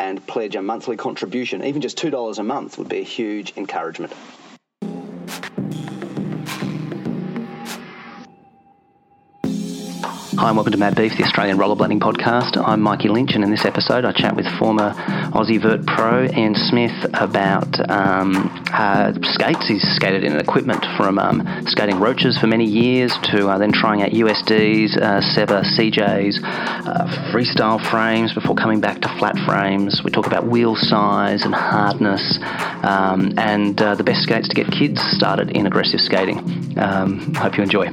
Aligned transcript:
and 0.00 0.26
pledge 0.26 0.56
a 0.56 0.62
monthly 0.62 0.96
contribution. 0.96 1.62
Even 1.62 1.82
just 1.82 1.98
$2 1.98 2.38
a 2.38 2.42
month 2.42 2.78
would 2.78 2.88
be 2.88 3.00
a 3.00 3.04
huge 3.04 3.52
encouragement. 3.56 4.14
Hi, 10.40 10.48
and 10.48 10.56
welcome 10.56 10.72
to 10.72 10.78
Mad 10.78 10.96
Beef, 10.96 11.18
the 11.18 11.24
Australian 11.24 11.58
rollerblading 11.58 12.00
podcast. 12.00 12.56
I'm 12.56 12.80
Mikey 12.80 13.10
Lynch, 13.10 13.34
and 13.34 13.44
in 13.44 13.50
this 13.50 13.66
episode, 13.66 14.06
I 14.06 14.12
chat 14.12 14.34
with 14.34 14.46
former 14.58 14.94
Aussie 15.34 15.60
Vert 15.60 15.84
Pro 15.86 16.24
Ian 16.24 16.54
Smith 16.54 16.94
about 17.12 17.68
um, 17.90 18.50
uh, 18.72 19.12
skates. 19.22 19.68
He's 19.68 19.82
skated 19.96 20.24
in 20.24 20.34
equipment 20.38 20.82
from 20.96 21.18
um, 21.18 21.46
skating 21.66 22.00
Roces 22.00 22.38
for 22.38 22.46
many 22.46 22.64
years 22.64 23.12
to 23.24 23.48
uh, 23.48 23.58
then 23.58 23.70
trying 23.70 24.00
out 24.00 24.12
USDs, 24.12 24.96
uh, 24.96 25.20
Seba, 25.20 25.60
CJs, 25.76 26.42
uh, 26.42 27.06
freestyle 27.30 27.78
frames 27.90 28.32
before 28.32 28.54
coming 28.54 28.80
back 28.80 29.02
to 29.02 29.08
flat 29.18 29.36
frames. 29.40 30.02
We 30.02 30.10
talk 30.10 30.26
about 30.26 30.46
wheel 30.46 30.74
size 30.74 31.44
and 31.44 31.54
hardness, 31.54 32.38
um, 32.82 33.34
and 33.36 33.78
uh, 33.82 33.94
the 33.94 34.04
best 34.04 34.22
skates 34.22 34.48
to 34.48 34.54
get 34.54 34.72
kids 34.72 35.02
started 35.02 35.50
in 35.50 35.66
aggressive 35.66 36.00
skating. 36.00 36.78
Um, 36.78 37.34
hope 37.34 37.58
you 37.58 37.62
enjoy. 37.62 37.92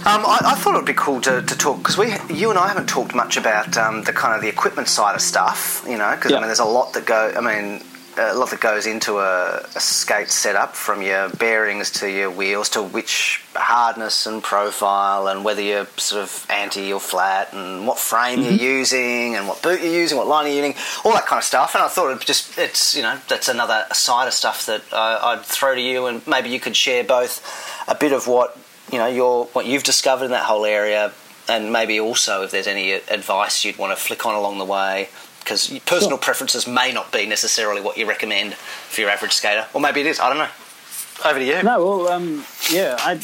Um, 0.00 0.24
I, 0.24 0.38
I, 0.44 0.54
thought 0.54 0.74
it 0.74 0.78
would 0.78 0.86
be 0.86 0.94
cool 0.94 1.20
to, 1.20 1.42
to 1.42 1.58
talk 1.58 1.78
because 1.78 1.98
we, 1.98 2.06
you 2.34 2.48
and 2.48 2.58
I 2.58 2.68
haven't 2.68 2.88
talked 2.88 3.14
much 3.14 3.36
about 3.36 3.76
um, 3.76 4.02
the 4.04 4.14
kind 4.14 4.34
of 4.34 4.40
the 4.40 4.48
equipment 4.48 4.88
side 4.88 5.14
of 5.14 5.20
stuff, 5.20 5.84
you 5.86 5.98
know, 5.98 6.14
because. 6.14 6.32
I 6.32 6.36
mean, 6.36 6.46
there's 6.46 6.58
a 6.58 6.64
lot 6.64 6.94
that 6.94 7.04
go. 7.04 7.34
I 7.36 7.40
mean, 7.40 7.82
a 8.16 8.34
lot 8.34 8.50
that 8.50 8.60
goes 8.60 8.86
into 8.86 9.18
a, 9.18 9.58
a, 9.74 9.80
skate 9.80 10.30
setup, 10.30 10.74
from 10.74 11.02
your 11.02 11.28
bearings 11.30 11.90
to 11.90 12.10
your 12.10 12.30
wheels 12.30 12.68
to 12.70 12.82
which 12.82 13.44
hardness 13.54 14.26
and 14.26 14.42
profile, 14.42 15.28
and 15.28 15.44
whether 15.44 15.62
you're 15.62 15.86
sort 15.96 16.22
of 16.22 16.46
anti 16.48 16.92
or 16.92 17.00
flat, 17.00 17.52
and 17.52 17.86
what 17.86 17.98
frame 17.98 18.40
mm-hmm. 18.40 18.56
you're 18.56 18.76
using, 18.78 19.36
and 19.36 19.46
what 19.46 19.62
boot 19.62 19.80
you're 19.80 19.92
using, 19.92 20.18
what 20.18 20.26
line 20.26 20.46
you're 20.46 20.64
using, 20.64 20.74
all 21.04 21.12
that 21.12 21.26
kind 21.26 21.38
of 21.38 21.44
stuff. 21.44 21.74
And 21.74 21.84
I 21.84 21.88
thought 21.88 22.10
it 22.10 22.20
just 22.26 22.58
it's 22.58 22.96
you 22.96 23.02
know 23.02 23.18
that's 23.28 23.48
another 23.48 23.86
side 23.92 24.26
of 24.26 24.34
stuff 24.34 24.66
that 24.66 24.82
I'd 24.92 25.42
throw 25.42 25.74
to 25.74 25.80
you, 25.80 26.06
and 26.06 26.26
maybe 26.26 26.48
you 26.48 26.60
could 26.60 26.76
share 26.76 27.04
both 27.04 27.44
a 27.86 27.94
bit 27.94 28.12
of 28.12 28.26
what 28.26 28.56
you 28.92 28.98
know 28.98 29.06
your 29.06 29.46
what 29.46 29.66
you've 29.66 29.82
discovered 29.82 30.26
in 30.26 30.30
that 30.30 30.44
whole 30.44 30.64
area, 30.64 31.12
and 31.48 31.72
maybe 31.72 32.00
also 32.00 32.42
if 32.42 32.50
there's 32.50 32.66
any 32.66 32.92
advice 32.92 33.64
you'd 33.64 33.78
want 33.78 33.96
to 33.96 34.02
flick 34.02 34.26
on 34.26 34.34
along 34.34 34.58
the 34.58 34.64
way, 34.64 35.08
because 35.40 35.68
personal 35.86 36.10
sure. 36.10 36.18
preferences 36.18 36.66
may 36.66 36.92
not 36.92 37.12
be 37.12 37.26
necessarily 37.26 37.80
what 37.80 37.96
you 37.96 38.06
recommend 38.06 38.54
for 38.54 39.00
your 39.00 39.10
average 39.10 39.32
skater, 39.32 39.66
or 39.74 39.80
maybe 39.80 40.00
it 40.00 40.06
is. 40.06 40.20
I 40.20 40.28
don't 40.28 40.38
know. 40.38 41.28
Over 41.28 41.38
to 41.38 41.44
you. 41.44 41.62
No, 41.62 41.84
well, 41.84 42.08
um, 42.08 42.44
yeah, 42.70 42.96
I 42.98 43.20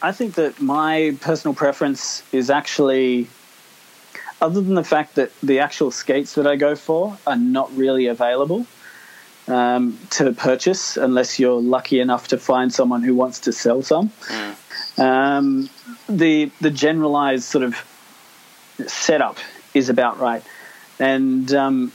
I 0.00 0.12
think 0.12 0.34
that 0.34 0.60
my 0.60 1.16
personal 1.20 1.54
preference 1.54 2.22
is 2.32 2.50
actually. 2.50 3.28
Other 4.40 4.60
than 4.60 4.74
the 4.74 4.82
fact 4.82 5.14
that 5.14 5.30
the 5.40 5.60
actual 5.60 5.92
skates 5.92 6.34
that 6.34 6.48
I 6.48 6.56
go 6.56 6.74
for 6.74 7.16
are 7.28 7.36
not 7.36 7.72
really 7.76 8.08
available, 8.08 8.66
um, 9.48 9.98
to 10.10 10.32
purchase 10.32 10.96
unless 10.96 11.38
you're 11.38 11.60
lucky 11.60 12.00
enough 12.00 12.28
to 12.28 12.38
find 12.38 12.72
someone 12.72 13.02
who 13.02 13.14
wants 13.14 13.40
to 13.40 13.52
sell 13.52 13.82
some. 13.82 14.10
Mm. 14.28 14.98
Um, 14.98 15.70
the 16.08 16.50
the 16.60 16.70
generalized 16.70 17.44
sort 17.44 17.64
of 17.64 17.76
setup 18.86 19.38
is 19.74 19.88
about 19.88 20.18
right, 20.20 20.42
and 20.98 21.52
um, 21.54 21.92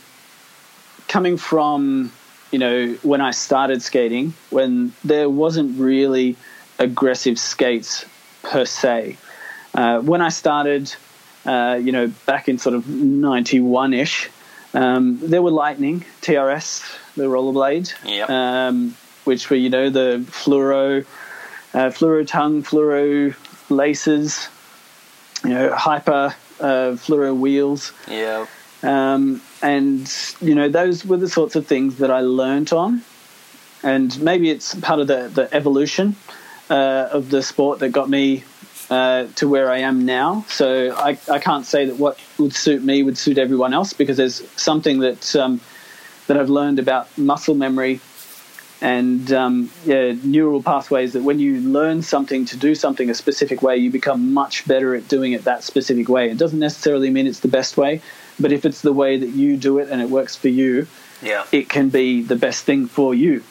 coming 1.07 1.38
from 1.38 2.11
you 2.51 2.59
know 2.59 2.94
when 3.03 3.21
I 3.21 3.31
started 3.31 3.81
skating, 3.81 4.33
when 4.50 4.94
there 5.03 5.29
wasn't 5.29 5.79
really 5.79 6.35
aggressive 6.79 7.39
skates 7.39 8.05
per 8.44 8.66
se. 8.66 9.17
Uh, 9.73 10.00
when 10.00 10.21
I 10.21 10.29
started, 10.29 10.94
uh, 11.45 11.79
you 11.81 11.91
know, 11.91 12.07
back 12.25 12.50
in 12.50 12.57
sort 12.57 12.75
of 12.75 12.88
'91 12.88 13.94
ish, 13.94 14.29
um, 14.73 15.19
there 15.22 15.41
were 15.41 15.51
Lightning 15.51 16.05
TRS, 16.22 16.83
the 17.16 17.23
rollerblade, 17.23 17.94
yep. 18.05 18.29
um, 18.29 18.95
which 19.23 19.50
were 19.50 19.55
you 19.55 19.69
know 19.69 19.89
the 19.89 20.23
fluoro 20.28 21.05
uh, 21.73 21.89
fluoro 21.89 22.28
tongue, 22.28 22.63
fluoro 22.63 23.35
laces, 23.69 24.50
you 25.44 25.51
know, 25.51 25.73
hyper 25.73 26.35
uh, 26.59 26.91
fluoro 26.95 27.38
wheels. 27.38 27.94
Yeah. 28.07 28.45
Um, 28.83 29.41
and 29.61 30.11
you 30.41 30.56
know, 30.56 30.69
those 30.69 31.06
were 31.06 31.17
the 31.17 31.29
sorts 31.29 31.56
of 31.56 31.66
things 31.66 31.97
that 31.97 32.11
I 32.11 32.22
learnt 32.22 32.73
on, 32.73 33.03
and 33.83 34.19
maybe 34.22 34.50
it's 34.50 34.75
part 34.75 35.00
of 35.00 35.07
the 35.07 35.29
the 35.29 35.53
evolution 35.53 36.16
uh, 36.69 37.09
of 37.11 37.29
the 37.29 37.41
sport 37.41 37.79
that 37.79 37.89
got 37.89 38.09
me 38.09 38.44
uh, 38.89 39.27
to 39.35 39.47
where 39.47 39.69
I 39.71 39.79
am 39.79 40.05
now. 40.05 40.45
So 40.49 40.95
I, 40.95 41.17
I 41.29 41.39
can't 41.39 41.65
say 41.65 41.85
that 41.85 41.97
what 41.97 42.19
would 42.37 42.53
suit 42.53 42.83
me 42.83 43.03
would 43.03 43.17
suit 43.17 43.37
everyone 43.37 43.73
else 43.73 43.93
because 43.93 44.17
there's 44.17 44.47
something 44.59 44.99
that 44.99 45.35
um, 45.35 45.61
that 46.27 46.37
I've 46.37 46.49
learned 46.49 46.79
about 46.79 47.15
muscle 47.17 47.55
memory 47.55 47.99
and 48.79 49.31
um, 49.33 49.71
yeah, 49.85 50.13
neural 50.23 50.61
pathways 50.61 51.13
that 51.13 51.23
when 51.23 51.39
you 51.39 51.59
learn 51.61 52.03
something 52.03 52.45
to 52.45 52.57
do 52.57 52.75
something 52.75 53.09
a 53.09 53.15
specific 53.15 53.61
way, 53.61 53.77
you 53.77 53.89
become 53.89 54.33
much 54.33 54.67
better 54.67 54.93
at 54.93 55.07
doing 55.07 55.31
it 55.31 55.45
that 55.45 55.63
specific 55.63 56.07
way. 56.07 56.29
It 56.29 56.37
doesn't 56.37 56.59
necessarily 56.59 57.09
mean 57.09 57.25
it's 57.25 57.39
the 57.39 57.47
best 57.47 57.75
way, 57.75 58.01
but 58.39 58.51
if 58.51 58.65
it's 58.65 58.81
the 58.81 58.93
way 58.93 59.17
that 59.17 59.29
you 59.29 59.57
do 59.57 59.79
it 59.79 59.89
and 59.89 59.99
it 59.99 60.09
works 60.09 60.35
for 60.35 60.49
you, 60.49 60.87
yeah. 61.23 61.45
it 61.51 61.69
can 61.69 61.89
be 61.89 62.21
the 62.21 62.35
best 62.35 62.65
thing 62.65 62.85
for 62.85 63.15
you. 63.15 63.43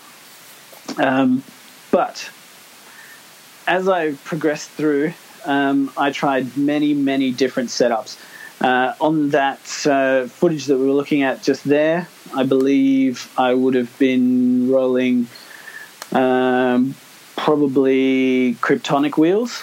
Um, 0.96 1.42
but 1.90 2.30
as 3.66 3.88
I 3.88 4.12
progressed 4.12 4.70
through, 4.70 5.12
um, 5.46 5.90
I 5.96 6.10
tried 6.10 6.56
many, 6.56 6.94
many 6.94 7.30
different 7.30 7.70
setups. 7.70 8.18
Uh, 8.60 8.94
on 9.00 9.30
that 9.30 9.60
uh, 9.86 10.26
footage 10.26 10.66
that 10.66 10.78
we 10.78 10.86
were 10.86 10.92
looking 10.92 11.22
at 11.22 11.42
just 11.42 11.64
there, 11.64 12.08
I 12.34 12.44
believe 12.44 13.30
I 13.36 13.52
would 13.52 13.74
have 13.74 13.96
been 13.98 14.70
rolling 14.70 15.26
um, 16.12 16.94
probably 17.36 18.54
Kryptonic 18.60 19.18
wheels. 19.18 19.62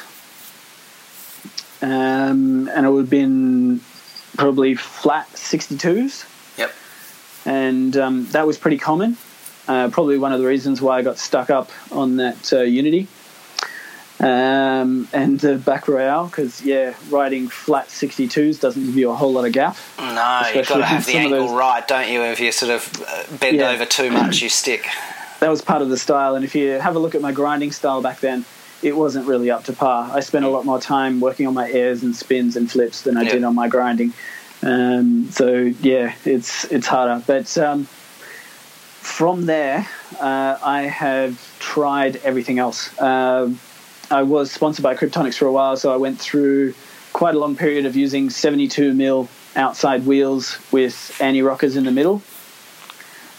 Um, 1.81 2.69
and 2.69 2.85
it 2.85 2.89
would 2.89 3.01
have 3.01 3.09
been 3.09 3.81
probably 4.38 4.75
flat 4.75 5.27
62s. 5.31 6.57
Yep. 6.57 6.71
And 7.45 7.97
um, 7.97 8.27
that 8.27 8.47
was 8.47 8.57
pretty 8.57 8.77
common. 8.77 9.17
Uh, 9.67 9.89
probably 9.89 10.17
one 10.17 10.33
of 10.33 10.39
the 10.39 10.45
reasons 10.45 10.81
why 10.81 11.00
I 11.00 11.01
got 11.01 11.17
stuck 11.17 11.50
up 11.50 11.71
on 11.91 12.17
that 12.17 12.53
uh, 12.53 12.61
Unity 12.61 13.07
um, 14.23 15.07
and 15.11 15.38
the 15.41 15.57
back 15.57 15.89
royale 15.89 16.28
because 16.28 16.63
yeah, 16.63 16.94
riding 17.09 17.50
flat 17.50 17.89
62s 17.89 18.59
doesn't 18.59 18.85
give 18.85 18.95
you 18.95 19.11
a 19.11 19.16
whole 19.16 19.34
lot 19.34 19.45
of 19.45 19.51
gap. 19.51 19.75
No, 20.00 20.41
you've 20.56 20.67
got 20.67 20.78
to 20.78 20.85
have 20.85 21.06
the 21.06 21.16
angle 21.16 21.47
those... 21.47 21.51
right, 21.51 21.85
don't 21.85 22.09
you? 22.09 22.22
If 22.23 22.39
you 22.39 22.53
sort 22.53 22.72
of 22.72 23.03
uh, 23.06 23.38
bend 23.38 23.57
yeah. 23.57 23.72
over 23.72 23.85
too 23.85 24.12
much, 24.12 24.41
you 24.41 24.47
stick. 24.47 24.88
That 25.41 25.50
was 25.50 25.62
part 25.62 25.81
of 25.81 25.89
the 25.89 25.97
style, 25.97 26.35
and 26.35 26.45
if 26.45 26.56
you 26.56 26.69
have 26.69 26.95
a 26.95 27.00
look 27.00 27.16
at 27.16 27.22
my 27.22 27.33
grinding 27.33 27.73
style 27.73 28.01
back 28.01 28.22
then, 28.22 28.45
it 28.81 28.95
wasn't 28.95 29.28
really 29.28 29.51
up 29.51 29.66
to 29.66 29.73
par. 29.73 30.09
I 30.13 30.22
spent 30.22 30.45
a 30.45 30.50
lot 30.50 30.63
more 30.63 30.79
time 30.79 31.19
working 31.19 31.45
on 31.45 31.53
my 31.53 31.69
airs 31.69 32.01
and 32.01 32.16
spins 32.16 32.56
and 32.56 32.72
flips 32.72 33.01
than 33.01 33.17
I 33.17 33.25
did 33.25 33.44
on 33.44 33.53
my 33.53 33.67
grinding. 33.67 34.13
Um, 34.62 35.30
so 35.31 35.53
yeah, 35.81 36.15
it's 36.24 36.65
it's 36.71 36.88
harder, 36.88 37.21
but. 37.27 37.57
Um, 37.57 37.88
from 39.03 39.45
there, 39.45 39.86
uh, 40.21 40.57
I 40.63 40.83
have 40.83 41.59
tried 41.59 42.15
everything 42.18 42.57
else. 42.57 42.98
Uh, 42.98 43.51
I 44.13 44.21
was 44.21 44.51
sponsored 44.51 44.83
by 44.83 44.94
Kryptonics 44.94 45.39
for 45.39 45.48
a 45.48 45.51
while, 45.51 45.75
so 45.75 45.92
I 45.92 45.98
went 45.98 46.19
through 46.19 46.75
quite 47.13 47.33
a 47.33 47.39
long 47.39 47.56
period 47.56 47.88
of 47.88 47.95
using 47.95 48.30
72 48.30 48.94
mil 48.94 49.27
outside 49.56 50.06
wheels 50.06 50.60
with 50.71 51.18
anti 51.19 51.42
rockers 51.42 51.75
in 51.75 51.86
the 51.86 51.92
middle. 51.92 52.21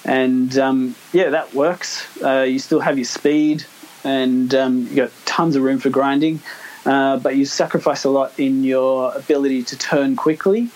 And 0.04 0.58
um, 0.58 0.96
yeah, 1.12 1.30
that 1.30 1.54
works. 1.54 2.20
Uh, 2.20 2.40
you 2.40 2.58
still 2.58 2.80
have 2.80 2.98
your 2.98 3.04
speed, 3.04 3.64
and 4.02 4.52
um, 4.52 4.88
you 4.88 4.96
got 4.96 5.12
tons 5.26 5.54
of 5.54 5.62
room 5.62 5.78
for 5.78 5.90
grinding, 5.90 6.40
uh, 6.84 7.18
but 7.18 7.36
you 7.36 7.46
sacrifice 7.46 8.02
a 8.02 8.10
lot 8.10 8.36
in 8.36 8.64
your 8.64 9.14
ability 9.14 9.62
to 9.62 9.78
turn 9.78 10.16
quickly. 10.16 10.70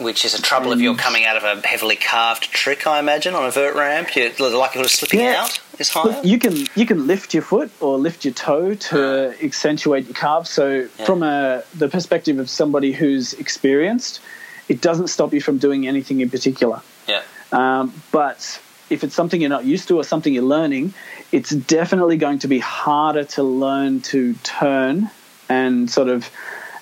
Which 0.00 0.24
is 0.24 0.34
a 0.38 0.42
trouble 0.42 0.72
if 0.72 0.80
you're 0.80 0.96
coming 0.96 1.24
out 1.24 1.36
of 1.36 1.44
a 1.44 1.66
heavily 1.66 1.96
carved 1.96 2.44
trick. 2.50 2.86
I 2.86 2.98
imagine 2.98 3.34
on 3.34 3.46
a 3.46 3.50
vert 3.50 3.74
ramp, 3.74 4.14
You're, 4.16 4.30
the 4.30 4.56
likelihood 4.56 4.86
of 4.86 4.90
slipping 4.90 5.20
Yeah. 5.20 5.42
out 5.44 5.60
is 5.78 5.90
higher. 5.90 6.20
You 6.24 6.38
can 6.38 6.66
you 6.74 6.86
can 6.86 7.06
lift 7.06 7.34
your 7.34 7.42
foot 7.42 7.70
or 7.80 7.98
lift 7.98 8.24
your 8.24 8.34
toe 8.34 8.74
to 8.74 9.34
accentuate 9.42 10.06
your 10.06 10.14
calf. 10.14 10.46
So 10.46 10.86
from 11.06 11.22
a 11.22 11.62
the 11.76 11.88
perspective 11.88 12.38
of 12.38 12.48
somebody 12.48 12.92
who's 12.92 13.34
experienced, 13.34 14.20
it 14.68 14.80
doesn't 14.80 15.08
stop 15.08 15.32
you 15.34 15.40
from 15.40 15.58
doing 15.58 15.86
anything 15.86 16.20
in 16.20 16.30
particular. 16.30 16.80
yeah, 17.06 17.22
Um, 17.52 17.92
but 18.12 18.60
if 18.88 19.04
it's 19.04 19.14
something 19.14 19.40
you're 19.40 19.50
not 19.50 19.64
used 19.64 19.88
to 19.88 19.96
or 19.98 20.04
something 20.04 20.32
you're 20.32 20.42
learning, 20.42 20.94
it's 21.32 21.50
definitely 21.50 22.16
going 22.16 22.38
to 22.40 22.48
be 22.48 22.58
harder 22.58 23.24
to 23.24 23.42
learn 23.42 24.00
to 24.00 24.34
turn 24.42 25.10
and 25.48 25.90
sort 25.90 26.08
of 26.08 26.28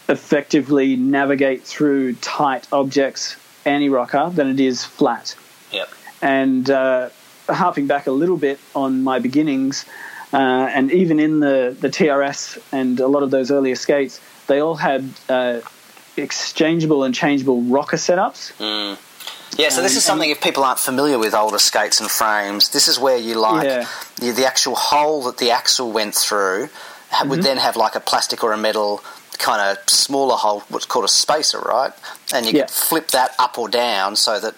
effectively 0.09 0.97
navigate 0.97 1.63
through 1.63 2.15
tight 2.15 2.67
objects 2.73 3.37
anti-rocker 3.65 4.31
than 4.31 4.49
it 4.49 4.61
is 4.61 4.85
flat. 4.85 5.35
yeah, 5.73 5.85
And 6.23 6.69
uh, 6.71 7.11
harping 7.49 7.87
back 7.87 8.07
a 8.07 8.11
little 8.13 8.37
bit 8.39 8.59
on 8.75 9.03
my 9.05 9.19
beginnings, 9.19 9.85
uh, 10.33 10.37
and 10.37 10.91
even 10.93 11.21
in 11.21 11.41
the, 11.41 11.77
the 11.79 11.89
TRS 11.89 12.59
and 12.73 13.01
a 13.01 13.07
lot 13.09 13.23
of 13.23 13.31
those 13.31 13.51
earlier 13.51 13.75
skates, 13.77 14.21
they 14.47 14.61
all 14.61 14.77
had 14.77 15.09
uh, 15.29 15.61
exchangeable 16.17 17.05
and 17.05 17.15
changeable 17.15 17.61
rocker 17.63 17.97
setups. 17.97 18.53
yeah. 19.59 19.69
So 19.69 19.83
this 19.83 19.93
Um, 19.93 19.99
is 19.99 20.05
something 20.05 20.31
if 20.31 20.41
people 20.41 20.65
aren't 20.65 20.79
familiar 20.81 21.19
with 21.19 21.35
older 21.35 21.59
skates 21.59 22.01
and 22.01 22.11
frames, 22.11 22.71
this 22.71 22.89
is 22.89 22.99
where 22.99 23.17
you 23.19 23.35
like 23.35 23.65
Yeah. 23.67 23.87
the, 24.17 24.31
the 24.33 24.47
actual 24.47 24.75
hole 24.75 25.23
that 25.25 25.37
the 25.39 25.51
axle 25.51 25.91
went 25.93 26.15
through 26.15 26.69
Mm-hmm. 27.11 27.29
would 27.31 27.43
then 27.43 27.57
have 27.57 27.75
like 27.75 27.95
a 27.95 28.01
plastic 28.01 28.45
or 28.45 28.53
a 28.53 28.59
metal 28.59 29.03
kind 29.39 29.61
of 29.61 29.89
smaller 29.89 30.35
hole, 30.37 30.61
what's 30.69 30.87
called 30.87 31.05
a 31.05 31.09
spacer, 31.09 31.59
right? 31.61 31.93
And 32.35 32.45
you 32.47 32.53
Yeah. 32.53 32.63
could 32.63 32.71
flip 32.71 33.09
that 33.09 33.35
up 33.39 33.57
or 33.59 33.69
down 33.69 34.17
so 34.17 34.39
that 34.41 34.55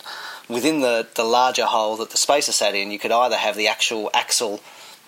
within 0.49 0.81
the, 0.81 1.07
the 1.15 1.25
larger 1.25 1.67
hole 1.67 1.97
that 1.99 2.11
the 2.11 2.17
spacer 2.17 2.53
sat 2.53 2.75
in, 2.75 2.91
you 2.91 2.99
could 2.99 3.13
either 3.13 3.37
have 3.37 3.57
the 3.57 3.69
actual 3.69 4.11
axle 4.15 4.61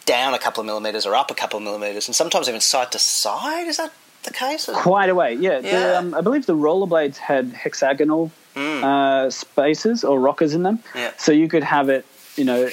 down 0.04 0.34
a 0.34 0.38
couple 0.38 0.60
of 0.60 0.66
millimeters 0.66 1.06
or 1.06 1.14
up 1.14 1.30
a 1.30 1.34
couple 1.34 1.56
of 1.58 1.62
millimeters, 1.62 2.06
and 2.08 2.14
sometimes 2.14 2.48
even 2.48 2.60
side 2.60 2.90
to 2.92 2.98
side. 2.98 3.66
Is 3.66 3.76
that 3.78 3.92
the 4.24 4.32
case? 4.32 4.69
Quite 4.72 5.08
a 5.10 5.14
way, 5.14 5.34
yeah. 5.34 5.60
Yeah. 5.60 5.70
The, 5.78 5.98
um, 5.98 6.14
I 6.14 6.20
believe 6.20 6.46
the 6.46 6.56
rollerblades 6.56 7.16
had 7.16 7.52
hexagonal 7.52 8.30
uh, 8.56 9.30
spaces 9.30 10.04
or 10.04 10.20
rockers 10.20 10.54
in 10.54 10.62
them, 10.64 10.80
Yeah. 10.94 11.12
so 11.16 11.32
you 11.32 11.48
could 11.48 11.62
have 11.64 11.88
it, 11.88 12.04
you 12.36 12.44
know, 12.44 12.69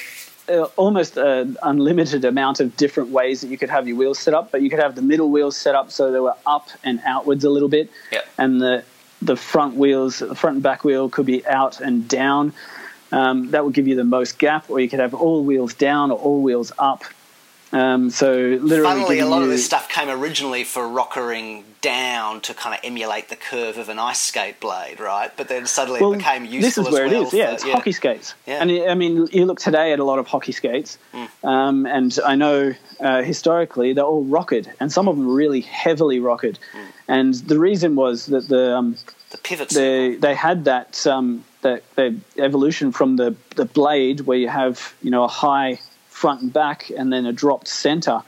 uh, 0.49 0.67
almost 0.75 1.17
an 1.17 1.57
unlimited 1.63 2.25
amount 2.25 2.59
of 2.59 2.75
different 2.75 3.09
ways 3.09 3.41
that 3.41 3.47
you 3.47 3.57
could 3.57 3.69
have 3.69 3.87
your 3.87 3.97
wheels 3.97 4.19
set 4.19 4.33
up. 4.33 4.51
But 4.51 4.61
you 4.61 4.69
could 4.69 4.79
have 4.79 4.95
the 4.95 5.01
middle 5.01 5.29
wheels 5.29 5.55
set 5.55 5.75
up 5.75 5.91
so 5.91 6.11
they 6.11 6.19
were 6.19 6.35
up 6.45 6.69
and 6.83 6.99
outwards 7.05 7.43
a 7.43 7.49
little 7.49 7.69
bit, 7.69 7.89
Yeah. 8.11 8.21
and 8.37 8.61
the 8.61 8.83
the 9.21 9.35
front 9.35 9.75
wheels, 9.75 10.19
the 10.19 10.33
front 10.33 10.55
and 10.55 10.63
back 10.63 10.85
wheel 10.85 11.09
could 11.09 11.25
be 11.25 11.45
out 11.45 11.81
and 11.81 12.07
down. 12.07 12.53
Um, 13.11 13.51
that 13.51 13.65
would 13.65 13.73
give 13.73 13.87
you 13.87 13.95
the 13.95 14.03
most 14.05 14.39
gap, 14.39 14.69
or 14.69 14.79
you 14.79 14.87
could 14.87 14.99
have 14.99 15.13
all 15.13 15.43
wheels 15.43 15.73
down 15.73 16.11
or 16.11 16.17
all 16.17 16.41
wheels 16.41 16.71
up. 16.79 17.03
Um, 17.71 18.09
so 18.09 18.31
literally, 18.33 18.83
Funnily, 18.83 19.19
a 19.19 19.27
lot 19.27 19.43
of 19.43 19.49
this 19.49 19.63
stuff 19.63 19.89
came 19.89 20.09
originally 20.09 20.63
for 20.63 20.81
rockering 20.87 21.63
down 21.81 22.41
to 22.41 22.53
kind 22.53 22.73
of 22.73 22.81
emulate 22.83 23.29
the 23.29 23.35
curve 23.35 23.77
of 23.77 23.89
an 23.89 23.99
ice 23.99 24.19
skate 24.19 24.59
blade, 24.59 24.99
right? 24.99 25.31
But 25.37 25.49
then 25.49 25.67
suddenly 25.67 25.99
it 26.01 26.17
became 26.17 26.45
useful 26.45 26.83
This 26.83 26.91
is 26.91 26.93
where 26.93 27.07
well 27.07 27.21
it 27.23 27.27
is. 27.27 27.33
Yeah, 27.33 27.47
for- 27.47 27.53
it's 27.53 27.63
hockey 27.63 27.91
skates. 27.91 28.33
Yeah. 28.47 28.61
And 28.61 28.71
I 28.89 28.95
mean, 28.95 29.27
you 29.31 29.45
look 29.45 29.59
today 29.59 29.93
at 29.93 29.99
a 29.99 30.03
lot 30.03 30.17
of 30.19 30.27
hockey 30.27 30.51
skates, 30.51 30.97
um, 31.43 31.85
and 31.85 32.17
I 32.25 32.35
know 32.35 32.73
uh, 32.99 33.21
historically 33.21 33.93
they're 33.93 34.03
all 34.03 34.23
rocketed, 34.23 34.73
and 34.79 34.91
some 34.91 35.07
of 35.07 35.15
them 35.15 35.27
really 35.27 35.61
heavily 35.61 36.19
rocketed. 36.19 36.57
And 37.07 37.35
the 37.35 37.59
reason 37.59 37.95
was 37.95 38.25
that 38.27 38.47
the 38.47 38.75
um, 38.77 38.97
The 39.31 39.37
pivots. 39.37 39.75
they 39.75 40.15
they 40.15 40.33
had 40.33 40.65
that 40.65 41.05
um, 41.05 41.45
that 41.61 41.83
the 41.95 42.15
evolution 42.37 42.91
from 42.91 43.15
the 43.17 43.35
the 43.55 43.65
blade 43.65 44.21
where 44.21 44.37
you 44.39 44.47
have 44.49 44.93
you 45.03 45.11
know 45.11 45.23
a 45.23 45.27
high 45.27 45.79
front 46.19 46.41
and 46.41 46.51
back 46.51 46.79
and 46.97 47.13
then 47.13 47.25
a 47.25 47.31
dropped 47.31 47.69
center, 47.69 48.21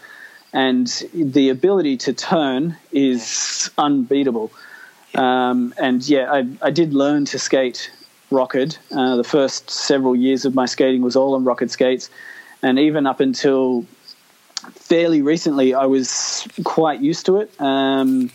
and 0.54 0.88
the 1.14 1.50
ability 1.50 1.98
to 1.98 2.14
turn 2.14 2.78
is 2.92 3.70
unbeatable. 3.78 4.50
Um, 5.14 5.74
and 5.78 6.08
yeah, 6.08 6.32
I, 6.32 6.40
I 6.62 6.72
did 6.72 6.94
learn 6.94 7.26
to 7.26 7.38
skate 7.38 7.92
rocket. 8.30 8.80
Uh, 8.92 9.18
the 9.18 9.26
first 9.26 9.70
several 9.70 10.16
years 10.16 10.46
of 10.46 10.56
my 10.56 10.68
skating 10.68 11.02
was 11.02 11.16
all 11.18 11.36
on 11.36 11.44
rocket 11.44 11.70
skates, 11.70 12.10
and 12.62 12.80
even 12.80 13.06
up 13.06 13.20
until 13.20 13.86
fairly 14.76 15.22
recently, 15.22 15.74
I 15.74 15.86
was 15.86 16.48
quite 16.64 17.02
used 17.02 17.26
to 17.26 17.42
it. 17.42 17.52
Um, 17.60 18.32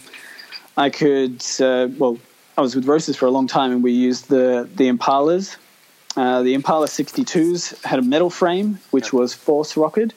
I 0.77 0.91
could, 0.91 1.43
uh, 1.61 1.89
well, 1.97 2.19
I 2.59 2.61
was 2.61 2.75
with 2.77 2.87
Roces 2.87 3.17
for 3.17 3.25
a 3.25 3.31
long 3.31 3.47
time, 3.47 3.73
and 3.73 3.83
we 3.83 3.93
used 3.93 4.29
the 4.29 4.69
the 4.77 4.91
Impalas. 4.93 5.57
Uh, 6.17 6.43
the 6.43 6.55
Impala 6.55 6.87
62s 6.87 7.83
had 7.85 7.99
a 7.99 8.03
metal 8.03 8.31
frame, 8.31 8.79
which 8.91 9.13
was 9.13 9.35
force 9.35 9.77
rocketed. 9.77 10.15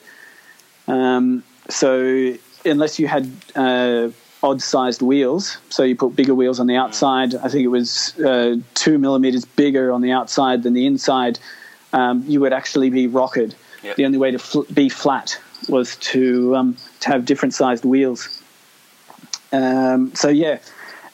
Um, 0.88 1.44
so 1.68 2.34
unless 2.64 2.98
you 2.98 3.06
had 3.06 3.30
uh, 3.54 4.08
odd-sized 4.42 5.02
wheels, 5.02 5.58
so 5.68 5.82
you 5.82 5.94
put 5.94 6.16
bigger 6.16 6.34
wheels 6.34 6.58
on 6.58 6.66
the 6.66 6.76
outside. 6.76 7.34
I 7.34 7.48
think 7.48 7.64
it 7.64 7.68
was 7.68 8.18
uh, 8.20 8.56
two 8.74 8.98
millimeters 8.98 9.44
bigger 9.44 9.92
on 9.92 10.00
the 10.00 10.12
outside 10.12 10.62
than 10.62 10.72
the 10.72 10.86
inside. 10.86 11.38
Um, 11.92 12.24
you 12.26 12.40
would 12.40 12.52
actually 12.52 12.90
be 12.90 13.06
rocketed. 13.06 13.54
Yep. 13.82 13.96
The 13.96 14.04
only 14.06 14.18
way 14.18 14.30
to 14.30 14.38
fl- 14.38 14.72
be 14.72 14.88
flat 14.88 15.38
was 15.68 15.96
to 15.96 16.56
um, 16.56 16.76
to 17.00 17.08
have 17.08 17.24
different 17.24 17.54
sized 17.54 17.84
wheels. 17.84 18.42
Um, 19.52 20.14
so 20.14 20.28
yeah, 20.28 20.58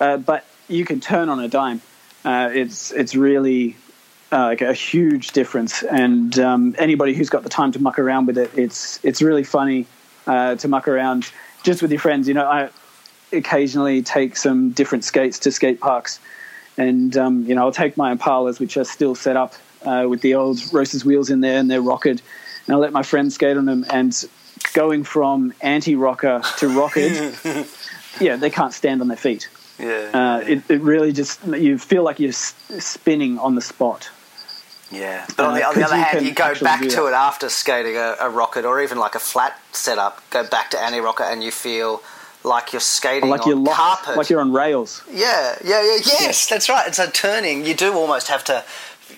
uh, 0.00 0.18
but 0.18 0.44
you 0.68 0.84
can 0.84 1.00
turn 1.00 1.28
on 1.28 1.40
a 1.40 1.48
dime. 1.48 1.80
Uh, 2.24 2.50
it's 2.52 2.92
it's 2.92 3.14
really 3.14 3.76
uh, 4.32 4.46
like 4.46 4.61
a 4.61 4.73
huge 4.73 5.32
difference, 5.32 5.82
and 5.84 6.38
um, 6.38 6.75
anybody 6.78 7.14
who's 7.14 7.31
got 7.31 7.43
the 7.43 7.49
time 7.49 7.73
to 7.73 7.78
muck 7.81 7.99
around 7.99 8.26
with 8.26 8.38
it, 8.38 8.50
it's 8.56 8.99
it's 9.05 9.23
really 9.23 9.44
funny 9.44 9.87
uh, 10.26 10.56
to 10.56 10.69
muck 10.69 10.88
around 10.88 11.31
just 11.62 11.82
with 11.82 11.90
your 11.90 12.00
friends. 12.00 12.26
You 12.26 12.34
know, 12.34 12.46
I 12.46 12.70
occasionally 13.32 14.02
take 14.02 14.37
some 14.37 14.70
different 14.70 15.05
skates 15.05 15.38
to 15.40 15.52
skate 15.52 15.81
parks, 15.81 16.19
and 16.76 17.17
um, 17.17 17.44
you 17.46 17.55
know 17.55 17.62
I'll 17.62 17.73
take 17.73 17.96
my 17.96 18.14
Impalas, 18.14 18.58
which 18.58 18.76
are 18.76 18.84
still 18.84 19.14
set 19.14 19.37
up 19.37 19.55
uh, 19.84 20.06
with 20.08 20.20
the 20.23 20.34
old 20.34 20.58
Roces 20.73 21.05
wheels 21.05 21.31
in 21.31 21.40
there, 21.40 21.58
and 21.58 21.70
they're 21.70 21.82
rocketed, 21.82 22.20
and 22.67 22.75
I'll 22.75 22.81
let 22.81 22.93
my 22.93 23.02
friends 23.02 23.34
skate 23.34 23.56
on 23.56 23.64
them, 23.67 23.87
and 23.90 24.25
going 24.73 25.05
from 25.05 25.52
anti-rocker 25.61 26.43
to 26.58 26.69
rocketed, 26.69 27.37
yeah, 28.20 28.37
they 28.37 28.50
can't 28.50 28.73
stand 28.73 29.00
on 29.00 29.08
their 29.08 29.17
feet. 29.17 29.49
yeah. 29.78 30.11
Uh, 30.12 30.44
it, 30.46 30.62
it 30.70 30.81
really 30.81 31.12
just 31.12 31.44
you 31.46 31.78
feel 31.78 32.02
like 32.02 32.19
you're 32.19 32.31
s- 32.31 32.55
spinning 32.81 33.38
on 33.38 33.55
the 33.55 33.61
spot. 33.61 34.11
Yeah, 34.90 35.26
but 35.36 35.46
on 35.46 35.54
the, 35.54 35.64
Uh, 35.66 35.70
on 35.70 35.74
the 35.74 35.84
other 35.84 35.96
hand, 35.96 36.24
you 36.24 36.32
go 36.32 36.54
back 36.60 36.80
to 36.80 37.06
it 37.06 37.12
after 37.12 37.48
skating 37.48 37.96
a, 37.96 38.16
a 38.20 38.30
rocket 38.30 38.64
or 38.64 38.80
even 38.80 38.98
like 38.98 39.14
a 39.16 39.18
flat 39.18 39.58
setup. 39.72 40.22
Go 40.30 40.46
back 40.46 40.70
to 40.70 40.78
anti 40.80 41.00
rocker, 41.00 41.24
and 41.24 41.42
you 41.42 41.50
feel 41.50 42.02
like 42.44 42.72
you're 42.72 42.80
skating 42.80 43.28
Like 43.28 43.42
on 43.42 43.48
you're 43.48 43.58
locked, 43.58 43.76
carpet. 43.76 44.16
like 44.16 44.30
you're 44.30 44.40
on 44.40 44.52
rails. 44.52 45.02
yeah, 45.10 45.56
yeah, 45.64 45.82
yeah. 45.82 45.98
Yes, 46.06 46.46
that's 46.48 46.68
right. 46.68 46.86
It's 46.86 47.00
a 47.00 47.10
turning, 47.10 47.66
you 47.66 47.74
do 47.74 47.94
almost 47.94 48.28
have 48.28 48.44
to. 48.44 48.62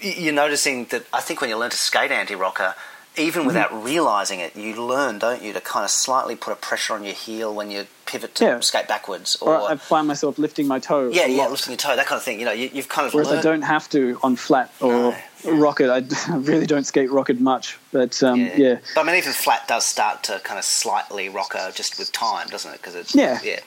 You're 0.00 0.32
noticing 0.32 0.86
that. 0.86 1.04
I 1.12 1.20
think 1.20 1.40
when 1.42 1.50
you 1.50 1.56
learn 1.58 1.70
to 1.70 1.76
skate 1.76 2.10
anti 2.10 2.34
rocker, 2.34 2.74
even 3.18 3.40
Mm-hmm. 3.40 3.46
without 3.48 3.84
realizing 3.84 4.40
it, 4.40 4.56
you 4.56 4.74
learn, 4.82 5.18
don't 5.18 5.42
you, 5.42 5.52
to 5.52 5.60
kind 5.60 5.84
of 5.84 5.90
slightly 5.90 6.36
put 6.36 6.52
a 6.52 6.56
pressure 6.56 6.94
on 6.94 7.04
your 7.04 7.14
heel 7.14 7.54
when 7.54 7.70
you 7.70 7.86
pivot 8.06 8.34
to 8.36 8.44
Yeah. 8.44 8.60
skate 8.60 8.88
backwards, 8.88 9.36
or, 9.40 9.56
Or 9.58 9.70
I 9.72 9.76
find 9.76 10.06
myself 10.08 10.38
lifting 10.38 10.66
my 10.66 10.78
toe. 10.78 11.10
yeah, 11.12 11.26
yeah, 11.26 11.46
lifting 11.48 11.72
your 11.72 11.78
toe, 11.78 11.96
that 11.96 12.06
kind 12.06 12.16
of 12.18 12.22
thing. 12.24 12.38
You 12.40 12.46
know, 12.46 12.52
you, 12.52 12.70
you've 12.72 12.88
kind 12.88 13.06
of 13.06 13.14
Whereas 13.14 13.30
I 13.30 13.40
don't 13.40 13.62
have 13.62 13.88
to 13.90 14.18
on 14.22 14.36
flat 14.36 14.72
or 14.80 15.16
rocket. 15.44 15.90
I 16.28 16.36
really 16.36 16.66
don't 16.66 16.84
skate 16.84 17.10
rocket 17.10 17.40
much, 17.40 17.78
but 17.92 18.22
um, 18.22 18.40
yeah. 18.56 18.78
But 18.94 19.02
I 19.02 19.04
mean, 19.04 19.16
even 19.16 19.32
flat 19.32 19.68
does 19.68 19.84
start 19.84 20.22
to 20.24 20.40
kind 20.44 20.58
of 20.58 20.64
slightly 20.64 21.28
rocker 21.28 21.70
just 21.74 21.98
with 21.98 22.10
time, 22.12 22.48
doesn't 22.48 22.72
it? 22.72 22.78
Because 22.80 22.94
it's 22.94 23.14
Yeah. 23.14 23.38
yeah, 23.42 23.60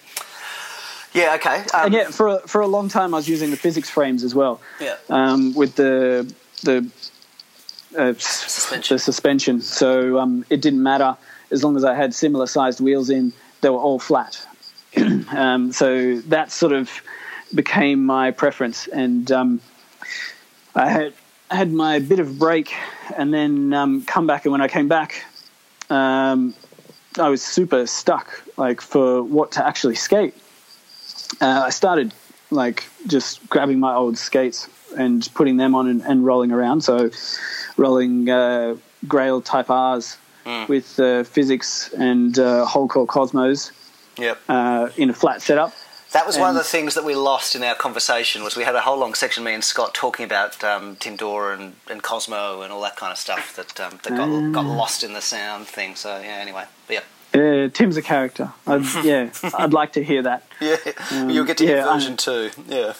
yeah. 1.14 1.36
Okay. 1.36 1.58
Um, 1.74 1.86
And 1.86 1.94
yeah, 1.94 2.10
for 2.10 2.28
a, 2.30 2.40
for 2.48 2.62
a 2.62 2.68
long 2.68 2.90
time 2.90 3.14
I 3.14 3.18
was 3.18 3.28
using 3.30 3.52
the 3.52 3.58
physics 3.58 3.90
frames 3.90 4.24
as 4.24 4.34
well. 4.34 4.60
Yeah. 4.80 4.96
Um, 5.10 5.54
with 5.54 5.76
the 5.76 6.32
the 6.64 6.88
uh, 7.98 8.14
Suspension. 8.18 8.96
the 8.96 9.00
suspension. 9.00 9.62
So 9.62 10.20
um, 10.20 10.46
it 10.50 10.62
didn't 10.62 10.84
matter 10.84 11.18
as 11.52 11.64
long 11.64 11.76
as 11.76 11.84
I 11.84 11.94
had 11.94 12.14
similar 12.14 12.48
sized 12.48 12.80
wheels 12.80 13.10
in. 13.10 13.34
They 13.62 13.70
were 13.70 13.78
all 13.78 14.00
flat. 14.00 14.46
um, 15.32 15.72
so 15.72 16.20
that 16.22 16.52
sort 16.52 16.74
of 16.74 16.90
became 17.54 18.06
my 18.06 18.32
preference, 18.32 18.88
and 18.88 19.32
um, 19.32 19.62
I 20.76 20.90
had 20.90 21.14
had 21.50 21.72
my 21.72 22.00
bit 22.00 22.20
of 22.20 22.40
break, 22.40 22.74
and 23.18 23.34
then 23.34 23.74
um, 23.74 24.04
come 24.04 24.26
back. 24.26 24.46
And 24.46 24.52
when 24.52 24.62
I 24.62 24.68
came 24.68 24.88
back, 24.88 25.26
um, 25.90 26.54
I 27.20 27.30
was 27.30 27.42
super 27.42 27.86
stuck, 27.88 28.30
like 28.58 28.82
for 28.82 29.22
what 29.22 29.52
to 29.54 29.66
actually 29.66 29.96
skate. 29.96 30.34
Uh, 31.40 31.64
I 31.66 31.70
started 31.70 32.14
like 32.50 32.84
just 33.08 33.48
grabbing 33.50 33.80
my 33.80 33.94
old 33.94 34.18
skates 34.18 34.68
and 34.98 35.28
putting 35.34 35.58
them 35.58 35.76
on 35.76 35.88
and, 35.88 36.02
and 36.02 36.26
rolling 36.26 36.52
around. 36.52 36.82
So 36.82 37.10
rolling 37.78 38.30
uh, 38.30 38.76
Grail 39.08 39.42
Type 39.42 39.70
R's 39.70 40.18
with 40.68 41.00
uh, 41.00 41.24
physics 41.24 41.92
and 41.94 42.38
uh, 42.40 42.66
whole 42.66 42.88
core 42.88 43.08
Cosmos 43.08 43.72
Yep. 44.18 44.40
uh, 44.50 44.90
in 44.98 45.10
a 45.10 45.14
flat 45.14 45.42
setup. 45.42 45.74
That 46.12 46.28
was 46.28 46.36
and, 46.36 46.42
one 46.42 46.50
of 46.50 46.58
the 46.58 46.64
things 46.64 46.96
that 46.96 47.06
we 47.06 47.16
lost 47.16 47.56
in 47.56 47.64
our 47.64 47.76
conversation. 47.76 48.44
Was 48.44 48.58
we 48.58 48.64
had 48.64 48.76
a 48.76 48.82
whole 48.82 48.98
long 48.98 49.14
section, 49.14 49.46
me 49.46 49.54
and 49.54 49.64
Scott, 49.64 49.94
talking 49.94 50.26
about 50.26 50.62
um, 50.64 50.98
Tim 50.98 51.16
Dora 51.16 51.58
and, 51.58 51.76
and 51.90 52.04
Cosmo 52.04 52.62
and 52.62 52.74
all 52.74 52.82
that 52.82 52.98
kind 52.98 53.14
of 53.14 53.18
stuff 53.18 53.56
that 53.56 53.80
um, 53.80 54.00
that 54.04 54.10
got, 54.10 54.30
uh, 54.30 54.50
got 54.50 54.66
lost 54.66 55.04
in 55.04 55.14
the 55.14 55.22
sound 55.22 55.68
thing. 55.68 55.96
So 55.96 56.20
yeah, 56.20 56.40
anyway, 56.42 56.66
yeah. 56.90 57.00
Uh, 57.34 57.70
Tim's 57.70 57.96
a 57.96 58.02
character. 58.02 58.52
I'd, 58.68 58.84
yeah, 59.06 59.30
I'd 59.58 59.72
like 59.72 59.94
to 59.94 60.04
hear 60.04 60.22
that. 60.24 60.46
Yeah, 60.60 60.76
um, 61.12 61.30
you'll 61.30 61.46
get 61.46 61.58
to 61.60 61.66
hear 61.66 61.78
yeah, 61.78 61.94
version 61.94 62.18
two. 62.18 62.50
Yeah. 62.68 62.94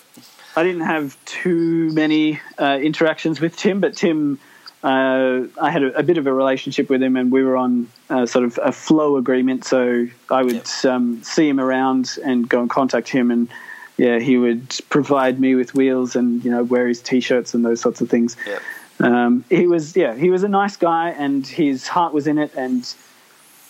I 0.56 0.64
didn't 0.64 0.82
have 0.82 1.18
too 1.26 1.92
many 1.94 2.40
uh, 2.58 2.80
interactions 2.82 3.40
with 3.40 3.56
Tim, 3.56 3.80
but 3.80 3.96
Tim, 3.96 4.40
uh, 4.84 5.44
I 5.62 5.70
had 5.70 5.84
a, 5.84 5.98
a, 6.00 6.04
bit 6.04 6.18
of 6.18 6.28
a 6.28 6.34
relationship 6.34 6.90
with 6.90 7.02
him, 7.02 7.16
and 7.16 7.32
we 7.32 7.44
were 7.44 7.56
on 7.56 7.88
uh, 8.10 8.26
sort 8.26 8.46
of 8.46 8.60
a 8.62 8.72
flow 8.72 9.18
agreement. 9.18 9.64
So 9.64 10.08
I 10.30 10.44
would 10.44 10.68
yep. 10.84 10.86
um, 10.86 11.24
see 11.24 11.48
him 11.48 11.60
around 11.60 12.18
and 12.24 12.50
go 12.50 12.60
and 12.62 12.70
contact 12.70 13.08
him, 13.08 13.32
and 13.32 13.48
yeah, 13.98 14.20
he 14.20 14.38
would 14.38 14.78
provide 14.90 15.40
me 15.40 15.56
with 15.56 15.74
wheels 15.74 16.16
and 16.16 16.44
you 16.44 16.52
know 16.52 16.64
wear 16.64 16.88
his 16.88 17.02
t-shirts 17.02 17.54
and 17.54 17.64
those 17.64 17.80
sorts 17.80 18.02
of 18.02 18.10
things. 18.10 18.36
Yep. 18.46 18.62
Um, 19.00 19.46
he 19.50 19.68
was 19.68 19.96
yeah, 19.96 20.16
he 20.16 20.30
was 20.30 20.44
a 20.44 20.50
nice 20.50 20.76
guy, 20.76 21.10
and 21.12 21.46
his 21.48 21.88
heart 21.88 22.14
was 22.14 22.28
in 22.28 22.38
it, 22.38 22.52
and 22.56 22.94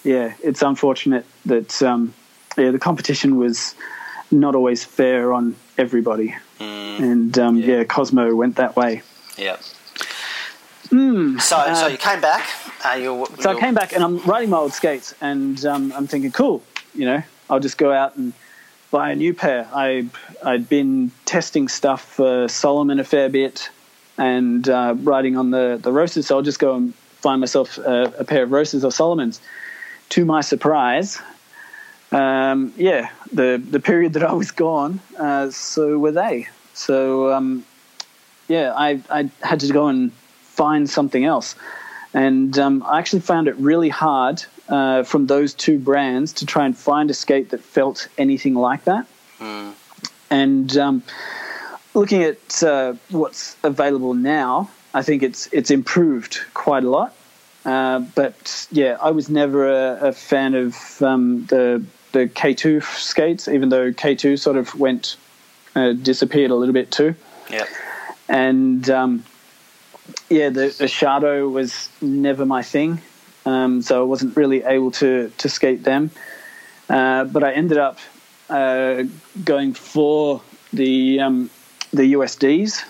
yeah, 0.04 0.34
it's 0.44 0.62
unfortunate 0.62 1.26
that 1.46 1.82
um, 1.84 2.14
yeah 2.58 2.72
the 2.72 2.80
competition 2.80 3.38
was 3.38 3.76
not 4.32 4.56
always 4.56 4.84
fair 4.84 5.34
on 5.34 5.56
everybody. 5.82 6.36
Mm, 6.60 7.00
and 7.00 7.40
um, 7.40 7.58
yeah. 7.58 7.78
yeah. 7.78 7.84
Cosmo 7.84 8.34
went 8.36 8.56
that 8.56 8.76
way. 8.76 9.02
Yeah. 9.38 9.58
Mm, 10.90 11.42
so, 11.42 11.58
uh, 11.58 11.74
so 11.74 11.88
you 11.88 11.98
came 11.98 12.22
back. 12.22 12.48
Uh, 12.86 12.96
you're, 12.96 13.26
so 13.26 13.52
you're... 13.52 13.58
I 13.58 13.60
came 13.60 13.74
back, 13.74 13.94
and 13.94 14.04
I'm 14.04 14.20
riding 14.20 14.50
my 14.50 14.58
old 14.58 14.74
skates, 14.74 15.16
and 15.22 15.66
um, 15.66 15.94
I'm 15.96 16.08
thinking, 16.08 16.32
cool. 16.32 16.62
You 16.94 17.06
know, 17.06 17.24
I'll 17.50 17.62
just 17.62 17.78
go 17.78 17.92
out 17.92 18.18
and 18.18 18.34
buy 18.92 19.12
a 19.12 19.16
new 19.16 19.34
pair. 19.34 19.68
I 19.74 20.08
I'd 20.44 20.68
been 20.68 21.12
testing 21.26 21.70
stuff 21.70 22.02
for 22.04 22.48
Salomon 22.48 23.00
a 23.00 23.04
fair 23.04 23.30
bit, 23.30 23.70
and 24.18 24.68
uh, 24.68 24.96
riding 25.02 25.38
on 25.38 25.52
the 25.52 25.80
the 25.82 25.92
Roces. 25.92 26.28
So 26.28 26.36
I'll 26.36 26.44
just 26.44 26.60
go 26.60 26.76
and 26.76 26.94
find 27.24 27.40
myself 27.40 27.78
a, 27.78 28.14
a 28.20 28.24
pair 28.24 28.44
of 28.44 28.52
Roces 28.52 28.84
or 28.84 28.92
Solomons. 28.92 29.42
To 30.10 30.26
my 30.26 30.42
surprise, 30.42 31.22
um, 32.12 32.74
yeah, 32.78 33.10
the 33.32 33.62
the 33.70 33.80
period 33.80 34.14
that 34.14 34.24
I 34.24 34.34
was 34.34 34.52
gone, 34.52 35.00
uh, 35.18 35.50
so 35.52 35.98
were 35.98 36.12
they. 36.12 36.48
So 36.74 37.32
um, 37.34 37.66
yeah, 38.48 38.74
I 38.76 39.02
I 39.10 39.30
had 39.42 39.62
to 39.62 39.72
go 39.72 39.88
and 39.88 40.12
find 40.12 40.90
something 40.90 41.24
else, 41.24 41.56
and 42.14 42.58
um, 42.60 42.84
I 42.84 43.00
actually 43.00 43.22
found 43.22 43.48
it 43.48 43.56
really 43.56 43.90
hard 43.90 44.44
uh, 44.68 45.04
from 45.04 45.28
those 45.28 45.54
two 45.54 45.80
brands 45.80 46.34
to 46.34 46.46
try 46.46 46.66
and 46.66 46.78
find 46.78 47.10
a 47.10 47.14
skate 47.14 47.50
that 47.52 47.62
felt 47.62 48.08
anything 48.18 48.56
like 48.56 48.84
that. 48.86 49.08
Mm. 49.40 49.74
And 50.30 50.78
um, 50.78 51.04
looking 51.94 52.24
at 52.24 52.64
uh, 52.64 52.94
what's 53.10 53.56
available 53.64 54.14
now, 54.14 54.70
I 54.94 55.02
think 55.02 55.24
it's 55.24 55.48
it's 55.54 55.72
improved 55.72 56.42
quite 56.54 56.84
a 56.84 56.90
lot. 56.90 57.16
Uh, 57.64 58.00
but 58.00 58.68
yeah, 58.72 58.98
I 59.02 59.12
was 59.12 59.30
never 59.30 59.70
a, 59.70 60.08
a 60.08 60.12
fan 60.12 60.56
of 60.56 61.02
um, 61.02 61.46
the 61.46 61.84
the 62.12 62.28
K2 62.28 62.84
skates, 62.84 63.48
even 63.48 63.70
though 63.70 63.92
K2 63.92 64.40
sort 64.40 64.58
of 64.58 64.78
went 64.80 65.18
uh, 65.76 65.94
disappeared 65.94 66.52
a 66.52 66.56
little 66.56 66.74
bit 66.74 66.92
too. 66.92 67.16
Yeah. 67.50 67.66
And 68.28 68.90
um, 68.90 69.24
yeah, 70.30 70.50
the, 70.50 70.76
the 70.78 70.88
Shadow 70.88 71.48
was 71.48 71.90
never 72.02 72.46
my 72.46 72.64
thing, 72.64 73.02
um, 73.46 73.82
so 73.82 74.02
I 74.02 74.06
wasn't 74.06 74.36
really 74.36 74.64
able 74.64 74.92
to 74.92 75.32
to 75.38 75.50
skate 75.50 75.84
them. 75.84 76.12
Uh, 76.90 77.26
but 77.26 77.44
I 77.44 77.54
ended 77.54 77.78
up 77.78 78.00
uh, 78.50 79.04
going 79.44 79.74
for 79.74 80.42
the 80.74 81.20
um, 81.20 81.50
the 81.92 82.14
USDs. 82.14 82.84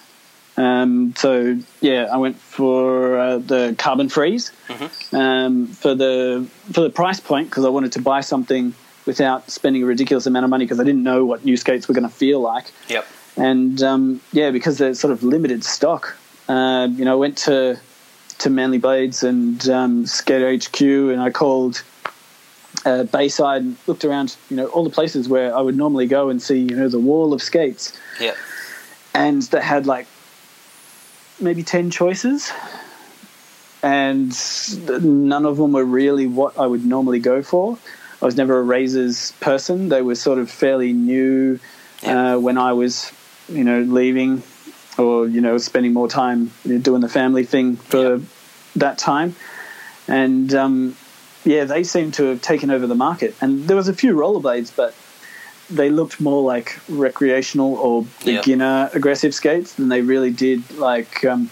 Um, 0.57 1.13
so 1.15 1.57
yeah, 1.79 2.09
I 2.11 2.17
went 2.17 2.37
for 2.37 3.17
uh, 3.17 3.37
the 3.37 3.73
carbon 3.77 4.09
freeze 4.09 4.51
mm-hmm. 4.67 5.15
Um, 5.15 5.67
for 5.67 5.95
the 5.95 6.47
for 6.71 6.81
the 6.81 6.89
price 6.89 7.19
point 7.19 7.49
because 7.49 7.65
I 7.65 7.69
wanted 7.69 7.93
to 7.93 8.01
buy 8.01 8.21
something 8.21 8.73
without 9.05 9.49
spending 9.49 9.83
a 9.83 9.85
ridiculous 9.85 10.25
amount 10.25 10.43
of 10.43 10.49
money 10.49 10.65
because 10.65 10.79
I 10.79 10.83
didn't 10.83 11.03
know 11.03 11.25
what 11.25 11.43
new 11.45 11.57
skates 11.57 11.87
were 11.87 11.93
going 11.93 12.07
to 12.07 12.13
feel 12.13 12.39
like. 12.39 12.71
Yep. 12.89 13.05
And 13.37 13.81
um, 13.81 14.21
yeah, 14.31 14.51
because 14.51 14.77
they're 14.77 14.93
sort 14.93 15.11
of 15.11 15.23
limited 15.23 15.63
stock, 15.63 16.17
uh, 16.47 16.87
you 16.91 17.05
know, 17.05 17.13
I 17.13 17.15
went 17.15 17.37
to 17.39 17.79
to 18.39 18.49
Manly 18.49 18.79
Blades 18.79 19.23
and 19.23 19.67
um, 19.69 20.05
Skater 20.05 20.51
HQ, 20.55 20.81
and 20.81 21.21
I 21.21 21.29
called 21.29 21.83
uh, 22.85 23.03
Bayside 23.03 23.61
and 23.61 23.77
looked 23.85 24.03
around, 24.03 24.35
you 24.49 24.57
know, 24.57 24.65
all 24.67 24.83
the 24.83 24.89
places 24.89 25.29
where 25.29 25.55
I 25.55 25.61
would 25.61 25.77
normally 25.77 26.07
go 26.07 26.29
and 26.29 26.41
see, 26.41 26.57
you 26.57 26.75
know, 26.75 26.89
the 26.89 26.99
wall 26.99 27.33
of 27.33 27.41
skates. 27.41 27.97
Yeah. 28.19 28.33
And 29.13 29.43
that 29.43 29.61
had 29.61 29.85
like 29.85 30.07
maybe 31.39 31.63
ten 31.63 31.91
choices, 31.91 32.51
and 33.83 34.35
none 35.03 35.45
of 35.45 35.57
them 35.57 35.73
were 35.73 35.85
really 35.85 36.27
what 36.27 36.57
I 36.57 36.65
would 36.65 36.85
normally 36.85 37.19
go 37.19 37.41
for. 37.41 37.77
I 38.21 38.25
was 38.25 38.37
never 38.37 38.59
a 38.59 38.63
razors 38.63 39.31
person. 39.39 39.89
They 39.89 40.01
were 40.01 40.15
sort 40.15 40.37
of 40.37 40.49
fairly 40.49 40.93
new 40.93 41.59
yeah. 42.03 42.35
uh, 42.35 42.39
when 42.39 42.57
I 42.57 42.73
was, 42.73 43.11
you 43.49 43.63
know, 43.63 43.81
leaving 43.81 44.43
or 44.97 45.27
you 45.27 45.41
know 45.41 45.57
spending 45.57 45.93
more 45.93 46.07
time 46.07 46.51
you 46.63 46.73
know, 46.73 46.79
doing 46.79 47.01
the 47.01 47.09
family 47.09 47.45
thing 47.45 47.77
for 47.77 48.17
yeah. 48.17 48.23
that 48.75 48.97
time, 48.97 49.35
and 50.07 50.53
um, 50.53 50.95
yeah, 51.43 51.63
they 51.63 51.83
seem 51.83 52.11
to 52.13 52.25
have 52.25 52.41
taken 52.41 52.69
over 52.69 52.85
the 52.85 52.95
market. 52.95 53.35
And 53.41 53.67
there 53.67 53.77
was 53.77 53.87
a 53.87 53.93
few 53.93 54.15
rollerblades, 54.15 54.75
but 54.75 54.95
they 55.69 55.89
looked 55.89 56.19
more 56.19 56.43
like 56.43 56.79
recreational 56.89 57.75
or 57.75 58.05
beginner 58.23 58.83
yep. 58.83 58.95
aggressive 58.95 59.33
skates 59.33 59.75
than 59.75 59.89
they 59.89 60.01
really 60.01 60.31
did 60.31 60.69
like 60.77 61.23
um, 61.25 61.49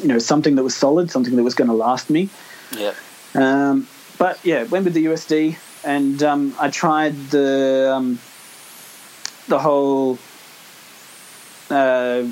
you 0.00 0.08
know 0.08 0.18
something 0.18 0.54
that 0.54 0.62
was 0.62 0.74
solid, 0.74 1.10
something 1.10 1.36
that 1.36 1.42
was 1.42 1.54
going 1.54 1.68
to 1.68 1.74
last 1.74 2.08
me. 2.08 2.30
Yeah. 2.76 2.94
Um, 3.34 3.88
but 4.18 4.38
yeah, 4.44 4.62
went 4.64 4.84
with 4.84 4.94
the 4.94 5.06
USD 5.06 5.58
and 5.84 6.22
um, 6.22 6.54
I 6.58 6.70
tried 6.70 7.14
the 7.30 7.92
um, 7.94 8.18
the 9.48 9.58
whole 9.58 10.18
uh, 11.70 12.22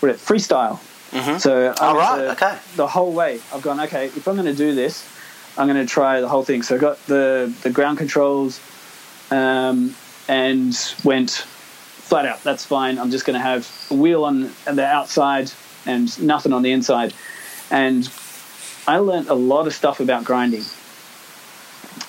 what 0.00 0.10
it 0.10 0.16
freestyle. 0.16 0.80
Mm-hmm. 1.10 1.38
So 1.38 1.74
oh, 1.78 1.96
right. 1.96 2.18
the, 2.18 2.32
okay. 2.32 2.58
the 2.76 2.86
whole 2.86 3.12
way 3.12 3.40
I've 3.52 3.62
gone 3.62 3.80
okay. 3.80 4.06
If 4.06 4.26
I'm 4.26 4.34
going 4.34 4.46
to 4.46 4.54
do 4.54 4.74
this, 4.74 5.06
I'm 5.58 5.68
going 5.68 5.84
to 5.84 5.90
try 5.90 6.20
the 6.20 6.28
whole 6.28 6.42
thing. 6.42 6.62
So 6.62 6.76
I 6.76 6.78
got 6.78 7.04
the 7.06 7.52
the 7.62 7.70
ground 7.70 7.98
controls 7.98 8.60
um, 9.30 9.94
and 10.28 10.74
went 11.04 11.30
flat 11.30 12.26
out. 12.26 12.42
That's 12.42 12.64
fine. 12.64 12.98
I'm 12.98 13.10
just 13.10 13.24
going 13.24 13.38
to 13.38 13.42
have 13.42 13.70
a 13.90 13.94
wheel 13.94 14.24
on 14.24 14.50
the 14.64 14.84
outside 14.84 15.52
and 15.86 16.22
nothing 16.22 16.52
on 16.52 16.62
the 16.62 16.72
inside. 16.72 17.14
And 17.70 18.10
I 18.86 18.98
learned 18.98 19.28
a 19.28 19.34
lot 19.34 19.66
of 19.66 19.74
stuff 19.74 20.00
about 20.00 20.24
grinding. 20.24 20.64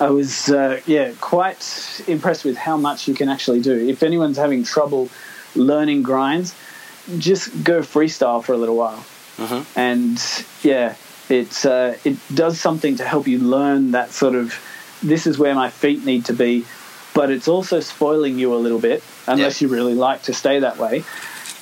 I 0.04 0.10
was 0.10 0.50
uh, 0.50 0.82
yeah 0.86 1.14
quite 1.22 2.04
impressed 2.08 2.44
with 2.44 2.58
how 2.58 2.76
much 2.76 3.08
you 3.08 3.14
can 3.14 3.30
actually 3.30 3.62
do. 3.62 3.88
If 3.88 4.04
anyone's 4.04 4.38
having 4.38 4.66
trouble 4.66 5.10
learning 5.56 6.04
grinds, 6.04 6.54
just 7.18 7.64
go 7.64 7.80
freestyle 7.80 8.44
for 8.44 8.52
a 8.52 8.58
little 8.58 8.76
while, 8.76 9.06
mm-hmm. 9.38 9.80
and 9.80 10.22
yeah, 10.62 10.96
it 11.30 11.66
uh, 11.66 11.94
it 12.04 12.18
does 12.34 12.60
something 12.60 12.98
to 12.98 13.06
help 13.06 13.28
you 13.28 13.40
learn 13.40 13.92
that 13.92 14.12
sort 14.12 14.36
of 14.36 14.54
this 15.02 15.26
is 15.26 15.38
where 15.40 15.56
my 15.56 15.70
feet 15.70 16.04
need 16.04 16.26
to 16.26 16.34
be, 16.34 16.66
but 17.14 17.32
it's 17.32 17.48
also 17.48 17.80
spoiling 17.80 18.38
you 18.38 18.54
a 18.54 18.60
little 18.66 18.80
bit 18.80 19.04
unless 19.28 19.62
you 19.62 19.70
really 19.70 19.96
like 19.96 20.24
to 20.24 20.34
stay 20.34 20.60
that 20.60 20.78
way. 20.78 21.04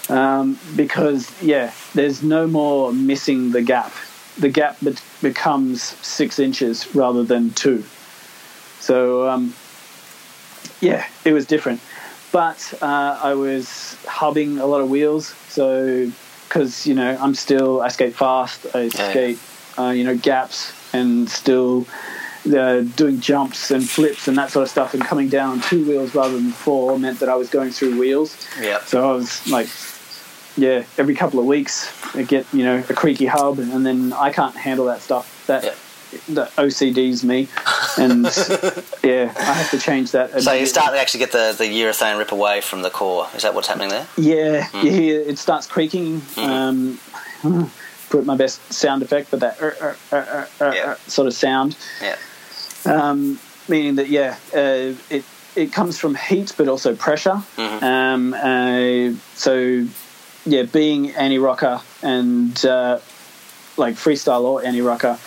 Um, 0.10 0.60
because 0.75 1.29
yeah, 1.43 1.71
there's 1.93 2.24
no 2.24 2.48
more 2.48 2.91
missing 2.91 3.51
the 3.51 3.62
gap. 3.62 3.93
The 4.39 4.50
gap 4.50 4.79
be- 4.79 4.95
becomes 5.21 5.83
six 5.83 6.39
inches 6.39 6.95
rather 6.95 7.24
than 7.24 7.51
two. 7.51 7.83
So 8.81 9.29
um, 9.29 9.53
yeah, 10.81 11.07
it 11.23 11.33
was 11.33 11.45
different. 11.45 11.79
But 12.31 12.73
uh, 12.81 13.19
I 13.21 13.33
was 13.33 13.97
hubbing 14.05 14.57
a 14.57 14.65
lot 14.65 14.81
of 14.81 14.89
wheels, 14.89 15.27
so 15.50 16.11
because 16.47 16.88
you 16.88 16.95
know 16.95 17.17
I'm 17.19 17.35
still 17.35 17.81
I 17.81 17.89
skate 17.89 18.15
fast, 18.15 18.65
I 18.75 18.89
skate 18.89 19.39
uh, 19.77 19.89
you 19.89 20.03
know 20.03 20.17
gaps, 20.17 20.73
and 20.93 21.29
still 21.29 21.85
uh, 22.55 22.81
doing 22.81 23.19
jumps 23.19 23.69
and 23.69 23.88
flips 23.88 24.27
and 24.27 24.38
that 24.38 24.50
sort 24.50 24.63
of 24.63 24.69
stuff, 24.69 24.93
and 24.93 25.03
coming 25.03 25.29
down 25.29 25.61
two 25.61 25.85
wheels 25.85 26.15
rather 26.15 26.33
than 26.33 26.51
four 26.51 26.97
meant 26.97 27.19
that 27.19 27.29
I 27.29 27.35
was 27.35 27.50
going 27.50 27.71
through 27.71 28.00
wheels. 28.00 28.47
Yeah. 28.59 28.79
So 28.79 29.07
I 29.09 29.13
was 29.13 29.45
like, 29.47 29.67
yeah, 30.57 30.85
every 30.97 31.15
couple 31.15 31.39
of 31.39 31.45
weeks 31.45 31.93
I 32.15 32.23
get 32.23 32.45
you 32.53 32.63
know 32.63 32.83
a 32.89 32.93
creaky 32.93 33.25
hub, 33.25 33.59
and 33.59 33.85
then 33.85 34.13
I 34.13 34.31
can't 34.31 34.55
handle 34.55 34.85
that 34.85 35.01
stuff. 35.01 35.45
That 35.47 35.75
the 36.27 36.46
OCD's 36.58 37.24
me, 37.24 37.48
and 37.98 38.25
yeah, 39.03 39.34
I 39.38 39.53
have 39.53 39.72
to 39.72 39.80
change 39.80 40.12
that. 40.12 40.41
So 40.41 40.53
you 40.53 40.65
start 40.65 40.94
to 40.94 41.00
actually 41.00 41.20
get 41.20 41.32
the, 41.32 41.56
the 41.58 41.65
urethane 41.65 42.18
rip 42.18 42.32
away 42.32 42.62
from 42.62 42.82
the 42.82 42.89
core. 42.89 43.27
Is 43.36 43.44
that 43.44 43.53
what's 43.53 43.68
happening 43.68 43.89
there? 43.89 44.08
Yeah, 44.18 44.68
mm. 44.68 44.84
you 44.84 44.91
hear 44.91 45.22
it 45.22 45.38
starts 45.38 45.68
creaking. 45.68 46.22
Mm-hmm. 46.22 47.48
Um, 47.48 47.72
put 48.10 48.25
my 48.25 48.36
best 48.36 48.72
sound 48.72 49.01
effect, 49.01 49.32
but 49.32 49.39
that 49.39 49.62
uh, 49.62 49.94
uh, 50.15 50.46
uh, 50.60 50.72
yeah. 50.74 50.96
sort 51.08 51.27
of 51.27 51.34
sound. 51.34 51.77
Yeah. 52.01 52.18
Um, 52.86 53.39
meaning 53.68 53.96
that 53.96 54.10
yeah, 54.10 54.36
uh, 54.53 54.94
it 55.10 55.24
it 55.56 55.74
comes 55.74 55.98
from 55.98 56.15
heat, 56.15 56.53
but 56.58 56.68
also 56.68 56.96
pressure. 56.96 57.41
Mm-hmm. 57.58 57.84
Um, 57.84 58.34
uh, 58.34 59.18
so, 59.36 59.88
yeah, 60.46 60.63
being 60.63 61.12
anti 61.12 61.38
rocker 61.38 61.82
and 62.01 62.65
uh, 62.65 63.00
like 63.77 63.96
freestyle 63.96 64.44
or 64.44 64.63
anti 64.63 64.82
rocker 64.82 65.18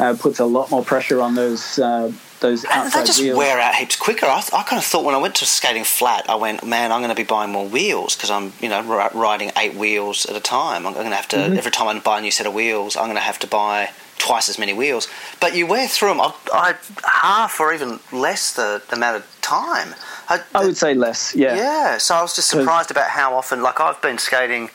uh, 0.00 0.16
puts 0.18 0.38
a 0.40 0.44
lot 0.44 0.70
more 0.70 0.82
pressure 0.84 1.20
on 1.20 1.34
those 1.34 1.78
uh, 1.78 2.10
those 2.40 2.64
And 2.64 2.90
they 2.90 3.04
just 3.04 3.20
wheels. 3.20 3.36
wear 3.36 3.60
out 3.60 3.74
heaps 3.74 3.96
quicker. 3.96 4.26
I, 4.26 4.40
th- 4.40 4.54
I 4.54 4.62
kind 4.62 4.78
of 4.80 4.84
thought 4.86 5.04
when 5.04 5.14
I 5.14 5.18
went 5.18 5.34
to 5.36 5.44
skating 5.46 5.84
flat, 5.84 6.28
I 6.28 6.36
went, 6.36 6.64
man, 6.66 6.90
I'm 6.90 7.00
going 7.00 7.14
to 7.14 7.22
be 7.24 7.26
buying 7.36 7.50
more 7.52 7.66
wheels 7.68 8.16
because 8.16 8.30
I'm, 8.30 8.52
you 8.62 8.68
know, 8.70 8.80
ri- 8.82 9.10
riding 9.14 9.50
eight 9.58 9.74
wheels 9.74 10.24
at 10.26 10.34
a 10.34 10.40
time. 10.40 10.86
I'm 10.86 10.94
going 10.94 11.10
to 11.10 11.14
have 11.16 11.28
to 11.28 11.36
Mm-hmm. 11.36 11.58
every 11.58 11.70
time 11.70 11.86
I 11.88 11.98
buy 12.00 12.18
a 12.18 12.22
new 12.22 12.30
set 12.30 12.46
of 12.46 12.54
wheels, 12.54 12.96
I'm 12.96 13.04
going 13.04 13.16
to 13.16 13.20
have 13.30 13.38
to 13.40 13.46
buy 13.46 13.90
twice 14.16 14.48
as 14.48 14.58
many 14.58 14.72
wheels. 14.72 15.06
But 15.38 15.54
you 15.54 15.66
wear 15.66 15.86
through 15.86 16.08
them, 16.10 16.20
I, 16.20 16.32
I 16.52 16.74
half 17.04 17.60
or 17.60 17.72
even 17.74 18.00
less 18.12 18.54
the 18.54 18.82
amount 18.90 19.16
of 19.18 19.38
time. 19.42 19.94
I, 20.28 20.40
I 20.54 20.64
would 20.64 20.76
say 20.78 20.94
less. 20.94 21.34
Yeah. 21.34 21.56
yeah, 21.56 21.98
so 21.98 22.14
I 22.14 22.22
was 22.22 22.34
just 22.36 22.48
surprised 22.48 22.90
about 22.90 23.08
how 23.10 23.34
often, 23.34 23.62
like 23.62 23.80
I've 23.80 24.00
been 24.00 24.18
skating, 24.18 24.70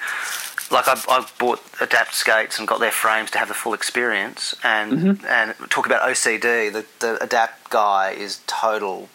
like 0.71 0.87
I, 0.87 0.99
I 1.07 1.25
bought 1.39 1.61
Adapt 1.81 2.13
skates 2.13 2.57
and 2.59 2.67
got 2.67 2.79
their 2.79 2.91
frames 2.91 3.31
to 3.31 3.37
have 3.37 3.47
the 3.47 3.53
full 3.53 3.73
experience, 3.73 4.55
and 4.63 4.91
Mm-hmm. 4.93 5.25
and 5.27 5.53
talk 5.69 5.85
about 5.85 6.01
OCD. 6.09 6.71
The 6.71 6.85
the 6.99 7.21
Adapt 7.23 7.69
guy 7.69 8.11
is 8.11 8.39
total 8.47 9.09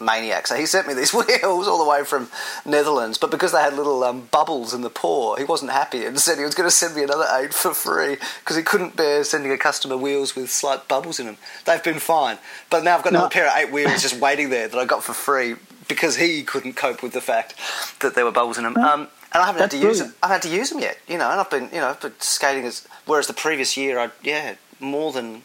maniac. 0.00 0.46
So 0.46 0.54
he 0.54 0.64
sent 0.66 0.86
me 0.86 0.94
these 0.94 1.12
wheels 1.18 1.66
all 1.66 1.82
the 1.82 1.88
way 1.90 2.04
from 2.04 2.28
Netherlands, 2.64 3.18
but 3.18 3.32
because 3.32 3.50
they 3.50 3.60
had 3.60 3.74
little 3.74 4.04
um, 4.04 4.28
bubbles 4.30 4.72
in 4.72 4.82
the 4.82 4.90
pour, 4.90 5.36
he 5.38 5.42
wasn't 5.44 5.72
happy 5.72 6.04
and 6.04 6.18
said 6.20 6.38
he 6.38 6.44
was 6.44 6.54
going 6.54 6.68
to 6.68 6.74
send 6.74 6.94
me 6.94 7.02
another 7.02 7.26
eight 7.40 7.52
for 7.52 7.74
free 7.74 8.16
because 8.40 8.56
he 8.56 8.62
couldn't 8.62 8.94
bear 8.94 9.24
sending 9.24 9.50
a 9.50 9.58
customer 9.58 9.96
wheels 9.96 10.36
with 10.36 10.50
slight 10.50 10.86
bubbles 10.86 11.18
in 11.18 11.26
them. 11.26 11.36
They've 11.64 11.82
been 11.82 11.98
fine, 11.98 12.38
but 12.70 12.84
now 12.84 12.96
I've 12.96 13.02
got 13.02 13.12
No. 13.12 13.18
another 13.20 13.32
pair 13.32 13.48
of 13.48 13.56
eight 13.56 13.72
wheels 13.72 14.00
just 14.02 14.20
waiting 14.20 14.50
there 14.50 14.68
that 14.68 14.78
I 14.78 14.84
got 14.84 15.02
for 15.02 15.14
free 15.14 15.56
because 15.88 16.14
he 16.16 16.44
couldn't 16.44 16.74
cope 16.74 17.02
with 17.02 17.12
the 17.12 17.20
fact 17.20 17.54
that 18.00 18.14
there 18.14 18.24
were 18.24 18.30
bubbles 18.30 18.56
in 18.58 18.62
them. 18.64 18.76
Um, 18.76 19.08
and 19.32 19.42
I 19.42 19.46
haven't 19.46 19.60
had 19.60 19.70
That's 19.70 19.80
to 19.82 19.88
use 19.88 19.98
them. 19.98 20.14
I 20.22 20.28
haven't 20.28 20.42
had 20.44 20.50
to 20.50 20.56
use 20.56 20.70
them 20.70 20.80
yet, 20.80 20.98
you 21.08 21.18
know. 21.18 21.30
And 21.30 21.40
I've 21.40 21.50
been, 21.50 21.64
you 21.72 21.80
know, 21.80 21.88
I've 21.88 22.00
been 22.00 22.12
skating 22.18 22.64
as 22.64 22.86
whereas 23.06 23.26
the 23.26 23.32
previous 23.34 23.76
year, 23.76 23.98
I 23.98 24.10
yeah, 24.22 24.54
more 24.80 25.12
than 25.12 25.42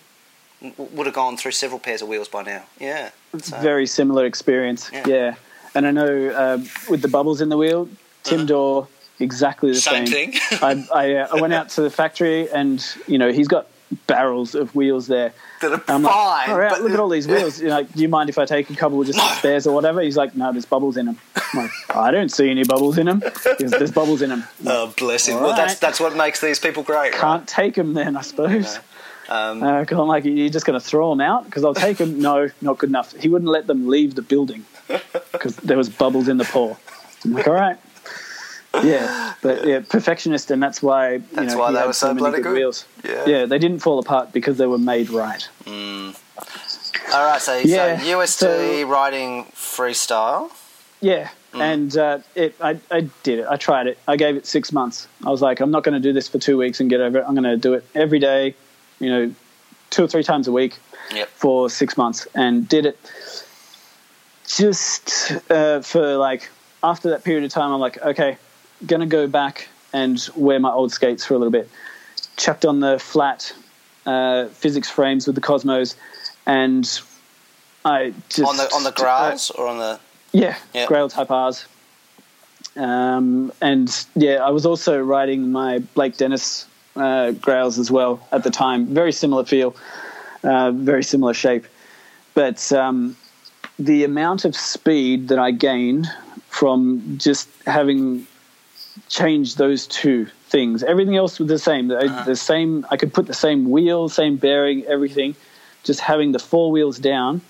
would 0.77 1.05
have 1.05 1.15
gone 1.15 1.35
through 1.37 1.51
several 1.51 1.79
pairs 1.79 2.01
of 2.01 2.07
wheels 2.07 2.27
by 2.29 2.41
now. 2.43 2.63
Yeah, 2.79 3.09
so, 3.39 3.57
Very 3.59 3.85
similar 3.85 4.25
experience. 4.25 4.89
Yeah. 4.93 5.03
Yeah. 5.07 5.35
And 5.75 5.85
I 5.85 5.91
know 5.91 6.33
um, 6.55 6.69
with 6.89 7.01
the 7.01 7.07
bubbles 7.09 7.41
in 7.41 7.49
the 7.49 7.57
wheel, 7.57 7.89
Tim 8.23 8.45
Dorr, 8.45 8.87
exactly 9.19 9.71
the 9.71 9.77
Uh-huh. 9.77 10.05
Same 10.05 10.07
same. 10.07 10.31
thing. 10.31 10.59
I, 10.61 10.87
I, 10.93 11.15
uh, 11.15 11.27
I 11.35 11.41
went 11.41 11.53
out 11.53 11.67
to 11.69 11.81
the 11.81 11.89
factory 11.89 12.49
and, 12.49 12.85
you 13.07 13.17
know, 13.17 13.31
he's 13.31 13.47
got 13.49 13.67
barrels 14.07 14.55
of 14.55 14.73
wheels 14.75 15.07
there. 15.07 15.33
that 15.61 15.71
are 15.71 15.83
I'm 15.87 16.03
fine. 16.03 16.03
like, 16.03 16.49
all 16.49 16.59
right, 16.59 16.69
but 16.71 16.81
look 16.81 16.91
at 16.91 16.99
all 16.99 17.09
these 17.09 17.27
wheels. 17.33 17.59
You 17.61 17.67
know, 17.69 17.75
like, 17.77 17.91
do 17.93 18.01
you 18.01 18.09
mind 18.09 18.29
if 18.29 18.37
I 18.37 18.45
take 18.45 18.69
a 18.69 18.75
couple 18.75 19.03
just 19.03 19.17
No. 19.17 19.27
spares 19.37 19.65
or 19.67 19.73
whatever? 19.73 20.01
He's 20.01 20.17
like, 20.17 20.35
no, 20.35 20.51
there's 20.51 20.65
bubbles 20.65 20.97
in 20.97 21.05
them. 21.07 21.17
I'm 21.53 21.63
like, 21.63 21.71
I 21.95 22.11
don't 22.11 22.29
see 22.29 22.49
any 22.49 22.63
bubbles 22.63 22.97
in 22.97 23.05
them. 23.07 23.23
There's, 23.59 23.71
there's 23.71 23.91
bubbles 23.91 24.21
in 24.21 24.29
them. 24.29 24.43
Oh, 24.67 24.93
bless 24.97 25.27
him. 25.27 25.35
Well, 25.41 25.55
that's 25.55 25.73
right. 25.73 25.79
that's 25.81 25.99
what 25.99 26.15
makes 26.15 26.41
these 26.41 26.59
people 26.59 26.83
great. 26.83 27.11
right? 27.11 27.13
Can't 27.13 27.47
take 27.47 27.75
them 27.75 27.93
then, 27.93 28.15
I 28.17 28.21
suppose. 28.21 28.79
Um, 29.29 29.59
Because 29.61 29.97
I'm 29.99 30.07
like, 30.07 30.25
you're 30.25 30.49
just 30.49 30.65
going 30.65 30.79
to 30.79 30.85
throw 30.85 31.09
them 31.11 31.21
out? 31.21 31.45
Because 31.45 31.63
I'll 31.63 31.73
take 31.73 31.97
them. 31.97 32.19
No, 32.21 32.49
not 32.61 32.77
good 32.77 32.89
enough. 32.89 33.13
He 33.15 33.29
wouldn't 33.29 33.49
let 33.51 33.67
them 33.67 33.87
leave 33.87 34.15
the 34.15 34.21
building 34.21 34.65
because 35.31 35.55
there 35.57 35.77
was 35.77 35.87
bubbles 35.89 36.27
in 36.27 36.37
the 36.37 36.43
pour. 36.45 36.77
I'm 37.23 37.31
like, 37.33 37.47
all 37.47 37.53
right. 37.53 37.77
Yeah, 38.81 39.33
but 39.41 39.67
yeah, 39.67 39.81
perfectionist, 39.87 40.49
and 40.49 40.61
that's 40.63 40.81
why 40.81 41.13
you 41.15 41.23
That's 41.33 41.53
know 41.53 41.59
why 41.59 41.71
they 41.71 41.85
were 41.85 41.93
so 41.93 42.07
many 42.07 42.19
bloody 42.19 42.37
good 42.37 42.43
good. 42.43 42.53
wheels. 42.55 42.85
Yeah. 43.03 43.25
yeah, 43.27 43.45
they 43.45 43.59
didn't 43.59 43.79
fall 43.79 43.99
apart 43.99 44.31
because 44.33 44.57
they 44.57 44.65
were 44.65 44.79
made 44.79 45.09
right. 45.11 45.47
all 45.67 46.13
right, 47.13 47.39
so, 47.41 47.57
Yeah, 47.57 47.99
so 47.99 48.05
USD 48.05 48.27
so- 48.81 48.87
riding 48.87 49.45
freestyle. 49.53 50.51
Yeah, 51.01 51.29
Mm. 51.53 51.61
and 51.61 51.97
uh, 51.97 52.17
it, 52.33 52.55
I, 52.59 52.79
I 52.89 53.01
did 53.21 53.37
it. 53.39 53.45
I 53.47 53.57
tried 53.57 53.85
it. 53.85 53.99
I 54.07 54.15
gave 54.15 54.35
it 54.37 54.47
six 54.47 54.71
months. 54.71 55.07
I 55.23 55.29
was 55.29 55.39
like, 55.39 55.59
I'm 55.59 55.69
not 55.69 55.83
going 55.83 55.93
to 55.93 55.99
do 55.99 56.11
this 56.11 56.27
for 56.27 56.39
two 56.39 56.57
weeks 56.57 56.79
and 56.79 56.89
get 56.89 56.99
over 56.99 57.19
it. 57.19 57.25
I'm 57.27 57.35
going 57.35 57.43
to 57.43 57.57
do 57.57 57.75
it 57.75 57.83
every 57.93 58.17
day, 58.17 58.55
you 58.99 59.09
know, 59.09 59.31
two 59.91 60.03
or 60.03 60.07
three 60.07 60.23
times 60.23 60.47
a 60.47 60.51
week 60.51 60.77
Yep. 61.13 61.27
for 61.29 61.69
six 61.69 61.95
months, 61.95 62.27
and 62.33 62.67
did 62.67 62.87
it. 62.87 62.97
Just 64.47 65.31
uh, 65.51 65.81
for 65.81 66.15
like 66.17 66.49
after 66.83 67.09
that 67.11 67.23
period 67.23 67.43
of 67.43 67.51
time, 67.51 67.71
I'm 67.71 67.79
like, 67.79 68.01
okay, 68.01 68.37
gonna 68.85 69.05
go 69.05 69.27
back 69.27 69.67
and 69.93 70.27
wear 70.35 70.59
my 70.59 70.71
old 70.71 70.91
skates 70.91 71.25
for 71.25 71.33
a 71.33 71.37
little 71.37 71.51
bit. 71.51 71.69
Chucked 72.37 72.65
on 72.65 72.79
the 72.79 72.97
flat 72.99 73.53
uh, 74.05 74.47
physics 74.47 74.89
frames 74.89 75.27
with 75.27 75.35
the 75.35 75.41
Cosmos, 75.41 75.95
and 76.45 77.01
I 77.85 78.13
just 78.29 78.49
On 78.49 78.57
the 78.57 78.71
on 78.73 78.83
the 78.83 78.89
uh, 78.89 78.93
grass 78.93 79.49
or 79.51 79.67
on 79.67 79.77
the 79.77 79.99
yeah, 80.31 80.57
Yeah. 80.73 80.87
Grail 80.87 81.09
Type 81.09 81.31
R's. 81.31 81.65
Um, 82.75 83.51
and 83.61 84.05
yeah, 84.15 84.43
I 84.43 84.49
was 84.49 84.65
also 84.65 84.99
riding 84.99 85.51
my 85.51 85.79
Blake 85.93 86.17
Dennis 86.17 86.65
uh, 86.95 87.31
Grails 87.31 87.77
as 87.77 87.91
well 87.91 88.25
at 88.31 88.43
the 88.43 88.49
time. 88.49 88.87
Very 88.87 89.11
similar 89.11 89.45
feel, 89.45 89.75
uh, 90.43 90.71
very 90.71 91.03
similar 91.03 91.35
shape. 91.35 91.67
But 92.33 92.71
um, 92.71 93.15
the 93.77 94.03
amount 94.03 94.43
of 94.43 94.55
speed 94.55 95.27
that 95.27 95.37
I 95.37 95.51
gained 95.51 96.07
from 96.49 97.17
just 97.19 97.47
having 97.67 98.25
changed 99.13 99.57
those 99.57 99.87
two 99.87 100.25
things, 100.47 100.83
everything 100.83 101.15
else 101.15 101.39
was 101.39 101.47
the 101.47 101.59
same. 101.59 101.87
The, 101.87 102.23
the 102.25 102.35
same. 102.35 102.85
I 102.91 102.97
could 102.97 103.13
put 103.13 103.27
the 103.27 103.33
same 103.33 103.69
wheel, 103.69 104.09
same 104.09 104.37
bearing, 104.37 104.85
everything. 104.85 105.35
Just 105.83 105.99
having 105.99 106.31
the 106.31 106.39
four 106.39 106.71
wheels 106.71 106.97
down 106.97 107.41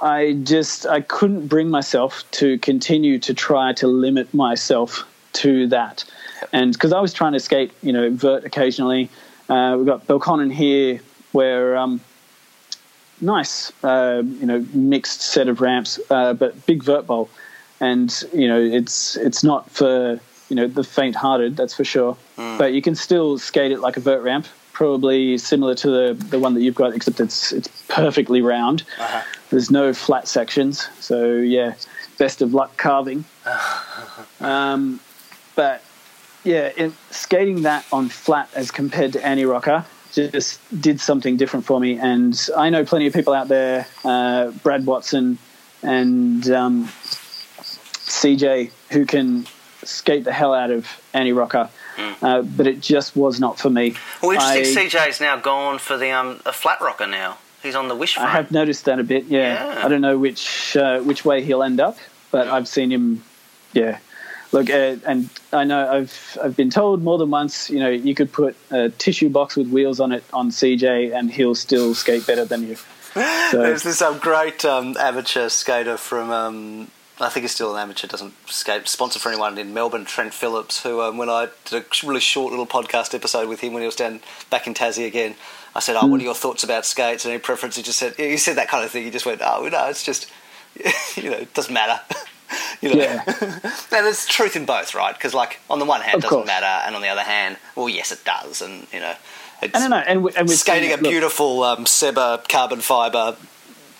I 0.00 0.32
just 0.44 0.86
I 0.86 1.02
couldn't 1.02 1.48
bring 1.48 1.68
myself 1.68 2.24
to 2.32 2.58
continue 2.58 3.18
to 3.20 3.34
try 3.34 3.72
to 3.74 3.86
limit 3.86 4.32
myself 4.32 5.06
to 5.34 5.66
that, 5.68 6.04
and 6.52 6.72
because 6.72 6.92
I 6.92 7.00
was 7.00 7.12
trying 7.12 7.34
to 7.34 7.40
skate, 7.40 7.72
you 7.82 7.92
know, 7.92 8.10
vert 8.10 8.44
occasionally. 8.44 9.10
Uh, 9.48 9.74
we've 9.76 9.86
got 9.86 10.06
Belconnen 10.06 10.52
here, 10.52 11.00
where 11.32 11.76
um, 11.76 12.00
nice, 13.20 13.72
uh, 13.82 14.22
you 14.24 14.46
know, 14.46 14.64
mixed 14.72 15.22
set 15.22 15.48
of 15.48 15.60
ramps, 15.60 15.98
uh, 16.08 16.32
but 16.34 16.64
big 16.66 16.82
vert 16.82 17.06
bowl, 17.06 17.28
and 17.80 18.24
you 18.32 18.48
know, 18.48 18.60
it's 18.60 19.16
it's 19.16 19.44
not 19.44 19.70
for 19.70 20.18
you 20.50 20.56
know 20.56 20.66
the 20.66 20.84
faint-hearted, 20.84 21.56
that's 21.56 21.74
for 21.74 21.84
sure. 21.84 22.16
But 22.36 22.72
you 22.72 22.82
can 22.82 22.94
still 22.94 23.38
skate 23.38 23.72
it 23.72 23.80
like 23.80 23.96
a 23.96 24.00
vert 24.00 24.22
ramp, 24.22 24.46
probably 24.72 25.38
similar 25.38 25.74
to 25.76 25.90
the 25.90 26.24
the 26.28 26.38
one 26.38 26.54
that 26.54 26.62
you've 26.62 26.74
got, 26.74 26.94
except 26.94 27.20
it's 27.20 27.52
it's 27.52 27.68
perfectly 27.88 28.42
round. 28.42 28.84
Uh-huh. 28.98 29.22
There's 29.50 29.70
no 29.70 29.94
flat 29.94 30.28
sections, 30.28 30.88
so 31.00 31.34
yeah, 31.34 31.74
best 32.18 32.42
of 32.42 32.54
luck 32.54 32.76
carving. 32.76 33.24
um, 34.40 35.00
but 35.54 35.82
yeah, 36.44 36.70
in, 36.76 36.92
skating 37.10 37.62
that 37.62 37.86
on 37.92 38.08
flat 38.08 38.48
as 38.54 38.70
compared 38.70 39.12
to 39.14 39.24
anti 39.24 39.44
rocker 39.44 39.84
just 40.12 40.80
did 40.80 41.00
something 41.00 41.36
different 41.36 41.64
for 41.64 41.80
me. 41.80 41.98
And 41.98 42.48
I 42.56 42.70
know 42.70 42.84
plenty 42.84 43.06
of 43.06 43.12
people 43.12 43.32
out 43.32 43.48
there, 43.48 43.86
uh, 44.04 44.50
Brad 44.50 44.86
Watson 44.86 45.38
and 45.82 46.48
um, 46.50 46.86
CJ, 46.86 48.70
who 48.90 49.06
can 49.06 49.46
skate 49.84 50.24
the 50.24 50.32
hell 50.32 50.54
out 50.54 50.70
of 50.70 50.86
anti 51.12 51.32
rocker. 51.32 51.68
Uh, 52.22 52.40
but 52.42 52.66
it 52.66 52.80
just 52.80 53.14
was 53.14 53.40
not 53.40 53.58
for 53.58 53.68
me. 53.68 53.94
Well, 54.22 54.30
interesting. 54.32 54.78
I- 54.78 54.88
CJ's 54.88 55.20
now 55.20 55.36
gone 55.36 55.78
for 55.78 55.98
the 55.98 56.10
um 56.10 56.40
a 56.46 56.52
flat 56.52 56.80
rocker 56.80 57.06
now. 57.06 57.36
He's 57.62 57.74
on 57.74 57.88
the 57.88 57.94
wish 57.94 58.14
frame. 58.14 58.26
I 58.26 58.30
have 58.30 58.50
noticed 58.50 58.86
that 58.86 58.98
a 58.98 59.04
bit. 59.04 59.24
Yeah, 59.26 59.74
Yeah. 59.74 59.84
I 59.84 59.88
don't 59.88 60.00
know 60.00 60.16
which 60.16 60.76
uh, 60.76 61.00
which 61.00 61.24
way 61.26 61.42
he'll 61.42 61.62
end 61.62 61.78
up, 61.78 61.98
but 62.30 62.48
I've 62.48 62.66
seen 62.68 62.90
him. 62.90 63.22
Yeah, 63.74 63.98
look, 64.50 64.70
uh, 64.70 64.96
and 65.06 65.28
I 65.52 65.64
know 65.64 65.92
I've 65.92 66.38
I've 66.42 66.56
been 66.56 66.70
told 66.70 67.02
more 67.02 67.18
than 67.18 67.30
once. 67.30 67.68
You 67.68 67.80
know, 67.80 67.90
you 67.90 68.14
could 68.14 68.32
put 68.32 68.56
a 68.70 68.88
tissue 68.88 69.28
box 69.28 69.56
with 69.56 69.68
wheels 69.68 70.00
on 70.00 70.12
it 70.12 70.24
on 70.32 70.50
CJ, 70.50 71.14
and 71.14 71.30
he'll 71.30 71.54
still 71.54 71.94
skate 71.94 72.26
better 72.26 72.46
than 72.46 72.66
you. 72.66 72.76
So 73.50 73.58
There's 73.62 73.82
this 73.82 74.00
um, 74.00 74.18
great 74.18 74.64
um, 74.64 74.96
amateur 74.96 75.48
skater 75.48 75.96
from, 75.96 76.30
um, 76.30 76.88
I 77.20 77.28
think 77.28 77.42
he's 77.44 77.52
still 77.52 77.74
an 77.74 77.80
amateur, 77.82 78.06
doesn't 78.06 78.32
skate, 78.48 78.88
sponsored 78.88 79.20
for 79.22 79.28
anyone 79.28 79.58
in 79.58 79.74
Melbourne, 79.74 80.04
Trent 80.04 80.32
Phillips, 80.32 80.82
who, 80.82 81.00
um, 81.02 81.18
when 81.18 81.28
I 81.28 81.48
did 81.66 81.82
a 81.82 82.06
really 82.06 82.20
short 82.20 82.50
little 82.50 82.66
podcast 82.66 83.14
episode 83.14 83.48
with 83.48 83.60
him 83.60 83.72
when 83.72 83.82
he 83.82 83.86
was 83.86 83.96
down 83.96 84.20
back 84.48 84.66
in 84.66 84.74
Tassie 84.74 85.06
again, 85.06 85.34
I 85.74 85.80
said, 85.80 85.96
Oh, 85.96 86.06
what 86.06 86.20
are 86.20 86.24
your 86.24 86.34
thoughts 86.34 86.64
about 86.64 86.86
skates? 86.86 87.24
And 87.24 87.32
any 87.32 87.40
preference? 87.40 87.76
He 87.76 87.82
just 87.82 87.98
said, 87.98 88.14
He 88.16 88.36
said 88.38 88.56
that 88.56 88.68
kind 88.68 88.84
of 88.84 88.90
thing. 88.90 89.04
He 89.04 89.10
just 89.10 89.26
went, 89.26 89.40
Oh, 89.44 89.68
no, 89.70 89.88
it's 89.88 90.02
just, 90.04 90.30
you 91.16 91.30
know, 91.30 91.36
it 91.36 91.52
doesn't 91.54 91.72
matter. 91.74 92.00
you 92.80 92.94
know? 92.94 93.02
Yeah. 93.02 93.22
and 93.62 93.72
there's 93.90 94.26
truth 94.26 94.56
in 94.56 94.64
both, 94.64 94.94
right? 94.94 95.14
Because, 95.14 95.34
like, 95.34 95.60
on 95.68 95.78
the 95.78 95.84
one 95.84 96.00
hand, 96.00 96.18
it 96.18 96.22
doesn't 96.22 96.36
course. 96.38 96.46
matter, 96.46 96.86
and 96.86 96.96
on 96.96 97.02
the 97.02 97.08
other 97.08 97.22
hand, 97.22 97.58
well, 97.76 97.88
yes, 97.88 98.10
it 98.12 98.24
does. 98.24 98.62
And, 98.62 98.86
you 98.92 99.00
know, 99.00 99.14
it's. 99.62 99.76
I 99.76 99.78
don't 99.78 99.90
know, 99.90 99.98
and, 99.98 100.24
we- 100.24 100.32
and 100.34 100.50
skating 100.50 100.92
a 100.92 100.98
beautiful 100.98 101.62
um, 101.62 101.86
Seba 101.86 102.42
carbon 102.48 102.80
fibre 102.80 103.36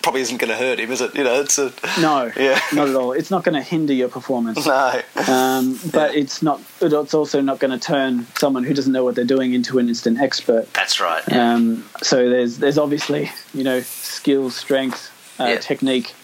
probably 0.03 0.21
isn't 0.23 0.39
going 0.39 0.51
to 0.51 0.57
hurt 0.57 0.79
him, 0.81 0.91
is 0.91 1.01
it? 1.01 1.15
You 1.15 1.25
know, 1.25 1.41
it's 1.41 1.59
a 1.59 1.73
No, 2.01 2.31
Yeah. 2.37 2.61
not 2.73 2.89
at 2.89 2.95
all. 2.95 3.13
It's 3.13 3.31
not 3.31 3.45
going 3.45 3.55
to 3.55 3.63
hinder 3.63 3.93
your 3.93 4.09
performance. 4.09 4.65
no. 4.67 5.01
Um, 5.29 5.79
but 5.93 6.15
it's 6.15 6.43
not. 6.43 6.61
It's 6.81 7.15
also 7.15 7.41
not 7.41 7.59
going 7.59 7.71
to 7.79 7.79
turn 7.79 8.27
someone 8.39 8.65
who 8.65 8.75
doesn't 8.75 8.93
know 8.93 9.05
what 9.05 9.15
they're 9.15 9.25
doing 9.25 9.53
into 9.55 9.79
an 9.79 9.89
instant 9.89 10.21
expert. 10.21 10.73
That's 10.73 11.01
right. 11.01 11.23
Um, 11.33 11.85
so 12.03 12.29
there's 12.31 12.59
there's 12.59 12.79
obviously 12.79 13.31
you 13.55 13.65
know 13.65 13.81
skill, 13.81 14.51
strength, 14.51 15.11
uh, 15.41 15.45
Yeah. 15.47 15.59
technique. 15.59 16.15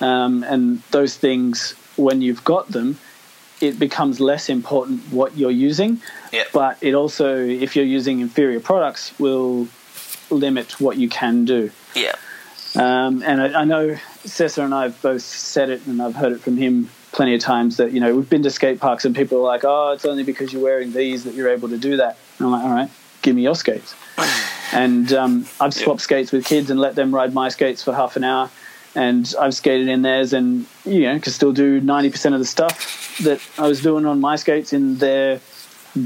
Um, 0.00 0.42
and 0.42 0.82
those 0.90 1.16
things, 1.16 1.74
when 1.96 2.22
you've 2.22 2.42
got 2.42 2.68
them, 2.68 2.98
it 3.60 3.78
becomes 3.78 4.18
less 4.18 4.48
important 4.48 5.00
what 5.12 5.36
you're 5.36 5.50
using. 5.52 6.00
Yep. 6.32 6.48
But 6.52 6.78
it 6.80 6.94
also, 6.94 7.36
if 7.38 7.76
you're 7.76 7.84
using 7.84 8.18
inferior 8.20 8.58
products, 8.58 9.16
will 9.20 9.68
limit 10.30 10.80
what 10.80 10.96
you 10.96 11.08
can 11.08 11.44
do. 11.44 11.70
Yeah. 11.94 12.14
Um, 12.74 13.22
and 13.22 13.42
I, 13.42 13.60
I 13.60 13.64
know 13.64 13.96
Cesar 14.24 14.62
and 14.62 14.74
I 14.74 14.84
have 14.84 15.00
both 15.02 15.22
said 15.22 15.70
it, 15.70 15.86
and 15.86 16.00
I've 16.00 16.14
heard 16.14 16.32
it 16.32 16.40
from 16.40 16.56
him 16.56 16.90
plenty 17.12 17.34
of 17.34 17.40
times 17.40 17.76
that 17.76 17.92
you 17.92 18.00
know 18.00 18.14
we've 18.16 18.28
been 18.28 18.42
to 18.42 18.50
skate 18.50 18.80
parks 18.80 19.04
and 19.04 19.14
people 19.14 19.38
are 19.38 19.42
like, 19.42 19.64
"Oh, 19.64 19.92
it's 19.92 20.04
only 20.04 20.24
because 20.24 20.52
you're 20.52 20.62
wearing 20.62 20.92
these 20.92 21.24
that 21.24 21.34
you're 21.34 21.50
able 21.50 21.68
to 21.68 21.78
do 21.78 21.96
that." 21.98 22.16
And 22.38 22.46
I'm 22.46 22.52
like, 22.52 22.64
"All 22.64 22.70
right, 22.70 22.90
give 23.20 23.36
me 23.36 23.42
your 23.42 23.54
skates." 23.54 23.94
and 24.72 25.12
um, 25.12 25.46
I've 25.60 25.74
swapped 25.74 26.00
skates 26.00 26.32
with 26.32 26.44
kids 26.44 26.70
and 26.70 26.80
let 26.80 26.94
them 26.94 27.14
ride 27.14 27.34
my 27.34 27.50
skates 27.50 27.82
for 27.82 27.92
half 27.92 28.16
an 28.16 28.24
hour, 28.24 28.50
and 28.94 29.32
I've 29.38 29.54
skated 29.54 29.88
in 29.88 30.02
theirs, 30.02 30.32
and 30.32 30.66
you 30.84 31.02
know, 31.02 31.18
can 31.20 31.32
still 31.32 31.52
do 31.52 31.80
ninety 31.80 32.10
percent 32.10 32.34
of 32.34 32.40
the 32.40 32.46
stuff 32.46 33.18
that 33.18 33.40
I 33.58 33.68
was 33.68 33.82
doing 33.82 34.06
on 34.06 34.20
my 34.20 34.36
skates 34.36 34.72
in 34.72 34.96
their 34.96 35.40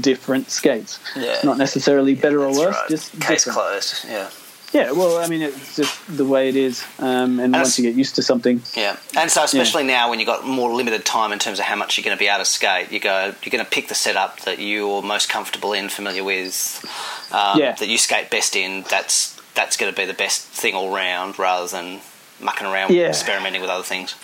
different 0.01 0.49
skates. 0.49 0.99
Yeah. 1.15 1.39
Not 1.43 1.57
necessarily 1.57 2.15
better 2.15 2.43
or 2.43 2.49
worse, 2.49 2.75
right. 2.75 2.89
just 2.89 3.11
case 3.21 3.45
different. 3.45 3.57
closed. 3.57 4.05
Yeah. 4.05 4.29
Yeah, 4.73 4.91
well, 4.91 5.17
I 5.17 5.27
mean, 5.27 5.41
it's 5.41 5.77
just 5.77 5.97
the 6.17 6.25
way 6.25 6.49
it 6.49 6.57
is, 6.57 6.83
um, 6.99 7.39
and 7.39 7.53
once 7.53 7.79
you 7.79 7.85
get 7.85 7.95
used 7.95 8.15
to 8.15 8.21
something, 8.21 8.61
Yeah, 8.75 8.97
and 9.17 9.31
so 9.31 9.43
especially 9.43 9.83
now 9.85 10.09
when 10.09 10.19
you've 10.19 10.27
got 10.27 10.45
more 10.45 10.73
limited 10.73 11.05
time 11.05 11.31
in 11.31 11.39
terms 11.39 11.59
of 11.59 11.65
how 11.65 11.77
much 11.77 11.97
you're 11.97 12.03
going 12.03 12.17
to 12.17 12.19
be 12.19 12.27
able 12.27 12.39
to 12.39 12.45
skate, 12.45 12.91
you 12.91 12.99
go 12.99 13.33
you're 13.43 13.51
going 13.51 13.63
to 13.63 13.69
pick 13.71 13.87
the 13.87 13.95
setup 13.95 14.41
that 14.41 14.59
you're 14.59 15.01
most 15.01 15.29
comfortable 15.29 15.71
in, 15.71 15.87
familiar 15.87 16.23
with, 16.23 16.83
um, 17.31 17.59
Yeah. 17.59 17.73
that 17.75 17.87
you 17.87 17.97
skate 17.97 18.29
best 18.29 18.55
in. 18.57 18.83
That's 18.89 19.39
that's 19.55 19.77
going 19.77 19.91
to 19.91 19.95
be 19.99 20.05
the 20.05 20.13
best 20.13 20.41
thing 20.43 20.75
all 20.75 20.93
round, 20.93 21.39
rather 21.39 21.67
than 21.67 22.01
mucking 22.41 22.67
around, 22.67 22.91
Yeah. 22.93 23.07
experimenting 23.07 23.61
with 23.61 23.69
other 23.69 23.83
things. 23.83 24.15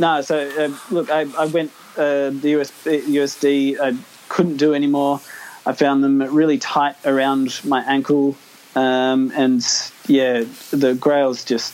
No, 0.00 0.20
so 0.22 0.64
um, 0.64 0.80
look, 0.90 1.08
I, 1.10 1.20
I 1.38 1.46
went 1.46 1.70
uh, 1.96 2.30
the 2.30 2.56
US, 2.60 2.72
USD. 2.84 3.78
I 3.80 3.96
couldn't 4.28 4.56
do 4.56 4.74
anymore. 4.74 5.20
I 5.64 5.72
found 5.72 6.02
them 6.02 6.20
really 6.34 6.58
tight 6.58 6.96
around 7.04 7.60
my 7.64 7.82
ankle, 7.84 8.36
um, 8.78 9.32
and 9.34 9.64
yeah, 10.06 10.44
the 10.70 10.94
Grails 10.94 11.44
just 11.44 11.72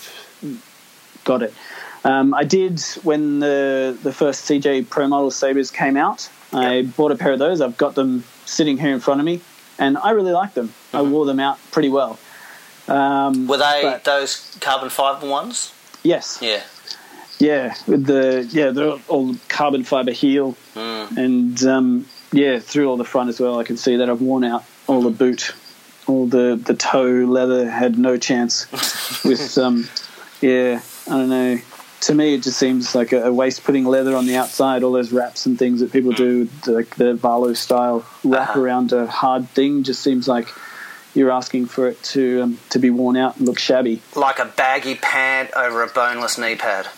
got 1.24 1.42
it. 1.42 1.52
Um, 2.04 2.34
I 2.34 2.44
did 2.44 2.80
when 3.02 3.40
the 3.40 3.96
the 4.02 4.12
first 4.12 4.44
CJ 4.48 4.88
Pro 4.90 5.06
Model 5.08 5.30
Sebas 5.30 5.72
came 5.72 5.96
out. 5.96 6.28
I 6.52 6.82
bought 6.96 7.12
a 7.12 7.16
pair 7.16 7.32
of 7.32 7.38
those. 7.38 7.60
I've 7.60 7.76
got 7.76 7.94
them 7.94 8.24
sitting 8.44 8.76
here 8.78 8.92
in 8.94 9.00
front 9.00 9.20
of 9.20 9.26
me, 9.26 9.40
and 9.78 9.96
I 9.98 10.10
really 10.10 10.32
like 10.32 10.54
them. 10.54 10.72
I 10.92 11.02
wore 11.02 11.26
them 11.26 11.40
out 11.40 11.58
pretty 11.72 11.88
well. 11.88 12.18
Um, 12.86 13.46
Were 13.46 13.56
they 13.56 13.80
But- 13.82 14.04
those 14.04 14.56
carbon 14.60 14.90
fibre 14.90 15.26
ones? 15.28 15.72
yes, 16.02 16.38
Yeah. 16.40 16.60
Yeah, 17.40 17.74
with 17.88 18.06
the 18.06 18.46
yeah, 18.52 18.70
they're 18.70 18.96
all 19.08 19.34
carbon 19.48 19.82
fiber 19.82 20.12
heel, 20.12 20.54
Mm. 20.76 21.16
and 21.16 21.64
um, 21.66 22.06
yeah, 22.32 22.60
through 22.60 22.88
all 22.88 22.96
the 22.96 23.04
front 23.04 23.28
as 23.28 23.40
well. 23.40 23.58
I 23.58 23.64
can 23.64 23.76
see 23.76 23.96
that 23.96 24.08
I've 24.08 24.20
worn 24.20 24.44
out 24.44 24.62
all 24.86 25.02
the 25.02 25.10
boot, 25.10 25.52
all 26.06 26.26
the 26.26 26.60
the 26.62 26.74
toe 26.74 27.04
leather 27.26 27.68
had 27.70 27.98
no 27.98 28.16
chance. 28.16 28.66
with 29.24 29.56
um, 29.64 29.88
yeah, 30.40 30.80
I 31.06 31.10
don't 31.10 31.28
know. 31.28 31.58
To 32.02 32.14
me, 32.14 32.34
it 32.34 32.42
just 32.42 32.58
seems 32.58 32.94
like 32.94 33.12
a, 33.12 33.24
a 33.28 33.32
waste 33.32 33.64
putting 33.64 33.86
leather 33.86 34.14
on 34.14 34.26
the 34.26 34.36
outside. 34.36 34.82
All 34.82 34.92
those 34.92 35.10
wraps 35.12 35.46
and 35.46 35.58
things 35.58 35.80
that 35.80 35.90
people 35.90 36.12
do, 36.12 36.48
like 36.66 36.94
the 36.96 37.14
Valo 37.14 37.56
style 37.56 38.04
wrap 38.22 38.50
Uh-huh. 38.50 38.60
around 38.60 38.92
a 38.92 39.06
hard 39.06 39.48
thing, 39.50 39.82
just 39.84 40.02
seems 40.02 40.28
like 40.28 40.48
you're 41.14 41.30
asking 41.30 41.64
for 41.66 41.88
it 41.88 42.02
to 42.02 42.42
um, 42.42 42.58
to 42.70 42.78
be 42.78 42.90
worn 42.90 43.16
out 43.16 43.38
and 43.38 43.46
look 43.46 43.58
shabby. 43.58 44.02
Like 44.14 44.38
a 44.38 44.44
baggy 44.44 44.96
pant 44.96 45.50
over 45.56 45.82
a 45.82 45.86
boneless 45.88 46.36
knee 46.36 46.56
pad. 46.56 46.88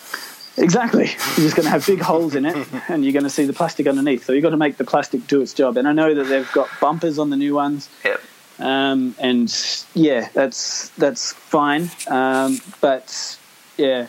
Exactly. 0.57 1.05
You're 1.05 1.45
just 1.45 1.55
going 1.55 1.65
to 1.65 1.69
have 1.69 1.85
big 1.85 2.01
holes 2.01 2.33
in 2.35 2.43
it, 2.45 2.67
and 2.89 3.03
you're 3.05 3.13
going 3.13 3.23
to 3.23 3.29
see 3.29 3.45
the 3.45 3.53
plastic 3.53 3.85
underneath. 3.87 4.25
So 4.25 4.33
you've 4.33 4.41
got 4.43 4.49
to 4.49 4.57
make 4.57 4.77
the 4.77 4.83
plastic 4.83 5.27
do 5.27 5.39
its 5.41 5.53
job. 5.53 5.77
And 5.77 5.87
I 5.87 5.93
know 5.93 6.15
that 6.15 6.23
they've 6.23 6.51
got 6.51 6.67
bumpers 6.81 7.19
on 7.19 7.29
the 7.29 7.37
new 7.37 7.53
ones, 7.55 7.87
Yep. 8.03 8.19
Um, 8.59 9.15
and 9.19 9.53
yeah, 9.93 10.29
that's 10.33 10.89
that's 10.89 11.33
fine. 11.33 11.89
Um, 12.07 12.59
but 12.81 13.37
yeah, 13.77 14.07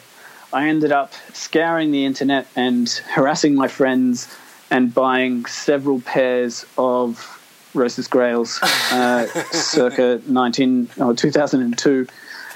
I 0.52 0.68
ended 0.68 0.92
up 0.92 1.12
scouring 1.32 1.90
the 1.90 2.04
internet 2.06 2.46
and 2.56 2.88
harassing 3.10 3.54
my 3.54 3.68
friends 3.68 4.34
and 4.70 4.92
buying 4.92 5.44
several 5.46 6.00
pairs 6.00 6.64
of 6.76 7.38
Roces 7.74 8.08
Grails, 8.08 8.58
uh, 8.62 9.26
circa 9.52 10.20
19 10.26 10.90
or 10.98 11.14
2002. 11.14 12.06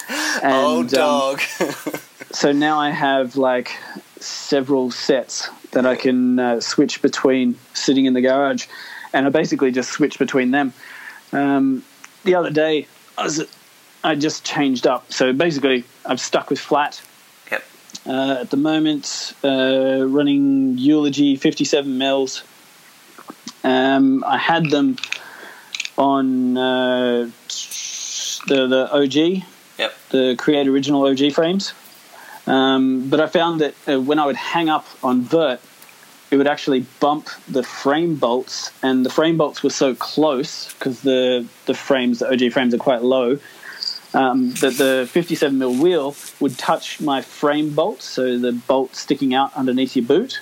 And, 0.08 0.54
oh, 0.54 0.80
um, 0.80 0.86
dog. 0.86 1.40
so 2.32 2.52
now 2.52 2.78
I 2.78 2.90
have 2.90 3.36
like 3.36 3.72
several 4.18 4.90
sets 4.90 5.48
that 5.72 5.86
I 5.86 5.96
can 5.96 6.38
uh, 6.38 6.60
switch 6.60 7.02
between 7.02 7.58
sitting 7.74 8.06
in 8.06 8.14
the 8.14 8.20
garage, 8.20 8.66
and 9.12 9.26
I 9.26 9.30
basically 9.30 9.70
just 9.70 9.90
switch 9.90 10.18
between 10.18 10.50
them. 10.50 10.72
Um, 11.32 11.82
the 12.24 12.34
other 12.34 12.50
day, 12.50 12.86
I, 13.16 13.24
was, 13.24 13.46
I 14.04 14.14
just 14.14 14.44
changed 14.44 14.86
up. 14.86 15.12
So 15.12 15.32
basically, 15.32 15.84
I'm 16.04 16.18
stuck 16.18 16.50
with 16.50 16.60
flat 16.60 17.02
yep. 17.50 17.64
uh, 18.06 18.38
at 18.40 18.50
the 18.50 18.56
moment, 18.56 19.34
uh, 19.44 20.04
running 20.06 20.78
Eulogy 20.78 21.36
57 21.36 21.98
mils. 21.98 22.42
Um, 23.64 24.24
I 24.24 24.38
had 24.38 24.70
them 24.70 24.96
on 25.96 26.56
uh, 26.56 27.30
the 28.48 28.66
the 28.66 28.88
OG, 28.92 29.44
Yep. 29.78 29.94
the 30.10 30.36
Create 30.36 30.66
Original 30.68 31.06
OG 31.06 31.32
frames. 31.32 31.72
Um, 32.46 33.08
but 33.08 33.20
I 33.20 33.26
found 33.28 33.60
that 33.60 33.74
uh, 33.88 34.00
when 34.00 34.18
I 34.18 34.26
would 34.26 34.36
hang 34.36 34.68
up 34.68 34.86
on 35.02 35.22
vert, 35.22 35.60
it 36.32 36.36
would 36.36 36.48
actually 36.48 36.86
bump 36.98 37.28
the 37.46 37.62
frame 37.62 38.16
bolts, 38.16 38.72
and 38.82 39.04
the 39.04 39.10
frame 39.10 39.36
bolts 39.36 39.62
were 39.62 39.70
so 39.70 39.94
close 39.94 40.72
because 40.72 41.02
the 41.02 41.46
the 41.66 41.74
frames, 41.74 42.20
the 42.20 42.32
OG 42.32 42.52
frames, 42.52 42.72
are 42.72 42.78
quite 42.78 43.02
low. 43.02 43.38
Um, 44.14 44.52
that 44.60 44.76
the 44.76 45.08
57 45.10 45.58
mil 45.58 45.74
wheel 45.74 46.14
would 46.40 46.58
touch 46.58 47.00
my 47.00 47.22
frame 47.22 47.74
bolt, 47.74 48.02
so 48.02 48.38
the 48.38 48.52
bolt 48.52 48.96
sticking 48.96 49.34
out 49.34 49.54
underneath 49.54 49.94
your 49.94 50.06
boot. 50.06 50.40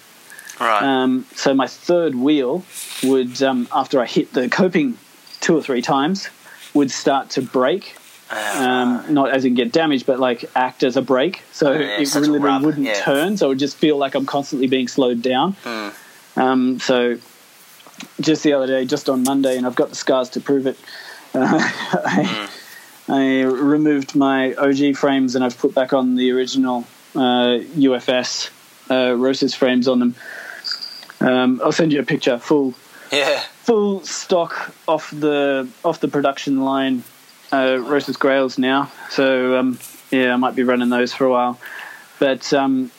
Right. 0.60 0.82
Um, 0.82 1.26
so 1.34 1.54
my 1.54 1.66
third 1.66 2.14
wheel 2.14 2.64
would, 3.02 3.42
um, 3.42 3.68
after 3.72 4.00
I 4.00 4.06
hit 4.06 4.32
the 4.32 4.48
coping 4.48 4.98
two 5.40 5.56
or 5.56 5.62
three 5.62 5.82
times, 5.82 6.28
would 6.74 6.90
start 6.90 7.30
to 7.30 7.42
break. 7.42 7.96
Ah, 8.30 8.82
Um, 8.82 9.14
not 9.14 9.30
as 9.30 9.44
in 9.44 9.54
get 9.54 9.72
damaged, 9.72 10.06
but 10.06 10.20
like 10.20 10.48
act 10.54 10.82
as 10.82 10.96
a 10.96 11.02
brake. 11.02 11.42
So 11.52 11.72
Yeah, 11.72 11.98
it 12.00 12.14
literally 12.14 12.38
wouldn't 12.38 12.86
yeah. 12.86 13.02
turn. 13.02 13.36
So 13.36 13.46
it 13.46 13.48
would 13.50 13.58
just 13.58 13.76
feel 13.76 13.96
like 13.96 14.14
I'm 14.14 14.26
constantly 14.26 14.68
being 14.68 14.88
slowed 14.88 15.22
down. 15.22 15.54
Mm. 15.64 15.92
Um, 16.36 16.78
so 16.80 17.18
just 18.20 18.42
the 18.42 18.52
other 18.52 18.66
day, 18.66 18.84
just 18.86 19.08
on 19.08 19.24
Monday, 19.24 19.56
and 19.56 19.66
I've 19.66 19.74
got 19.74 19.88
the 19.90 19.96
scars 19.96 20.28
to 20.30 20.40
prove 20.40 20.66
it. 20.66 20.78
Uh, 21.34 21.58
I, 21.60 22.48
I 23.08 23.42
removed 23.42 24.14
my 24.14 24.54
OG 24.54 24.96
frames 24.96 25.34
and 25.34 25.44
I've 25.44 25.58
put 25.58 25.74
back 25.74 25.92
on 25.92 26.14
the 26.14 26.30
original 26.30 26.86
uh, 27.14 27.58
UFS 27.76 28.50
uh, 28.90 29.14
Roces 29.16 29.54
frames 29.54 29.88
on 29.88 29.98
them. 29.98 30.14
Um, 31.20 31.60
I'll 31.62 31.72
send 31.72 31.92
you 31.92 32.00
a 32.00 32.04
picture, 32.04 32.38
full 32.38 32.74
yeah. 33.12 33.40
full 33.64 34.02
stock 34.04 34.72
off 34.88 35.10
the 35.10 35.68
off 35.84 36.00
the 36.00 36.08
production 36.08 36.60
line 36.64 37.02
uh, 37.52 37.78
Grails 38.18 38.58
now. 38.58 38.90
So 39.10 39.58
um, 39.58 39.78
yeah, 40.10 40.32
I 40.32 40.36
might 40.36 40.54
be 40.56 40.62
running 40.62 40.88
those 40.88 41.12
for 41.12 41.24
a 41.24 41.30
while. 41.30 41.58
But 42.18 42.52
um, 42.52 42.90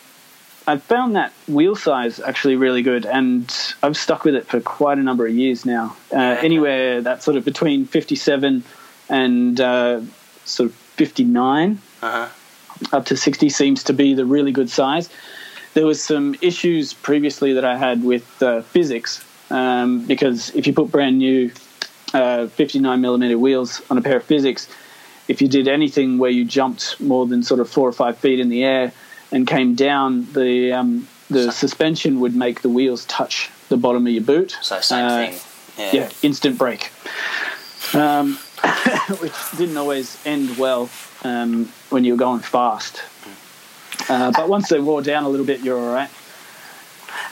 I 0.68 0.78
found 0.78 1.16
that 1.16 1.32
wheel 1.48 1.76
size 1.76 2.20
actually 2.20 2.56
really 2.56 2.82
good, 2.82 3.06
and 3.06 3.52
I've 3.84 3.98
stuck 3.98 4.24
with 4.24 4.36
it 4.36 4.48
for 4.48 4.60
quite 4.62 4.98
a 4.98 5.04
number 5.04 5.26
of 5.26 5.34
years 5.34 5.66
now. 5.66 5.96
Uh, 6.12 6.18
anywhere 6.18 7.02
that 7.02 7.24
sort 7.24 7.38
of 7.38 7.46
between 7.46 7.86
57 7.86 8.64
and 9.10 9.62
uh, 9.62 10.02
sort 10.46 10.70
of 10.70 10.76
59 10.76 11.80
Uh-huh. 12.02 12.28
up 12.98 13.06
to 13.06 13.18
60 13.18 13.50
seems 13.50 13.84
to 13.84 13.94
be 13.94 14.14
the 14.14 14.26
really 14.26 14.52
good 14.52 14.70
size. 14.70 15.10
There 15.74 15.86
was 15.86 16.04
some 16.04 16.36
issues 16.42 16.94
previously 16.94 17.54
that 17.54 17.64
I 17.66 17.78
had 17.78 18.04
with 18.04 18.42
uh, 18.44 18.62
physics 18.62 19.24
um, 19.50 20.06
because 20.06 20.50
if 20.56 20.68
you 20.68 20.74
put 20.74 20.92
brand 20.92 21.18
new 21.18 21.52
uh, 22.14 22.48
59 22.48 23.00
millimeter 23.02 23.38
wheels 23.38 23.82
on 23.90 23.98
a 23.98 24.02
pair 24.02 24.18
of 24.18 24.24
physics, 24.24 24.68
if 25.28 25.42
you 25.42 25.48
did 25.48 25.68
anything 25.68 26.18
where 26.18 26.32
you 26.32 26.46
jumped 26.46 27.00
more 27.00 27.26
than 27.26 27.44
sort 27.44 27.60
of 27.60 27.70
four 27.70 27.88
or 27.88 27.92
five 27.94 28.18
feet 28.18 28.40
in 28.40 28.50
the 28.50 28.64
air 28.64 28.92
and 29.32 29.48
came 29.48 29.76
down, 29.76 30.32
the 30.34 30.74
um, 30.74 31.08
the 31.30 31.52
suspension 31.52 32.20
would 32.20 32.36
make 32.36 32.62
the 32.62 32.70
wheels 32.70 33.06
touch 33.06 33.50
the 33.70 33.78
bottom 33.78 34.06
of 34.06 34.12
your 34.12 34.24
boot. 34.24 34.58
So 34.62 34.82
same 34.82 35.06
Uh, 35.06 35.18
thing. 35.28 35.40
Yeah. 35.78 35.92
yeah, 35.94 36.10
instant 36.22 36.58
break. 36.58 36.92
Um, 37.94 38.36
which 39.22 39.34
didn't 39.58 39.78
always 39.78 40.18
end 40.26 40.58
well 40.58 40.90
um, 41.24 41.72
when 41.90 42.04
you 42.04 42.14
were 42.14 42.20
going 42.20 42.42
fast. 42.42 43.02
Uh, 44.10 44.32
but 44.32 44.50
once 44.50 44.68
they 44.68 44.80
wore 44.80 45.02
down 45.02 45.24
a 45.24 45.30
little 45.30 45.46
bit, 45.46 45.62
you're 45.62 45.80
all 45.80 45.94
right. 45.94 46.10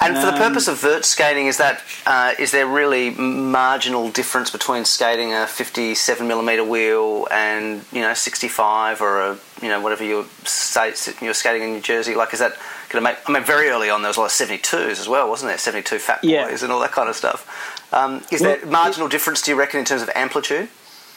And 0.01 0.15
for 0.15 0.25
the 0.27 0.33
Um, 0.33 0.37
purpose 0.37 0.67
of 0.67 0.77
vert 0.79 1.05
skating, 1.05 1.47
is 1.47 1.57
that 1.57 1.81
uh, 2.05 2.33
is 2.39 2.51
there 2.51 2.65
really 2.65 3.09
marginal 3.11 4.09
difference 4.09 4.49
between 4.49 4.85
skating 4.85 5.33
a 5.33 5.45
57 5.47 6.27
millimeter 6.27 6.63
wheel 6.63 7.27
and 7.31 7.83
you 7.91 8.01
know 8.01 8.13
65 8.13 9.01
or 9.01 9.21
a 9.21 9.37
you 9.61 9.67
know 9.67 9.81
whatever 9.81 10.03
your 10.03 10.25
states 10.45 11.09
you're 11.21 11.33
skating 11.33 11.63
in 11.63 11.73
New 11.73 11.81
Jersey? 11.81 12.15
Like, 12.15 12.33
is 12.33 12.39
that 12.39 12.53
going 12.89 13.03
to 13.03 13.09
make? 13.09 13.17
I 13.27 13.31
mean, 13.31 13.43
very 13.43 13.69
early 13.69 13.89
on 13.89 14.01
there 14.01 14.09
was 14.09 14.17
a 14.17 14.21
lot 14.21 14.25
of 14.27 14.31
seventy 14.31 14.61
twos 14.61 14.99
as 14.99 15.07
well, 15.09 15.29
wasn't 15.29 15.49
there? 15.51 15.57
Seventy 15.57 15.83
two 15.83 15.99
fat 15.99 16.21
boys 16.21 16.29
Yeah. 16.31 16.47
and 16.63 16.71
all 16.71 16.79
that 16.79 16.91
kind 16.91 17.09
of 17.09 17.15
stuff. 17.15 17.45
Um, 17.91 18.23
is 18.31 18.41
Well, 18.41 18.55
there 18.57 18.65
marginal 18.65 19.07
difference? 19.09 19.41
Do 19.41 19.51
you 19.51 19.57
reckon 19.57 19.79
in 19.79 19.85
terms 19.85 20.01
of 20.01 20.09
amplitude? 20.15 20.69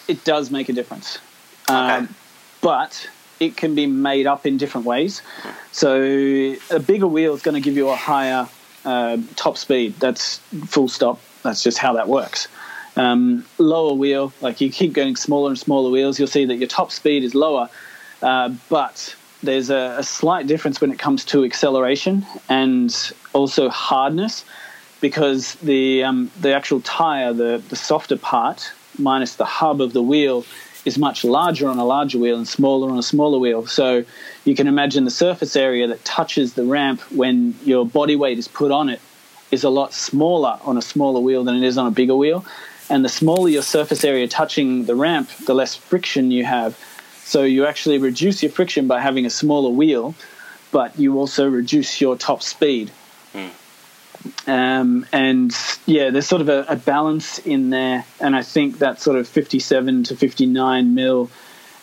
It 0.09 0.25
does 0.25 0.51
make 0.51 0.69
a 0.69 0.73
difference. 0.73 1.19
Okay. 1.71 1.79
Um, 1.79 2.15
but 2.61 3.09
it 3.43 3.57
can 3.57 3.75
be 3.75 3.87
made 3.87 4.27
up 4.27 4.47
in 4.47 4.57
different 4.57 4.87
ways. 4.87 5.23
So 5.73 6.01
a 6.71 6.79
bigger 6.79 7.07
wheel 7.07 7.35
is 7.35 7.43
going 7.43 7.55
to 7.55 7.61
give 7.61 7.77
you 7.77 7.89
a 7.89 7.97
higher 7.97 8.49
uh, 8.85 9.19
top 9.37 9.57
speed. 9.59 9.95
That's 9.99 10.39
full 10.67 10.89
stop. 10.89 11.21
That's 11.43 11.63
just 11.63 11.79
how 11.79 11.95
that 11.95 12.09
works. 12.09 12.49
Um, 12.97 13.45
lower 13.59 13.95
wheel, 13.95 14.33
like 14.41 14.61
you 14.61 14.71
keep 14.71 14.93
getting 14.93 15.17
smaller 15.17 15.49
and 15.49 15.59
smaller 15.59 15.91
wheels, 15.91 16.19
you'll 16.19 16.29
see 16.29 16.45
that 16.45 16.57
your 16.57 16.69
top 16.69 16.93
speed 16.93 17.25
is 17.25 17.35
lower, 17.35 17.71
uh, 18.21 18.51
but 18.69 19.17
there's 19.43 19.71
a, 19.71 19.97
a 19.99 20.03
slight 20.03 20.47
difference 20.47 20.81
when 20.81 20.93
it 20.93 20.99
comes 20.99 21.25
to 21.27 21.45
acceleration 21.45 22.27
and 22.49 23.13
also 23.33 23.69
hardness 23.71 24.45
because 25.01 25.55
the 25.57 26.05
um, 26.05 26.31
the 26.41 26.55
actual 26.55 26.81
tire, 26.81 27.33
the 27.33 27.63
the 27.69 27.77
softer 27.77 28.17
part, 28.17 28.73
minus 28.99 29.37
the 29.37 29.45
hub 29.45 29.81
of 29.81 29.93
the 29.93 30.03
wheel, 30.03 30.45
is 30.85 30.99
much 30.99 31.25
larger 31.25 31.69
on 31.69 31.79
a 31.79 31.85
larger 31.85 32.19
wheel 32.19 32.37
and 32.37 32.47
smaller 32.47 32.91
on 32.91 32.99
a 32.99 33.03
smaller 33.03 33.39
wheel. 33.39 33.67
So 33.67 34.05
you 34.45 34.55
can 34.55 34.67
imagine 34.67 35.05
the 35.05 35.11
surface 35.11 35.55
area 35.55 35.87
that 35.87 36.05
touches 36.05 36.55
the 36.55 36.65
ramp 36.65 37.01
when 37.13 37.55
your 37.65 37.87
body 37.87 38.17
weight 38.17 38.39
is 38.39 38.49
put 38.49 38.73
on 38.73 38.89
it 38.89 39.01
is 39.53 39.63
a 39.65 39.71
lot 39.71 39.93
smaller 39.93 40.59
on 40.63 40.77
a 40.77 40.83
smaller 40.83 41.21
wheel 41.21 41.45
than 41.45 41.57
it 41.57 41.63
is 41.63 41.79
on 41.79 41.87
a 41.87 41.91
bigger 41.91 42.17
wheel. 42.17 42.45
And 42.91 43.05
the 43.05 43.09
smaller 43.09 43.49
your 43.49 43.63
surface 43.63 44.05
area 44.05 44.27
touching 44.27 44.87
the 44.87 44.95
ramp, 44.95 45.29
the 45.47 45.55
less 45.55 45.77
friction 45.77 46.31
you 46.31 46.45
have. 46.45 46.79
So 47.25 47.45
you 47.45 47.67
actually 47.67 47.99
reduce 47.99 48.43
your 48.43 48.51
friction 48.51 48.89
by 48.89 49.01
having 49.01 49.25
a 49.25 49.31
smaller 49.31 49.71
wheel, 49.71 50.15
but 50.73 50.99
you 50.99 51.19
also 51.19 51.49
reduce 51.49 52.01
your 52.01 52.17
top 52.17 52.43
speed. 52.43 52.91
Hmm. 53.33 53.49
Um, 54.47 55.07
and 55.13 55.53
yeah, 55.87 56.11
there's 56.11 56.27
sort 56.27 56.43
of 56.43 56.49
a, 56.49 56.65
a 56.69 56.77
balance 56.77 57.39
in 57.39 57.71
there, 57.71 58.05
and 58.21 58.37
I 58.37 58.43
think 58.43 58.79
that 58.79 59.01
sort 59.01 59.17
of 59.17 59.27
57 59.29 60.05
to 60.05 60.17
59 60.17 60.95
mil 60.95 61.31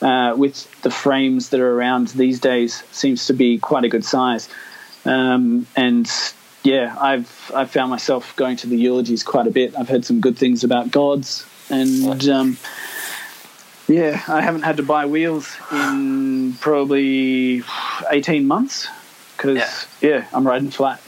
uh, 0.01 0.33
with 0.37 0.81
the 0.81 0.91
frames 0.91 1.49
that 1.49 1.59
are 1.59 1.73
around 1.75 2.09
these 2.09 2.39
days 2.39 2.83
seems 2.91 3.25
to 3.27 3.33
be 3.33 3.57
quite 3.57 3.83
a 3.83 3.89
good 3.89 4.05
size. 4.05 4.49
Um, 5.05 5.67
and 5.75 6.09
yeah, 6.63 6.95
I've 6.99 7.51
I've 7.53 7.71
found 7.71 7.89
myself 7.89 8.35
going 8.35 8.57
to 8.57 8.67
the 8.67 8.77
eulogies 8.77 9.23
quite 9.23 9.47
a 9.47 9.51
bit. 9.51 9.77
I've 9.77 9.89
heard 9.89 10.05
some 10.05 10.19
good 10.19 10.37
things 10.37 10.63
about 10.63 10.91
Gawds, 10.91 11.45
and 11.69 12.27
um, 12.29 12.57
yeah, 13.87 14.21
I 14.27 14.41
haven't 14.41 14.61
had 14.63 14.77
to 14.77 14.83
buy 14.83 15.05
wheels 15.05 15.55
in 15.71 16.53
probably 16.59 17.63
18 18.09 18.45
months 18.45 18.87
because 19.35 19.57
Yeah. 20.01 20.09
yeah, 20.09 20.27
I'm 20.33 20.45
riding 20.45 20.69
flat. 20.69 21.01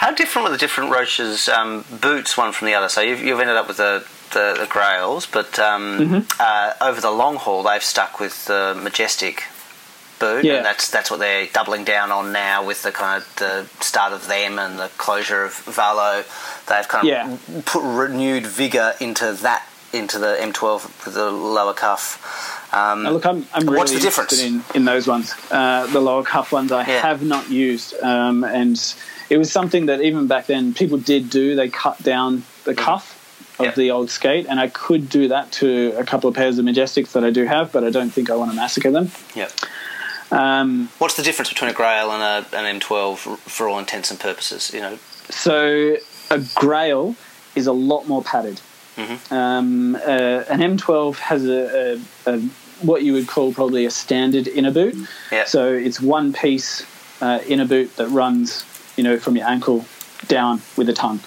How 0.00 0.10
different 0.12 0.44
were 0.48 0.52
the 0.52 0.56
different 0.58 0.90
Roces 0.90 1.46
um, 1.50 1.84
boots 2.00 2.34
one 2.34 2.52
from 2.52 2.66
the 2.68 2.74
other? 2.74 2.88
So 2.88 3.02
you've, 3.02 3.20
you've 3.20 3.38
ended 3.38 3.56
up 3.56 3.68
with 3.68 3.76
the, 3.76 4.02
the, 4.32 4.56
the 4.60 4.66
Grails, 4.66 5.26
but 5.26 5.58
um, 5.58 5.98
Mm-hmm. 6.00 6.20
uh, 6.40 6.72
over 6.88 7.02
the 7.02 7.10
long 7.10 7.36
haul, 7.36 7.62
they've 7.62 7.82
stuck 7.82 8.18
with 8.18 8.46
the 8.46 8.78
Majestic 8.82 9.42
boot, 10.18 10.44
Yeah. 10.46 10.54
and 10.56 10.64
that's 10.64 10.90
that's 10.90 11.10
what 11.10 11.20
they're 11.20 11.46
doubling 11.48 11.84
down 11.84 12.10
on 12.12 12.32
now 12.32 12.64
with 12.64 12.82
the 12.82 12.92
kind 12.92 13.22
of 13.22 13.36
the 13.36 13.66
start 13.84 14.14
of 14.14 14.26
them 14.26 14.58
and 14.58 14.78
the 14.78 14.88
closure 14.96 15.44
of 15.44 15.52
Valo. 15.66 16.22
They've 16.66 16.88
kind 16.88 17.02
of 17.06 17.08
Yeah. 17.48 17.60
put 17.66 17.82
renewed 17.82 18.46
vigor 18.46 18.94
into 19.00 19.32
that 19.42 19.66
into 19.92 20.18
the 20.18 20.38
M12 20.40 21.04
with 21.04 21.14
the 21.14 21.30
lower 21.30 21.74
cuff. 21.74 22.72
Um, 22.72 23.02
Now, 23.02 23.10
look, 23.10 23.26
I'm, 23.26 23.44
I'm 23.52 23.64
really 23.66 23.76
What's 23.78 23.92
the 23.92 23.98
difference? 24.00 24.32
interested 24.32 24.72
in, 24.76 24.80
in 24.82 24.84
those 24.86 25.06
ones. 25.08 25.34
Uh, 25.50 25.86
the 25.88 26.00
lower 26.00 26.22
cuff 26.22 26.52
ones 26.52 26.70
I 26.72 26.86
Yeah. 26.86 27.00
have 27.02 27.22
not 27.22 27.50
used, 27.50 27.94
um, 28.02 28.44
and 28.44 28.78
it 29.30 29.38
was 29.38 29.50
something 29.50 29.86
that 29.86 30.00
even 30.02 30.26
back 30.26 30.46
then 30.46 30.74
people 30.74 30.98
did 30.98 31.30
do. 31.30 31.54
They 31.56 31.68
cut 31.68 32.02
down 32.02 32.42
the 32.64 32.74
cuff 32.74 33.16
of 33.58 33.66
Yeah. 33.66 33.72
the 33.72 33.90
old 33.92 34.10
skate, 34.10 34.46
and 34.48 34.58
I 34.60 34.68
could 34.68 35.08
do 35.08 35.28
that 35.28 35.52
to 35.52 35.94
a 35.96 36.04
couple 36.04 36.28
of 36.28 36.34
pairs 36.34 36.58
of 36.58 36.64
Majestics 36.64 37.12
that 37.12 37.24
I 37.24 37.30
do 37.30 37.44
have, 37.44 37.72
but 37.72 37.84
I 37.84 37.90
don't 37.90 38.10
think 38.10 38.30
I 38.30 38.34
want 38.34 38.50
to 38.50 38.56
massacre 38.56 38.90
them. 38.90 39.10
yeah. 39.34 39.48
Um, 40.32 40.88
What's 40.98 41.14
the 41.16 41.22
difference 41.22 41.48
between 41.48 41.70
a 41.70 41.74
Grail 41.74 42.12
and 42.12 42.22
a, 42.22 42.56
an 42.56 42.78
M12 42.80 43.16
for, 43.16 43.36
for 43.36 43.68
all 43.68 43.78
intents 43.78 44.10
and 44.10 44.20
purposes? 44.20 44.70
You 44.72 44.80
know, 44.80 44.98
So 45.28 45.96
a 46.30 46.38
Grail 46.54 47.16
is 47.56 47.66
a 47.66 47.72
lot 47.72 48.06
more 48.06 48.22
padded. 48.22 48.60
Mm-hmm. 48.96 49.34
Um, 49.34 49.94
uh, 49.96 49.98
an 50.48 50.60
M12 50.60 51.16
has 51.16 51.44
a, 51.46 52.00
a, 52.26 52.32
a 52.34 52.40
what 52.82 53.02
you 53.02 53.12
would 53.12 53.26
call 53.26 53.52
probably 53.52 53.84
a 53.86 53.90
standard 53.90 54.46
inner 54.48 54.70
boot. 54.70 54.94
Yeah. 55.32 55.44
So 55.44 55.72
it's 55.72 56.00
one 56.00 56.32
piece 56.32 56.86
uh, 57.20 57.40
inner 57.46 57.66
boot 57.66 57.94
that 57.96 58.08
runs, 58.08 58.64
you 59.00 59.04
know, 59.04 59.18
from 59.18 59.34
your 59.34 59.46
ankle 59.48 59.86
down 60.28 60.60
with 60.76 60.86
a 60.90 60.92
tongue. 60.92 61.20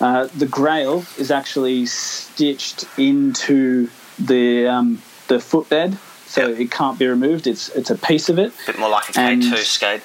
Uh, 0.00 0.28
the 0.34 0.46
Grail 0.46 1.04
is 1.18 1.30
actually 1.30 1.84
stitched 1.84 2.86
into 2.96 3.90
the 4.18 4.66
um, 4.66 5.02
the 5.28 5.38
footbed, 5.38 5.98
so 6.26 6.46
Yeah. 6.48 6.62
it 6.62 6.70
can't 6.70 6.98
be 6.98 7.06
removed. 7.06 7.46
It's 7.46 7.68
it's 7.68 7.90
a 7.90 7.98
piece 7.98 8.30
of 8.30 8.38
it. 8.38 8.50
a 8.62 8.66
bit 8.72 8.78
more 8.78 8.88
like 8.88 9.14
a 9.14 9.20
And- 9.20 9.42
K2 9.42 9.56
skate. 9.58 10.00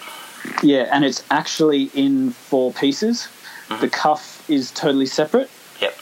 Yeah, 0.61 0.89
and 0.91 1.05
it's 1.05 1.23
actually 1.31 1.83
in 1.93 2.31
four 2.31 2.73
pieces. 2.73 3.29
The 3.79 3.89
cuff 3.89 4.43
is 4.49 4.71
totally 4.71 5.05
separate, 5.07 5.49
Yep. 5.81 5.95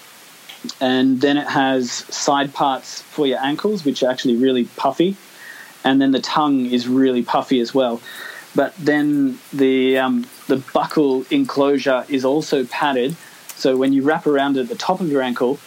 and 0.81 1.21
then 1.21 1.37
it 1.37 1.47
has 1.47 1.91
side 2.09 2.51
parts 2.53 3.01
for 3.01 3.25
your 3.27 3.39
ankles, 3.51 3.85
which 3.85 4.01
are 4.03 4.09
actually 4.11 4.35
really 4.35 4.65
puffy, 4.83 5.15
and 5.83 5.99
then 6.01 6.11
the 6.11 6.21
tongue 6.21 6.65
is 6.77 6.87
really 6.87 7.23
puffy 7.23 7.59
as 7.59 7.73
well. 7.73 8.01
But 8.55 8.73
then 8.77 9.39
the 9.51 9.97
um, 9.97 10.25
the 10.47 10.57
buckle 10.73 11.25
enclosure 11.29 12.05
is 12.07 12.23
also 12.23 12.65
padded, 12.65 13.15
so 13.55 13.75
when 13.77 13.93
you 13.93 14.03
wrap 14.03 14.27
around 14.27 14.57
at 14.57 14.69
the 14.69 14.75
top 14.75 15.01
of 15.01 15.09
your 15.09 15.21
ankle, 15.21 15.59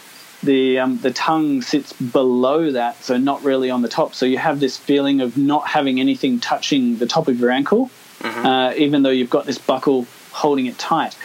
the 0.43 0.79
um, 0.79 0.99
the 0.99 1.11
tongue 1.11 1.63
sits 1.63 1.93
below 1.93 2.71
that, 2.73 3.03
so 3.03 3.19
not 3.19 3.43
really 3.43 3.71
on 3.71 3.83
the 3.83 3.89
top. 3.89 4.15
So 4.15 4.25
you 4.27 4.39
have 4.39 4.61
this 4.61 4.77
feeling 4.77 5.21
of 5.21 5.37
not 5.37 5.69
having 5.69 6.01
anything 6.01 6.41
touching 6.41 6.97
the 6.99 7.07
top 7.07 7.29
of 7.29 7.39
your 7.39 7.51
ankle, 7.51 7.91
uh, 8.47 8.73
even 8.77 9.03
though 9.03 9.11
you've 9.11 9.31
got 9.31 9.47
this 9.47 9.59
buckle 9.59 10.07
holding 10.33 10.67
it 10.67 10.79
tight. 10.79 11.17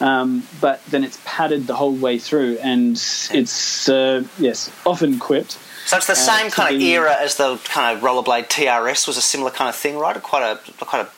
Um, 0.00 0.44
but 0.60 0.82
then 0.86 1.04
it's 1.04 1.18
padded 1.24 1.66
the 1.66 1.76
whole 1.76 1.94
way 1.94 2.18
through, 2.18 2.58
and 2.62 2.92
it's 2.92 3.88
uh, 3.88 4.24
yes 4.38 4.70
often 4.86 5.18
quipped. 5.18 5.58
So 5.86 5.96
it's 5.98 6.06
the 6.06 6.12
Uh, 6.12 6.16
same 6.16 6.50
kind 6.50 6.74
of 6.76 6.80
era 6.82 7.14
as 7.18 7.36
the 7.36 7.56
kind 7.64 7.96
of 7.96 8.02
rollerblade 8.02 8.48
TRS 8.48 9.06
was 9.06 9.16
a 9.16 9.22
similar 9.22 9.50
kind 9.50 9.68
of 9.68 9.74
thing, 9.76 9.98
right? 9.98 10.20
Quite 10.22 10.42
a 10.42 10.84
quite 10.84 11.02
a 11.06 11.08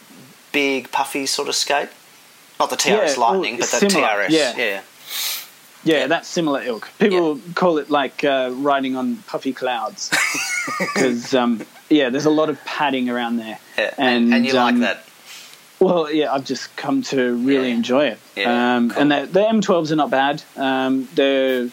big, 0.50 0.90
puffy 0.90 1.26
sort 1.26 1.48
of 1.48 1.54
skate. 1.54 1.90
Not 2.58 2.70
the 2.70 2.76
TRS 2.76 2.86
Yeah, 2.86 3.18
well, 3.18 3.32
Lightning, 3.32 3.58
but 3.58 3.68
the 3.70 3.76
similar, 3.88 4.06
TRS. 4.06 4.30
yeah. 4.30 4.56
yeah. 4.56 4.80
Yeah, 5.84 6.06
that's 6.06 6.28
similar 6.28 6.62
ilk. 6.62 6.88
People 7.00 7.40
call 7.54 7.78
it 7.78 7.90
like 7.90 8.22
uh, 8.24 8.50
riding 8.54 8.94
on 8.96 9.16
puffy 9.26 9.52
clouds 9.52 10.10
because 10.78 11.34
um, 11.34 11.64
yeah, 11.88 12.08
there's 12.10 12.24
a 12.26 12.30
lot 12.30 12.48
of 12.50 12.64
padding 12.64 13.10
around 13.10 13.36
there. 13.38 13.58
Yeah, 13.76 13.92
And, 13.98 14.32
and 14.32 14.46
you 14.46 14.52
like 14.52 14.74
um, 14.74 14.80
that. 14.80 15.04
Well, 15.82 16.12
yeah, 16.12 16.32
I've 16.32 16.44
just 16.44 16.74
come 16.76 17.02
to 17.04 17.34
really 17.34 17.68
Yeah. 17.70 17.74
enjoy 17.74 18.04
it. 18.06 18.18
Yeah, 18.36 18.76
um, 18.76 18.90
cool. 18.90 19.02
And 19.02 19.10
the, 19.10 19.26
the 19.32 19.40
M12s 19.40 19.90
are 19.90 19.96
not 19.96 20.10
bad. 20.10 20.40
Um, 20.56 21.08
they're 21.14 21.68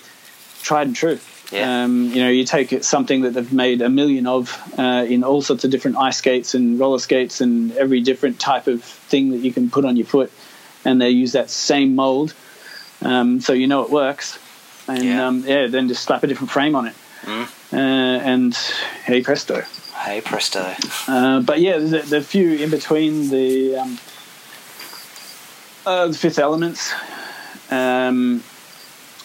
tried 0.63 0.87
and 0.87 0.95
true. 0.95 1.19
Yeah. 1.51 1.83
Um, 1.83 2.05
you 2.05 2.23
know, 2.23 2.29
you 2.29 2.43
take 2.43 2.83
something 2.83 3.21
that 3.21 3.35
they've 3.35 3.53
made 3.53 3.81
a 3.83 3.89
million 3.89 4.25
of 4.25 4.57
uh, 4.79 5.05
in 5.07 5.23
all 5.23 5.41
sorts 5.43 5.63
of 5.63 5.69
different 5.71 5.97
ice 5.97 6.17
skates 6.17 6.55
and 6.55 6.79
roller 6.79 6.97
skates 6.99 7.39
and 7.39 7.71
every 7.73 8.01
different 8.01 8.39
type 8.39 8.65
of 8.67 8.83
thing 8.83 9.29
that 9.31 9.37
you 9.39 9.53
can 9.53 9.69
put 9.69 9.85
on 9.85 9.95
your 9.95 10.05
foot, 10.07 10.31
and 10.85 10.99
they 11.01 11.09
use 11.09 11.31
that 11.33 11.49
same 11.51 11.95
mold, 11.95 12.33
um, 13.03 13.41
so 13.41 13.53
you 13.53 13.67
know 13.67 13.81
it 13.83 13.89
works. 13.91 14.37
And 14.87 15.03
Yeah. 15.03 15.27
Um, 15.27 15.43
yeah, 15.45 15.67
then 15.67 15.87
just 15.87 16.03
slap 16.03 16.23
a 16.23 16.27
different 16.27 16.49
frame 16.51 16.75
on 16.75 16.87
it, 16.87 16.95
Mm. 17.25 17.47
uh, 17.73 17.77
and 17.77 18.53
hey 19.05 19.21
presto. 19.21 19.63
Hey 19.99 20.21
presto. 20.21 20.73
Uh, 21.07 21.41
but 21.41 21.59
yeah, 21.59 21.77
the, 21.77 21.99
the 21.99 22.21
few 22.21 22.53
in 22.53 22.69
between 22.69 23.29
the 23.29 23.75
um, 23.75 23.99
uh, 25.85 26.07
the 26.07 26.13
Fifth 26.13 26.39
Elements 26.39 26.93
um, 27.69 28.41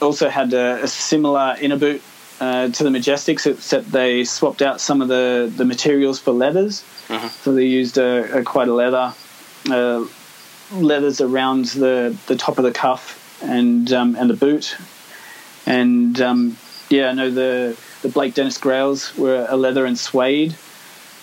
also 0.03 0.29
had 0.29 0.53
a, 0.53 0.83
a 0.83 0.89
similar 0.89 1.57
inner 1.61 1.77
boot 1.79 2.03
uh, 2.41 2.69
to 2.69 2.85
the 2.85 2.91
Majestics, 2.91 3.47
except 3.47 3.93
they 3.93 4.25
swapped 4.25 4.63
out 4.63 4.81
some 4.81 5.01
of 5.01 5.09
the, 5.09 5.51
the 5.57 5.65
materials 5.65 6.19
for 6.19 6.33
leathers. 6.33 6.83
Mhm. 7.09 7.29
So 7.29 7.55
they 7.55 7.67
used 7.67 7.97
a, 7.99 8.39
a 8.39 8.43
quite 8.43 8.69
a 8.69 8.75
leather 8.75 9.15
uh, 9.71 10.05
leathers 10.73 11.21
around 11.21 11.67
the, 11.67 12.17
the 12.27 12.37
top 12.37 12.59
of 12.59 12.65
the 12.65 12.73
cuff 12.73 13.21
and 13.43 13.93
um, 13.93 14.17
and 14.17 14.29
the 14.29 14.35
boot. 14.35 14.77
And 15.67 16.21
um, 16.21 16.57
yeah, 16.91 17.11
I 17.11 17.13
know 17.13 17.31
the 17.31 17.77
the 18.05 18.11
Blake 18.11 18.35
Dennis 18.35 18.59
Grails 18.59 19.17
were 19.17 19.47
a 19.49 19.57
leather 19.57 19.87
and 19.87 19.99
suede, 19.99 20.53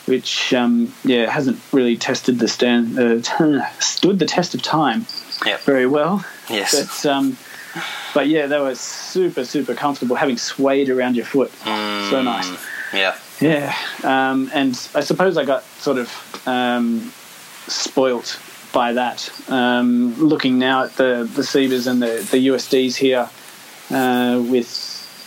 which 0.08 0.52
um, 0.54 0.91
yeah 1.06 1.30
hasn't 1.30 1.60
really 1.72 1.96
tested 1.96 2.39
the 2.39 2.48
stand 2.48 2.98
uh, 3.00 3.22
stood 3.80 4.17
the 4.20 4.26
test 4.26 4.56
of 4.56 4.62
time 4.63 5.06
Yep. 5.46 5.62
very 5.62 5.86
well. 5.88 6.26
Yes. 6.50 6.72
But 6.74 7.06
um, 7.12 7.38
but 8.13 8.28
yeah, 8.28 8.48
they 8.48 8.60
were 8.60 8.74
super 8.76 9.46
super 9.46 9.76
comfortable 9.76 10.15
having 10.15 10.38
suede 10.38 10.89
around 10.89 11.15
your 11.15 11.26
foot. 11.26 11.52
So 11.63 11.70
Mm. 11.70 12.24
nice. 12.26 12.50
Yeah. 12.94 13.15
Yeah, 13.39 13.74
um, 14.04 14.52
and 14.54 14.74
I 14.94 15.02
suppose 15.02 15.36
I 15.38 15.46
got 15.46 15.63
sort 15.80 15.98
of 15.98 16.08
um, 16.48 17.12
spoilt 17.67 18.39
by 18.74 18.94
that. 18.94 19.20
Um, 19.50 20.13
looking 20.20 20.60
now 20.60 20.84
at 20.86 20.96
the 20.96 21.28
the 21.38 21.41
Sebas 21.44 21.88
and 21.88 22.02
the 22.02 22.28
the 22.32 22.48
USDs 22.50 22.96
here, 22.96 23.30
uh, 23.89 24.39
with 24.48 24.67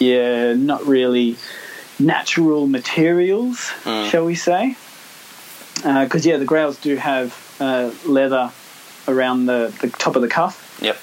yeah, 0.04 0.54
not 0.54 0.86
really 0.86 1.36
natural 1.98 2.66
materials, 2.66 3.58
Mm. 3.84 4.10
shall 4.10 4.24
we 4.24 4.34
say? 4.34 4.76
Because 5.76 6.24
yeah, 6.26 6.36
the 6.38 6.44
Grails 6.44 6.78
do 6.80 6.96
have 6.96 7.28
uh, 7.60 7.90
leather 8.06 8.50
around 9.06 9.46
the, 9.46 9.72
the 9.80 9.88
top 9.88 10.16
of 10.16 10.22
the 10.22 10.28
cuff, 10.28 10.78
Yep. 10.82 10.96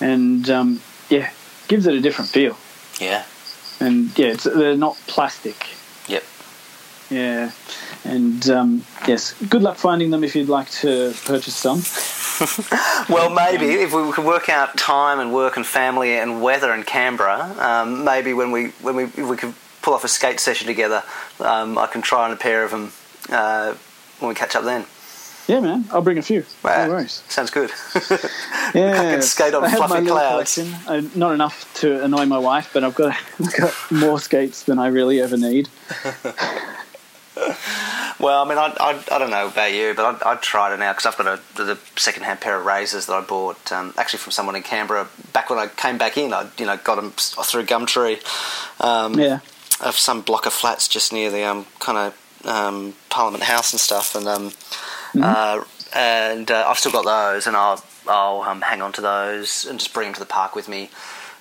and 0.00 0.48
um, 0.50 0.80
yeah, 1.08 1.30
gives 1.68 1.86
it 1.86 1.94
a 1.94 2.00
different 2.00 2.30
feel. 2.30 2.56
Yeah. 3.00 3.24
And 3.80 4.16
yeah, 4.18 4.28
it's, 4.34 4.44
they're 4.44 4.76
not 4.76 4.96
plastic. 5.06 5.56
Yep. 6.08 6.22
Yeah, 7.10 7.50
and 8.04 8.48
um, 8.50 8.84
yes, 9.06 9.34
good 9.48 9.62
luck 9.62 9.76
finding 9.76 10.10
them 10.10 10.22
if 10.24 10.34
you'd 10.36 10.48
like 10.48 10.70
to 10.82 11.14
purchase 11.24 11.56
some. 11.56 11.82
Well, 13.08 13.30
maybe 13.30 13.66
if 13.66 13.92
we 13.92 14.10
could 14.10 14.24
work 14.24 14.48
out 14.48 14.76
time 14.76 15.20
and 15.20 15.32
work 15.32 15.56
and 15.56 15.64
family 15.64 16.18
and 16.18 16.42
weather 16.42 16.72
in 16.74 16.82
Canberra, 16.82 17.54
um, 17.60 18.02
maybe 18.04 18.32
when 18.34 18.50
we 18.50 18.68
when 18.82 18.96
we 18.96 19.04
if 19.04 19.28
we 19.28 19.36
could 19.36 19.54
pull 19.82 19.94
off 19.94 20.02
a 20.02 20.08
skate 20.08 20.40
session 20.40 20.66
together, 20.66 21.04
um, 21.38 21.78
I 21.78 21.86
can 21.86 22.02
try 22.02 22.24
on 22.24 22.32
a 22.32 22.36
pair 22.36 22.64
of 22.64 22.72
them 22.72 22.90
uh, 23.30 23.74
when 24.18 24.30
we 24.30 24.34
catch 24.34 24.56
up 24.56 24.64
then. 24.64 24.84
Yeah, 25.46 25.60
man, 25.60 25.84
I'll 25.92 26.00
bring 26.02 26.16
a 26.18 26.22
few. 26.22 26.44
Wow. 26.64 26.86
No 26.86 26.92
worries. 26.94 27.22
Sounds 27.28 27.50
good. 27.50 27.70
Yeah, 28.74 28.94
I 28.98 29.12
can 29.12 29.22
skate 29.22 29.52
on 29.54 29.62
I 29.62 29.68
have 29.68 29.78
fluffy 29.78 30.06
clouds. 30.06 30.54
collection. 30.54 30.74
Uh, 30.88 31.02
not 31.14 31.34
enough 31.34 31.72
to 31.74 32.02
annoy 32.02 32.24
my 32.24 32.38
wife, 32.38 32.70
but 32.72 32.82
I've 32.82 32.94
got, 32.94 33.14
I've 33.38 33.56
got 33.58 33.74
more 33.92 34.18
skates 34.18 34.62
than 34.64 34.78
I 34.78 34.86
really 34.86 35.20
ever 35.20 35.36
need. 35.36 35.68
Well, 38.24 38.42
I 38.42 38.48
mean, 38.48 38.56
I, 38.56 38.74
I, 38.80 39.04
I 39.14 39.18
don't 39.18 39.28
know 39.28 39.48
about 39.48 39.74
you, 39.74 39.92
but 39.94 40.06
I'd, 40.06 40.22
I'd 40.22 40.40
try 40.42 40.72
it 40.72 40.78
now 40.78 40.92
because 40.92 41.04
I've 41.04 41.18
got 41.18 41.26
a 41.26 41.62
the 41.62 41.78
second-hand 41.96 42.40
pair 42.40 42.58
of 42.58 42.64
razors 42.64 43.04
that 43.04 43.12
I 43.12 43.20
bought 43.20 43.70
um, 43.70 43.92
actually 43.98 44.20
from 44.20 44.32
someone 44.32 44.56
in 44.56 44.62
Canberra 44.62 45.08
back 45.34 45.50
when 45.50 45.58
I 45.58 45.66
came 45.66 45.98
back 45.98 46.16
in. 46.16 46.32
I 46.32 46.48
you 46.56 46.64
know 46.64 46.78
got 46.78 46.94
them 46.94 47.10
through 47.10 47.66
Gumtree. 47.66 48.22
Um, 48.80 49.18
Yeah, 49.18 49.40
of 49.82 49.96
some 49.96 50.22
block 50.22 50.46
of 50.46 50.54
flats 50.54 50.88
just 50.88 51.12
near 51.12 51.30
the 51.30 51.44
um, 51.44 51.66
kind 51.80 51.98
of 51.98 52.46
um, 52.46 52.94
Parliament 53.10 53.44
House 53.44 53.74
and 53.74 53.80
stuff, 53.80 54.14
and 54.14 54.26
um, 54.26 54.52
uh, 55.20 55.62
and 55.94 56.50
uh, 56.50 56.64
I've 56.66 56.78
still 56.78 56.92
got 56.92 57.04
those, 57.04 57.46
and 57.46 57.54
I'll 57.54 57.84
I'll 58.08 58.40
um, 58.40 58.62
hang 58.62 58.80
on 58.80 58.92
to 58.94 59.02
those 59.02 59.66
and 59.66 59.78
just 59.78 59.92
bring 59.92 60.06
them 60.06 60.14
to 60.14 60.20
the 60.20 60.26
park 60.26 60.56
with 60.56 60.66
me. 60.66 60.88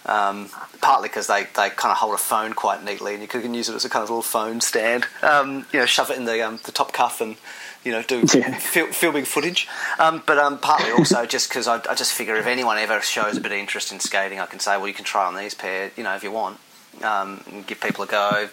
Um, 0.06 0.50
partly 0.82 1.08
because 1.08 1.28
they, 1.28 1.44
they 1.56 1.70
kind 1.70 1.92
of 1.92 1.98
hold 1.98 2.13
a 2.13 2.18
phone 2.18 2.54
quite 2.54 2.84
neatly, 2.84 3.13
and 3.13 3.22
you 3.22 3.28
can 3.28 3.54
use 3.54 3.70
it 3.70 3.76
as 3.76 3.86
a 3.86 3.89
kind 3.89 4.04
of 4.04 4.10
little 4.10 4.22
phone 4.22 4.60
stand. 4.60 5.06
Um, 5.22 5.66
you 5.72 5.80
know, 5.80 5.86
shove 5.86 6.10
it 6.12 6.18
in 6.18 6.26
the 6.26 6.46
um, 6.46 6.60
the 6.66 6.74
top 6.74 6.92
cuff 6.92 7.22
and 7.22 7.38
you 7.86 7.92
know 7.94 8.02
do 8.04 8.24
Yeah. 8.34 8.58
fil- 8.58 8.92
filming 8.92 9.24
footage. 9.24 9.68
Um, 10.00 10.22
but 10.26 10.38
um, 10.38 10.58
partly 10.58 10.92
also 10.92 11.26
just 11.36 11.48
because 11.50 11.68
I, 11.70 11.76
I 11.89 11.96
just 11.96 12.12
figure 12.13 12.36
if 12.36 12.48
anyone 12.48 12.78
ever 12.78 13.00
shows 13.02 13.38
a 13.38 13.42
bit 13.42 13.54
of 13.54 13.58
interest 13.58 13.94
in 13.94 14.02
skating, 14.02 14.39
I 14.42 14.46
can 14.46 14.60
say, 14.60 14.76
well, 14.78 14.89
you 14.89 14.94
can 14.94 15.06
try 15.06 15.26
on 15.26 15.36
these 15.36 15.54
pair, 15.54 15.92
you 15.96 16.04
know, 16.04 16.16
if 16.16 16.24
you 16.24 16.32
want, 16.32 16.60
um, 17.02 17.42
and 17.50 17.66
give 17.66 17.80
people 17.80 18.04
a 18.04 18.08
go. 18.08 18.50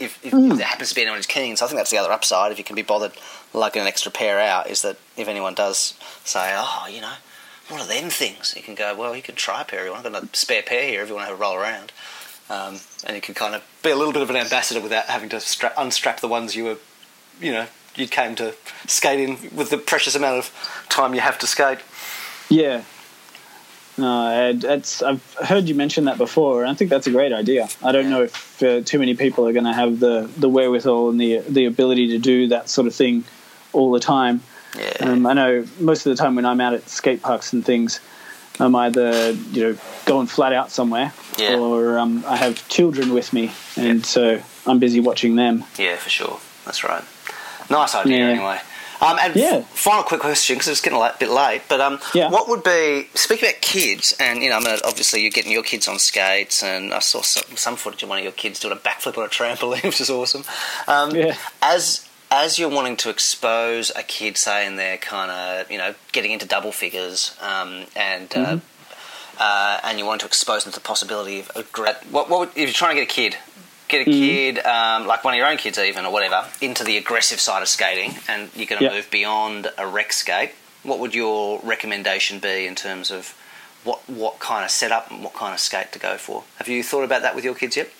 If, 0.00 0.24
if, 0.24 0.32
if 0.32 0.56
there 0.58 0.66
happens 0.66 0.90
to 0.90 0.94
be 0.94 1.02
anyone 1.02 1.18
who's 1.18 1.26
keen, 1.26 1.56
so 1.56 1.64
I 1.64 1.68
think 1.68 1.78
that's 1.80 1.90
the 1.90 1.98
other 1.98 2.12
upside. 2.12 2.52
If 2.52 2.58
you 2.58 2.62
can 2.64 2.76
be 2.76 2.82
bothered 2.82 3.12
lugging 3.52 3.82
an 3.82 3.88
extra 3.88 4.12
pair 4.12 4.38
out, 4.38 4.68
is 4.70 4.82
that 4.82 4.96
if 5.16 5.26
anyone 5.26 5.54
does 5.54 5.94
say, 6.24 6.54
oh, 6.56 6.86
you 6.88 7.00
know, 7.00 7.14
what 7.68 7.80
are 7.80 7.86
them 7.86 8.10
things? 8.10 8.54
You 8.56 8.62
can 8.62 8.74
go, 8.74 8.94
well, 8.96 9.14
you 9.14 9.22
can 9.22 9.34
try 9.34 9.62
a 9.62 9.64
pair. 9.64 9.92
I've 9.92 10.02
got 10.02 10.22
a 10.22 10.28
spare 10.32 10.62
pair 10.62 10.88
here 10.88 11.02
if 11.02 11.08
you 11.08 11.14
want 11.14 11.26
to 11.26 11.30
have 11.30 11.38
a 11.38 11.42
roll 11.42 11.54
around. 11.54 11.92
Um, 12.50 12.80
and 13.04 13.14
you 13.14 13.20
can 13.20 13.34
kind 13.34 13.54
of 13.54 13.62
be 13.82 13.90
a 13.90 13.96
little 13.96 14.12
bit 14.12 14.22
of 14.22 14.30
an 14.30 14.36
ambassador 14.36 14.80
without 14.80 15.04
having 15.04 15.28
to 15.30 15.40
strap, 15.40 15.74
unstrap 15.76 16.20
the 16.20 16.28
ones 16.28 16.56
you 16.56 16.64
were, 16.64 16.78
you 17.40 17.52
know, 17.52 17.66
you 17.94 18.08
came 18.08 18.34
to 18.36 18.54
skate 18.86 19.20
in 19.20 19.54
with 19.54 19.70
the 19.70 19.78
precious 19.78 20.14
amount 20.14 20.38
of 20.38 20.86
time 20.88 21.14
you 21.14 21.20
have 21.20 21.38
to 21.40 21.46
skate. 21.46 21.78
yeah. 22.48 22.82
No, 23.98 24.52
that's, 24.52 25.02
I've 25.02 25.34
heard 25.34 25.68
you 25.68 25.74
mention 25.74 26.04
that 26.04 26.18
before, 26.18 26.62
and 26.62 26.70
I 26.70 26.74
think 26.74 26.88
that's 26.88 27.08
a 27.08 27.10
great 27.10 27.32
idea. 27.32 27.68
I 27.82 27.90
don't 27.90 28.08
know 28.08 28.22
if 28.22 28.62
uh, 28.62 28.80
too 28.82 29.00
many 29.00 29.14
people 29.14 29.44
are 29.48 29.52
going 29.52 29.64
to 29.64 29.72
have 29.72 29.98
the, 29.98 30.30
the 30.36 30.48
wherewithal 30.48 31.10
and 31.10 31.20
the 31.20 31.40
the 31.40 31.64
ability 31.64 32.10
to 32.10 32.18
do 32.18 32.46
that 32.48 32.68
sort 32.68 32.86
of 32.86 32.94
thing 32.94 33.24
all 33.72 33.90
the 33.90 33.98
time. 33.98 34.40
Yeah. 34.76 34.92
Um, 35.00 35.26
I 35.26 35.32
know 35.32 35.64
most 35.80 36.06
of 36.06 36.10
the 36.16 36.22
time 36.22 36.34
when 36.34 36.44
I'm 36.44 36.60
out 36.60 36.74
at 36.74 36.88
skate 36.88 37.22
parks 37.22 37.52
and 37.52 37.64
things, 37.64 38.00
I'm 38.60 38.74
either 38.74 39.30
you 39.32 39.62
know 39.62 39.78
going 40.04 40.26
flat 40.26 40.52
out 40.52 40.70
somewhere, 40.70 41.12
Yeah. 41.38 41.56
or 41.58 41.98
um, 41.98 42.24
I 42.26 42.36
have 42.36 42.66
children 42.68 43.14
with 43.14 43.32
me, 43.32 43.52
and 43.76 44.04
so 44.04 44.40
I'm 44.66 44.78
busy 44.78 45.00
watching 45.00 45.36
them. 45.36 45.64
Yeah, 45.78 45.96
for 45.96 46.10
sure. 46.10 46.40
That's 46.64 46.82
right. 46.84 47.04
Nice 47.70 47.94
idea, 47.94 48.18
Yeah. 48.18 48.24
anyway. 48.32 48.60
Um, 49.00 49.16
and 49.22 49.36
Yeah. 49.36 49.60
final 49.74 50.02
quick 50.02 50.20
question 50.20 50.56
because 50.56 50.66
it's 50.68 50.80
getting 50.80 51.00
a 51.00 51.14
bit 51.20 51.28
late. 51.30 51.62
But 51.68 51.80
um, 51.80 52.00
Yeah. 52.14 52.30
what 52.30 52.48
would 52.48 52.64
be 52.64 53.08
speaking 53.14 53.48
about 53.48 53.60
kids? 53.60 54.12
And 54.18 54.42
you 54.42 54.50
know, 54.50 54.56
I 54.56 54.60
mean, 54.60 54.76
obviously 54.84 55.20
you're 55.22 55.30
getting 55.30 55.52
your 55.52 55.62
kids 55.62 55.86
on 55.86 56.00
skates, 56.00 56.64
and 56.64 56.92
I 56.92 56.98
saw 56.98 57.22
some, 57.22 57.56
some 57.56 57.76
footage 57.76 58.02
of 58.02 58.08
one 58.08 58.18
of 58.18 58.24
your 58.24 58.32
kids 58.32 58.58
doing 58.58 58.72
a 58.72 58.76
backflip 58.76 59.16
on 59.16 59.24
a 59.24 59.28
trampoline, 59.28 59.84
which 59.84 60.00
is 60.00 60.10
awesome. 60.10 60.42
Um, 60.88 61.14
Yeah. 61.14 61.36
As 61.62 62.00
as 62.30 62.58
you're 62.58 62.68
wanting 62.68 62.96
to 62.98 63.10
expose 63.10 63.90
a 63.96 64.02
kid, 64.02 64.36
say, 64.36 64.66
in 64.66 64.76
their 64.76 64.96
kind 64.98 65.30
of 65.30 65.70
you 65.70 65.78
know 65.78 65.94
getting 66.12 66.32
into 66.32 66.46
double 66.46 66.72
figures, 66.72 67.36
um, 67.40 67.84
and 67.96 68.34
uh, 68.36 68.58
uh, 69.38 69.80
and 69.84 69.98
you 69.98 70.04
want 70.06 70.20
to 70.20 70.26
expose 70.26 70.64
them 70.64 70.72
to 70.72 70.78
the 70.78 70.84
possibility 70.84 71.40
of 71.40 71.50
a 71.56 71.62
great. 71.64 71.96
What, 72.10 72.28
what 72.28 72.40
would, 72.40 72.48
if 72.50 72.56
you're 72.56 72.72
trying 72.72 72.96
to 72.96 73.02
get 73.02 73.10
a 73.10 73.14
kid, 73.14 73.36
get 73.88 74.02
a 74.02 74.10
kid 74.10 74.58
um, 74.64 75.06
like 75.06 75.24
one 75.24 75.34
of 75.34 75.38
your 75.38 75.46
own 75.48 75.56
kids, 75.56 75.78
even 75.78 76.04
or 76.04 76.12
whatever, 76.12 76.44
into 76.60 76.84
the 76.84 76.96
aggressive 76.96 77.40
side 77.40 77.62
of 77.62 77.68
skating, 77.68 78.14
and 78.28 78.50
you're 78.54 78.66
going 78.66 78.80
to 78.80 78.86
Yeah. 78.88 78.94
move 78.94 79.10
beyond 79.10 79.70
a 79.78 79.86
rec 79.86 80.12
skate. 80.12 80.50
What 80.82 80.98
would 81.00 81.14
your 81.14 81.60
recommendation 81.62 82.38
be 82.38 82.66
in 82.66 82.74
terms 82.74 83.10
of 83.10 83.34
what 83.84 84.00
what 84.08 84.38
kind 84.38 84.64
of 84.64 84.70
setup 84.70 85.10
and 85.10 85.24
what 85.24 85.34
kind 85.34 85.54
of 85.54 85.60
skate 85.60 85.92
to 85.92 85.98
go 85.98 86.16
for? 86.18 86.44
Have 86.56 86.68
you 86.68 86.82
thought 86.82 87.04
about 87.04 87.22
that 87.22 87.34
with 87.34 87.44
your 87.44 87.54
kids 87.54 87.76
yet? 87.76 87.90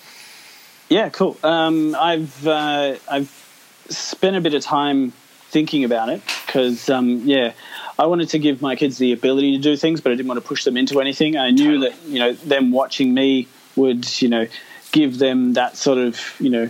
Yeah, 0.87 1.09
cool. 1.09 1.37
Um, 1.43 1.95
I've 1.95 2.47
uh, 2.47 2.95
I've 3.09 3.48
spent 3.89 4.35
a 4.35 4.41
bit 4.41 4.53
of 4.53 4.63
time 4.63 5.11
thinking 5.49 5.83
about 5.83 6.09
it 6.09 6.21
because 6.45 6.89
um, 6.89 7.21
yeah, 7.25 7.53
I 7.97 8.05
wanted 8.05 8.29
to 8.29 8.39
give 8.39 8.61
my 8.61 8.75
kids 8.75 8.97
the 8.97 9.11
ability 9.13 9.55
to 9.57 9.61
do 9.61 9.75
things, 9.75 9.99
but 10.01 10.11
I 10.11 10.15
didn't 10.15 10.27
want 10.27 10.41
to 10.41 10.47
push 10.47 10.63
them 10.63 10.77
into 10.77 11.01
anything. 11.01 11.37
I 11.37 11.49
knew 11.51 11.79
that 11.79 11.93
you 12.05 12.19
know 12.19 12.33
them 12.33 12.71
watching 12.71 13.13
me 13.13 13.47
would 13.75 14.21
you 14.21 14.29
know 14.29 14.47
give 14.91 15.17
them 15.19 15.53
that 15.53 15.75
sort 15.77 15.97
of 15.97 16.19
you 16.39 16.49
know 16.49 16.69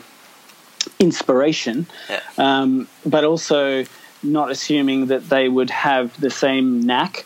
inspiration, 0.99 1.88
Yeah. 2.10 2.21
um, 2.38 2.88
but 3.05 3.23
also 3.23 3.86
not 4.23 4.51
assuming 4.51 5.08
that 5.08 5.29
they 5.29 5.47
would 5.47 5.69
have 5.69 6.19
the 6.19 6.29
same 6.29 6.82
knack 6.82 7.25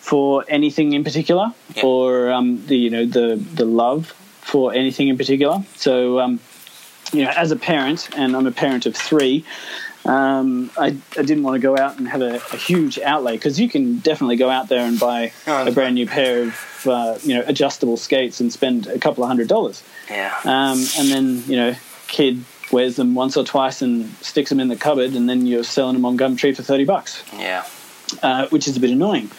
for 0.00 0.44
anything 0.48 0.92
in 0.92 1.04
particular 1.04 1.52
Yeah. 1.76 1.84
or 1.84 2.30
um, 2.32 2.64
the 2.66 2.76
you 2.76 2.90
know 2.90 3.06
the 3.06 3.36
the 3.54 3.64
love 3.64 4.12
for 4.40 4.72
anything 4.74 5.08
in 5.08 5.16
particular. 5.16 5.62
So 5.76 6.18
um, 6.20 6.40
you 7.12 7.24
know, 7.24 7.30
as 7.30 7.50
a 7.50 7.56
parent, 7.56 8.08
and 8.16 8.36
I'm 8.36 8.46
a 8.46 8.52
parent 8.52 8.86
of 8.86 8.96
three. 8.96 9.44
Um, 10.04 10.70
I, 10.76 10.96
I 11.16 11.22
didn't 11.22 11.44
want 11.44 11.54
to 11.54 11.60
go 11.60 11.78
out 11.78 11.98
and 11.98 12.08
have 12.08 12.22
a, 12.22 12.34
a 12.34 12.56
huge 12.56 12.98
outlay 12.98 13.34
because 13.34 13.60
you 13.60 13.68
can 13.68 13.98
definitely 13.98 14.36
go 14.36 14.50
out 14.50 14.68
there 14.68 14.84
and 14.84 14.98
buy 14.98 15.32
a 15.46 15.70
brand 15.70 15.94
new 15.94 16.08
pair 16.08 16.42
of 16.42 16.86
uh, 16.86 17.18
you 17.22 17.34
know 17.34 17.44
adjustable 17.46 17.96
skates 17.96 18.40
and 18.40 18.52
spend 18.52 18.88
a 18.88 18.98
couple 18.98 19.22
of 19.22 19.28
hundred 19.28 19.48
dollars. 19.48 19.84
Yeah. 20.10 20.34
Um, 20.44 20.84
and 20.98 21.08
then, 21.08 21.42
you 21.46 21.56
know, 21.56 21.74
kid 22.08 22.44
wears 22.70 22.96
them 22.96 23.14
once 23.14 23.36
or 23.36 23.44
twice 23.44 23.82
and 23.82 24.08
sticks 24.16 24.50
them 24.50 24.60
in 24.60 24.68
the 24.68 24.76
cupboard, 24.76 25.12
and 25.14 25.28
then 25.28 25.46
you're 25.46 25.64
selling 25.64 25.94
them 25.94 26.04
on 26.04 26.18
Gumtree 26.18 26.56
for 26.56 26.62
30 26.62 26.84
bucks, 26.84 27.22
yeah. 27.36 27.64
uh, 28.22 28.48
which 28.48 28.66
is 28.66 28.76
a 28.76 28.80
bit 28.80 28.90
annoying. 28.90 29.30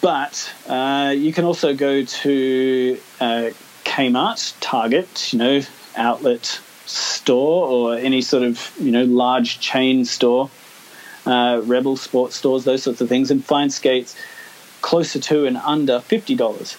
But 0.00 0.52
uh, 0.68 1.14
you 1.16 1.32
can 1.32 1.44
also 1.44 1.74
go 1.74 2.04
to 2.04 2.98
uh, 3.20 3.50
Kmart, 3.84 4.54
Target, 4.60 5.32
you 5.32 5.38
know, 5.38 5.62
outlet 5.96 6.60
store, 6.86 7.66
or 7.68 7.94
any 7.96 8.22
sort 8.22 8.42
of, 8.42 8.72
you 8.80 8.90
know, 8.90 9.04
large 9.04 9.60
chain 9.60 10.04
store, 10.04 10.50
uh, 11.26 11.60
Rebel 11.64 11.96
sports 11.96 12.36
stores, 12.36 12.64
those 12.64 12.82
sorts 12.82 13.00
of 13.00 13.08
things, 13.08 13.30
and 13.30 13.44
find 13.44 13.72
skates 13.72 14.16
closer 14.80 15.20
to 15.20 15.46
and 15.46 15.56
under 15.58 16.00
$50. 16.00 16.76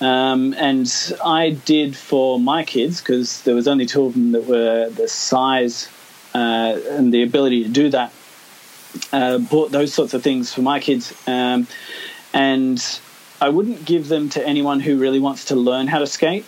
Um, 0.00 0.54
and 0.54 0.92
I 1.24 1.50
did 1.50 1.96
for 1.96 2.40
my 2.40 2.64
kids 2.64 3.00
because 3.00 3.42
there 3.42 3.54
was 3.54 3.68
only 3.68 3.86
two 3.86 4.04
of 4.04 4.14
them 4.14 4.32
that 4.32 4.44
were 4.44 4.90
the 4.90 5.08
size 5.08 5.88
uh, 6.34 6.78
and 6.90 7.14
the 7.14 7.22
ability 7.22 7.62
to 7.62 7.70
do 7.70 7.90
that. 7.90 8.12
Uh, 9.12 9.38
bought 9.38 9.70
those 9.70 9.92
sorts 9.92 10.14
of 10.14 10.22
things 10.22 10.52
for 10.52 10.62
my 10.62 10.78
kids, 10.78 11.12
um, 11.26 11.66
and 12.32 13.00
I 13.40 13.48
wouldn't 13.48 13.84
give 13.84 14.06
them 14.06 14.28
to 14.30 14.46
anyone 14.46 14.78
who 14.78 14.98
really 14.98 15.18
wants 15.18 15.46
to 15.46 15.56
learn 15.56 15.88
how 15.88 15.98
to 15.98 16.06
skate. 16.06 16.44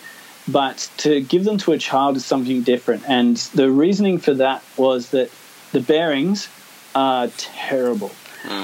But 0.47 0.89
to 0.97 1.21
give 1.21 1.43
them 1.43 1.57
to 1.59 1.73
a 1.73 1.77
child 1.77 2.15
is 2.15 2.25
something 2.25 2.61
different, 2.63 3.03
and 3.07 3.35
the 3.53 3.69
reasoning 3.69 4.17
for 4.17 4.33
that 4.35 4.63
was 4.77 5.09
that 5.09 5.29
the 5.71 5.81
bearings 5.81 6.47
are 6.95 7.27
terrible. 7.37 8.11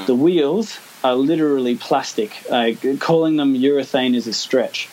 The 0.05 0.15
wheels 0.15 0.79
are 1.03 1.15
literally 1.15 1.75
plastic. 1.75 2.31
Uh, 2.49 2.71
calling 2.99 3.35
them 3.35 3.53
urethane 3.53 4.15
is 4.15 4.27
a 4.27 4.33
stretch. 4.33 4.87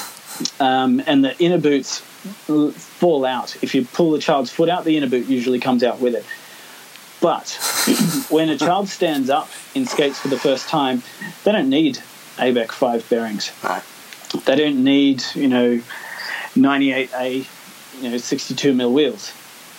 um, 0.60 1.02
and 1.06 1.22
the 1.22 1.36
inner 1.38 1.58
boots 1.58 1.98
fall 1.98 3.24
out. 3.24 3.62
If 3.62 3.74
you 3.74 3.84
pull 3.84 4.12
the 4.12 4.18
child's 4.18 4.50
foot 4.50 4.68
out, 4.68 4.84
the 4.84 4.96
inner 4.96 5.08
boot 5.08 5.26
usually 5.26 5.60
comes 5.60 5.82
out 5.82 6.00
with 6.00 6.14
it. 6.14 6.24
But 7.20 7.50
when 8.30 8.48
a 8.48 8.56
child 8.56 8.88
stands 8.88 9.28
up 9.28 9.50
in 9.74 9.86
skates 9.86 10.18
for 10.18 10.28
the 10.28 10.38
first 10.38 10.68
time, 10.68 11.02
they 11.44 11.52
don't 11.52 11.68
need 11.68 11.98
ABEC 12.36 12.72
5 12.72 13.08
bearings. 13.10 13.52
Right. 13.62 13.82
They 14.46 14.56
don't 14.56 14.82
need, 14.84 15.22
you 15.34 15.48
know, 15.48 15.82
98A, 16.54 18.02
you 18.02 18.10
know, 18.10 18.18
62 18.18 18.74
mil 18.74 18.92
wheels. 18.92 19.32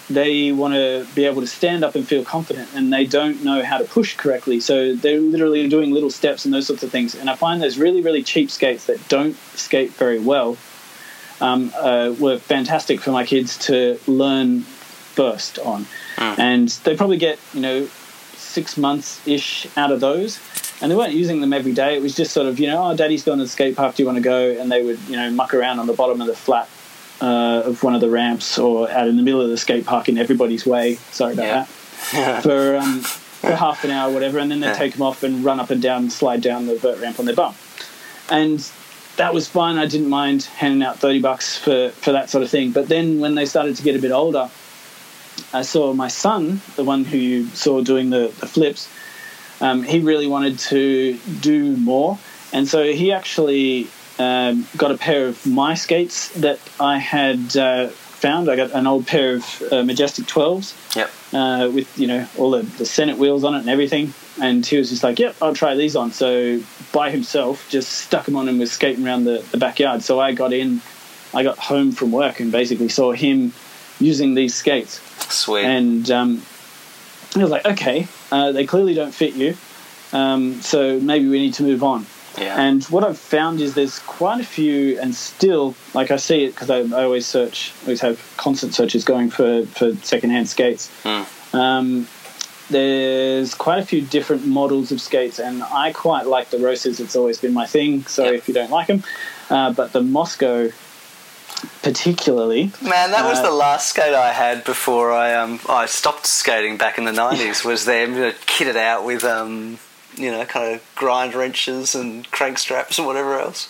They 0.09 0.51
want 0.51 0.73
to 0.73 1.07
be 1.15 1.25
able 1.25 1.41
to 1.41 1.47
stand 1.47 1.85
up 1.85 1.95
and 1.95 2.05
feel 2.05 2.25
confident, 2.25 2.69
and 2.75 2.91
they 2.91 3.05
don't 3.05 3.43
know 3.43 3.63
how 3.63 3.77
to 3.77 3.85
push 3.85 4.17
correctly. 4.17 4.59
So 4.59 4.93
they're 4.95 5.21
literally 5.21 5.69
doing 5.69 5.91
little 5.91 6.09
steps 6.09 6.43
and 6.43 6.53
those 6.53 6.67
sorts 6.67 6.83
of 6.83 6.91
things. 6.91 7.15
And 7.15 7.29
I 7.29 7.35
find 7.35 7.61
those 7.61 7.77
really, 7.77 8.01
really 8.01 8.23
cheap 8.23 8.51
skates 8.51 8.87
that 8.87 9.07
don't 9.07 9.35
skate 9.55 9.91
very 9.91 10.19
well 10.19 10.57
um, 11.39 11.71
uh, 11.75 12.13
were 12.19 12.37
fantastic 12.37 12.99
for 13.01 13.11
my 13.11 13.25
kids 13.25 13.57
to 13.67 13.99
learn 14.07 14.61
first 14.61 15.59
on. 15.59 15.85
Mm. 16.17 16.39
And 16.39 16.69
they 16.69 16.95
probably 16.95 17.17
get, 17.17 17.39
you 17.53 17.61
know, 17.61 17.85
six 18.35 18.77
months 18.77 19.25
ish 19.27 19.67
out 19.77 19.91
of 19.91 19.99
those. 19.99 20.39
And 20.81 20.91
they 20.91 20.95
weren't 20.95 21.13
using 21.13 21.41
them 21.41 21.53
every 21.53 21.73
day. 21.73 21.95
It 21.95 22.01
was 22.01 22.15
just 22.15 22.33
sort 22.33 22.47
of, 22.47 22.59
you 22.59 22.67
know, 22.67 22.83
oh, 22.83 22.95
daddy's 22.95 23.23
gone 23.23 23.37
to 23.37 23.43
the 23.43 23.49
skate 23.49 23.75
park. 23.75 23.95
Do 23.95 24.03
you 24.03 24.07
want 24.07 24.17
to 24.17 24.23
go? 24.23 24.51
And 24.51 24.71
they 24.71 24.83
would, 24.83 24.99
you 25.01 25.15
know, 25.15 25.29
muck 25.29 25.53
around 25.53 25.79
on 25.79 25.87
the 25.87 25.93
bottom 25.93 26.19
of 26.21 26.27
the 26.27 26.35
flat 26.35 26.67
uh, 27.21 27.61
of 27.65 27.83
one 27.83 27.93
of 27.93 28.01
the 28.01 28.09
ramps 28.09 28.57
or 28.57 28.89
out 28.89 29.07
in 29.07 29.15
the 29.15 29.23
middle 29.23 29.41
of 29.41 29.49
the 29.49 29.57
skate 29.57 29.85
park 29.85 30.09
in 30.09 30.17
everybody's 30.17 30.65
way. 30.65 30.95
Sorry 31.11 31.33
about 31.33 31.45
yeah. 31.45 31.67
that. 32.13 32.41
for, 32.43 32.77
um, 32.77 33.01
for 33.01 33.55
half 33.55 33.83
an 33.83 33.91
hour 33.91 34.09
or 34.09 34.13
whatever. 34.13 34.39
And 34.39 34.49
then 34.49 34.59
they 34.59 34.67
yeah. 34.67 34.73
take 34.73 34.93
them 34.93 35.03
off 35.03 35.21
and 35.21 35.45
run 35.45 35.59
up 35.59 35.69
and 35.69 35.81
down, 35.81 36.09
slide 36.09 36.41
down 36.41 36.65
the 36.65 36.77
vert 36.77 36.99
ramp 36.99 37.19
on 37.19 37.25
their 37.25 37.35
bum. 37.35 37.53
And 38.31 38.59
that 39.17 39.33
was 39.35 39.47
fine. 39.47 39.77
I 39.77 39.85
didn't 39.85 40.09
mind 40.09 40.43
handing 40.43 40.81
out 40.81 40.97
30 40.97 41.21
bucks 41.21 41.57
for, 41.57 41.89
for 41.89 42.11
that 42.13 42.29
sort 42.31 42.43
of 42.43 42.49
thing. 42.49 42.71
But 42.71 42.87
then 42.87 43.19
when 43.19 43.35
they 43.35 43.45
started 43.45 43.75
to 43.75 43.83
get 43.83 43.95
a 43.95 43.99
bit 43.99 44.11
older, 44.11 44.49
I 45.53 45.61
saw 45.61 45.93
my 45.93 46.07
son, 46.07 46.61
the 46.75 46.83
one 46.83 47.03
who 47.03 47.17
you 47.17 47.47
saw 47.47 47.81
doing 47.81 48.09
the, 48.09 48.33
the 48.39 48.47
flips, 48.47 48.89
um, 49.61 49.83
he 49.83 49.99
really 49.99 50.27
wanted 50.27 50.59
to 50.59 51.17
do 51.39 51.77
more. 51.77 52.17
And 52.51 52.67
so 52.67 52.83
he 52.91 53.13
actually 53.13 53.87
um, 54.19 54.67
got 54.75 54.91
a 54.91 54.97
pair 54.97 55.27
of 55.27 55.45
my 55.45 55.75
skates 55.75 56.29
that 56.33 56.59
I 56.79 56.97
had 56.97 57.55
uh, 57.55 57.87
found. 57.87 58.49
I 58.49 58.55
got 58.55 58.71
an 58.71 58.87
old 58.87 59.07
pair 59.07 59.35
of 59.35 59.63
uh, 59.71 59.83
Majestic 59.83 60.25
12s 60.25 60.95
yep. 60.95 61.09
uh, 61.33 61.71
with, 61.71 61.97
you 61.97 62.07
know, 62.07 62.27
all 62.37 62.51
the, 62.51 62.63
the 62.63 62.85
Senate 62.85 63.17
wheels 63.17 63.43
on 63.43 63.55
it 63.55 63.59
and 63.59 63.69
everything. 63.69 64.13
And 64.41 64.65
he 64.65 64.77
was 64.77 64.89
just 64.89 65.03
like, 65.03 65.19
yep, 65.19 65.35
I'll 65.41 65.53
try 65.53 65.75
these 65.75 65.95
on. 65.95 66.11
So 66.11 66.61
by 66.91 67.11
himself, 67.11 67.69
just 67.69 67.91
stuck 67.91 68.25
them 68.25 68.35
on 68.35 68.49
and 68.49 68.59
was 68.59 68.71
skating 68.71 69.05
around 69.05 69.25
the, 69.25 69.45
the 69.51 69.57
backyard. 69.57 70.01
So 70.01 70.19
I 70.19 70.33
got 70.33 70.53
in, 70.53 70.81
I 71.33 71.43
got 71.43 71.57
home 71.57 71.91
from 71.91 72.11
work 72.11 72.39
and 72.39 72.51
basically 72.51 72.89
saw 72.89 73.11
him 73.11 73.53
using 73.99 74.33
these 74.33 74.55
skates. 74.55 74.99
Sweet. 75.31 75.65
And 75.65 76.09
um, 76.11 76.41
I 77.35 77.39
was 77.39 77.51
like, 77.51 77.65
okay, 77.65 78.07
uh, 78.31 78.51
they 78.51 78.65
clearly 78.65 78.93
don't 78.93 79.13
fit 79.13 79.33
you, 79.33 79.55
um, 80.13 80.61
so 80.61 80.99
maybe 80.99 81.27
we 81.27 81.39
need 81.39 81.53
to 81.55 81.63
move 81.63 81.83
on. 81.83 82.05
Yeah. 82.37 82.61
And 82.61 82.83
what 82.85 83.03
I've 83.03 83.17
found 83.17 83.59
is 83.59 83.73
there's 83.73 83.99
quite 83.99 84.39
a 84.39 84.45
few, 84.45 84.99
and 84.99 85.13
still, 85.13 85.75
like 85.93 86.11
I 86.11 86.15
see 86.15 86.45
it 86.45 86.51
because 86.51 86.69
I, 86.69 86.79
I, 86.79 87.03
always 87.03 87.25
search, 87.25 87.73
always 87.81 88.01
have 88.01 88.33
constant 88.37 88.73
searches 88.73 89.03
going 89.03 89.29
for 89.29 89.65
for 89.65 89.95
secondhand 89.97 90.47
skates. 90.47 90.89
Mm. 91.03 91.53
Um, 91.53 92.07
there's 92.69 93.53
quite 93.53 93.79
a 93.79 93.85
few 93.85 94.01
different 94.01 94.47
models 94.47 94.93
of 94.93 95.01
skates, 95.01 95.39
and 95.39 95.61
I 95.61 95.91
quite 95.91 96.25
like 96.25 96.51
the 96.51 96.57
Roces. 96.57 97.01
It's 97.01 97.17
always 97.17 97.37
been 97.37 97.53
my 97.53 97.65
thing. 97.65 98.05
So 98.05 98.23
yep. 98.23 98.35
if 98.35 98.47
you 98.47 98.53
don't 98.53 98.71
like 98.71 98.87
them, 98.87 99.03
uh, 99.49 99.73
but 99.73 99.91
the 99.91 100.01
Moscow 100.01 100.69
particularly. 101.81 102.71
Man, 102.81 103.11
that 103.11 103.25
was 103.25 103.39
uh, 103.39 103.43
the 103.43 103.51
last 103.51 103.89
skate 103.89 104.13
I 104.13 104.31
had 104.31 104.63
before 104.63 105.11
I 105.11 105.33
um 105.33 105.59
I 105.67 105.85
stopped 105.85 106.25
skating 106.25 106.77
back 106.77 106.97
in 106.97 107.05
the 107.05 107.11
nineties. 107.11 107.63
was 107.65 107.85
them 107.85 108.13
you 108.13 108.19
know, 108.19 108.31
kitted 108.31 108.75
out 108.75 109.05
with 109.05 109.23
um 109.23 109.79
you 110.15 110.31
know 110.31 110.45
kind 110.45 110.75
of 110.75 110.95
grind 110.95 111.33
wrenches 111.33 111.95
and 111.95 112.29
crank 112.31 112.57
straps 112.57 112.97
and 112.97 113.07
whatever 113.07 113.39
else. 113.39 113.69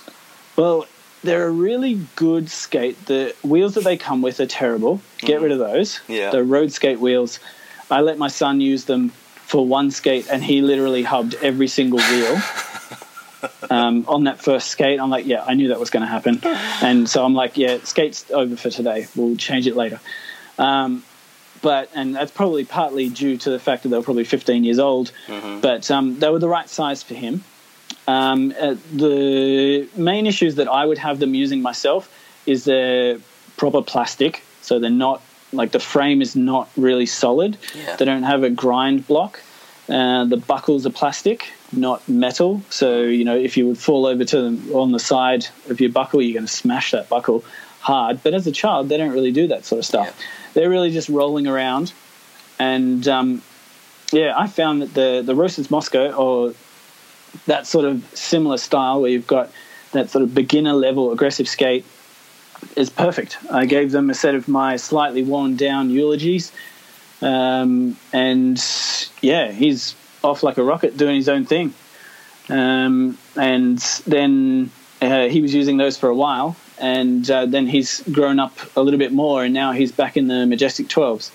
Well, 0.56 0.88
they're 1.24 1.48
a 1.48 1.52
really 1.52 2.02
good 2.16 2.50
skate. 2.50 3.06
The 3.06 3.36
wheels 3.44 3.76
that 3.76 3.84
they 3.84 3.98
come 3.98 4.22
with 4.22 4.40
are 4.40 4.48
terrible. 4.48 5.02
Get 5.20 5.40
mm. 5.40 5.44
rid 5.44 5.52
of 5.52 5.60
those. 5.60 6.00
Yeah. 6.08 6.32
The 6.32 6.44
road 6.44 6.72
skate 6.72 7.00
wheels. 7.00 7.40
I 7.90 8.02
let 8.02 8.18
my 8.18 8.28
son 8.30 8.62
use 8.62 8.86
them 8.86 9.10
for 9.10 9.66
one 9.66 9.92
skate, 9.92 10.28
and 10.32 10.44
he 10.44 10.62
literally 10.62 11.04
hubbed 11.04 11.36
every 11.42 11.68
single 11.68 12.00
wheel. 12.00 12.42
um, 13.70 14.06
on 14.08 14.26
that 14.26 14.40
first 14.40 14.68
skate. 14.70 15.00
I'm 15.00 15.10
like, 15.10 15.26
yeah, 15.26 15.44
I 15.44 15.54
knew 15.54 15.70
that 15.70 15.80
was 15.80 15.90
going 15.90 16.02
to 16.02 16.08
happen, 16.08 16.40
and 16.82 17.10
so 17.10 17.24
I'm 17.24 17.34
like, 17.34 17.58
yeah, 17.58 17.80
skate's 17.84 18.30
over 18.32 18.56
for 18.56 18.70
today. 18.70 19.08
We'll 19.16 19.38
change 19.38 19.68
it 19.68 19.76
later. 19.76 20.00
Um, 20.58 21.04
but 21.62 21.90
and 21.94 22.16
that's 22.16 22.32
probably 22.32 22.66
partly 22.66 23.10
due 23.10 23.38
to 23.38 23.50
the 23.50 23.60
fact 23.60 23.84
that 23.84 23.90
they 23.90 23.98
were 23.98 24.04
probably 24.04 24.24
15 24.24 24.64
years 24.64 24.80
old, 24.80 25.12
mm-hmm. 25.28 25.62
but 25.62 25.90
um, 25.92 26.20
they 26.20 26.30
were 26.30 26.40
the 26.40 26.50
right 26.50 26.70
size 26.70 27.04
for 27.04 27.14
him. 27.14 27.44
Um, 28.08 28.54
uh, 28.60 28.76
the 28.94 29.88
main 29.96 30.26
issues 30.26 30.56
that 30.56 30.68
I 30.68 30.86
would 30.86 30.98
have 30.98 31.20
them 31.20 31.36
using 31.36 31.62
myself 31.62 32.12
is 32.46 32.66
they're 32.66 33.20
proper 33.58 33.82
plastic, 33.82 34.44
so 34.62 34.80
they're 34.80 34.90
not 34.90 35.22
like 35.54 35.72
the 35.72 35.80
frame 35.80 36.22
is 36.22 36.36
not 36.36 36.70
really 36.78 37.06
solid. 37.06 37.58
Yeah. 37.76 37.96
They 37.98 38.06
don't 38.06 38.24
have 38.24 38.44
a 38.44 38.50
grind 38.50 39.08
block. 39.08 39.40
Uh, 39.90 40.26
the 40.26 40.38
buckles 40.38 40.86
are 40.86 40.92
plastic, 40.92 41.52
not 41.72 42.08
metal. 42.08 42.62
So, 42.70 43.02
you 43.02 43.26
know, 43.26 43.36
if 43.36 43.58
you 43.58 43.68
would 43.68 43.78
fall 43.78 44.06
over 44.06 44.24
to 44.24 44.42
them 44.42 44.74
on 44.74 44.92
the 44.92 45.00
side 45.00 45.48
of 45.70 45.82
your 45.82 45.90
buckle, 45.90 46.22
you're 46.22 46.34
going 46.34 46.46
to 46.46 46.52
smash 46.52 46.92
that 46.92 47.10
buckle 47.10 47.44
hard. 47.80 48.24
But 48.24 48.34
as 48.34 48.48
a 48.48 48.52
child, 48.52 48.90
they 48.90 48.98
don't 48.98 49.12
really 49.12 49.32
do 49.32 49.48
that 49.48 49.66
sort 49.66 49.80
of 49.80 49.86
stuff. 49.86 50.08
Yeah. 50.08 50.26
They're 50.54 50.70
really 50.70 50.92
just 50.92 51.10
rolling 51.10 51.48
around. 51.48 51.94
And 52.60 53.08
um, 53.08 53.42
yeah, 54.12 54.34
I 54.38 54.48
found 54.48 54.82
that 54.82 54.94
the, 54.94 55.24
the 55.26 55.36
Roces 55.36 55.72
Moscow, 55.72 56.12
or 56.12 56.54
that 57.48 57.66
sort 57.66 57.86
of 57.86 58.06
similar 58.14 58.58
style 58.58 59.02
where 59.02 59.10
you've 59.10 59.28
got 59.28 59.52
that 59.94 60.10
sort 60.10 60.24
of 60.24 60.34
beginner 60.34 60.74
level 60.74 61.12
aggressive 61.12 61.48
skate, 61.50 61.86
is 62.76 62.90
perfect. 62.90 63.38
I 63.52 63.66
gave 63.66 63.92
them 63.92 64.10
a 64.10 64.14
set 64.14 64.36
of 64.36 64.48
my 64.48 64.78
slightly 64.78 65.24
worn 65.24 65.56
down 65.56 65.90
eulogies 65.90 66.52
um, 67.22 67.98
and 68.12 68.64
yeah, 69.22 69.52
he's 69.52 69.96
off 70.24 70.44
like 70.44 70.58
a 70.58 70.64
rocket 70.64 70.98
doing 70.98 71.16
his 71.16 71.30
own 71.30 71.46
thing. 71.46 71.74
Um, 72.50 73.18
and 73.36 73.80
then 74.06 74.72
uh, 75.02 75.28
he 75.28 75.42
was 75.42 75.54
using 75.54 75.78
those 75.78 75.98
for 75.98 76.10
a 76.10 76.16
while, 76.16 76.56
and 76.80 77.30
uh, 77.30 77.46
then 77.46 77.68
he's 77.68 78.02
grown 78.12 78.40
up 78.40 78.58
a 78.76 78.82
little 78.82 79.00
bit 79.00 79.12
more, 79.12 79.44
and 79.44 79.54
now 79.54 79.72
he's 79.72 79.92
back 79.92 80.18
in 80.18 80.28
the 80.28 80.46
Majestic 80.46 80.88
12s. 80.88 81.32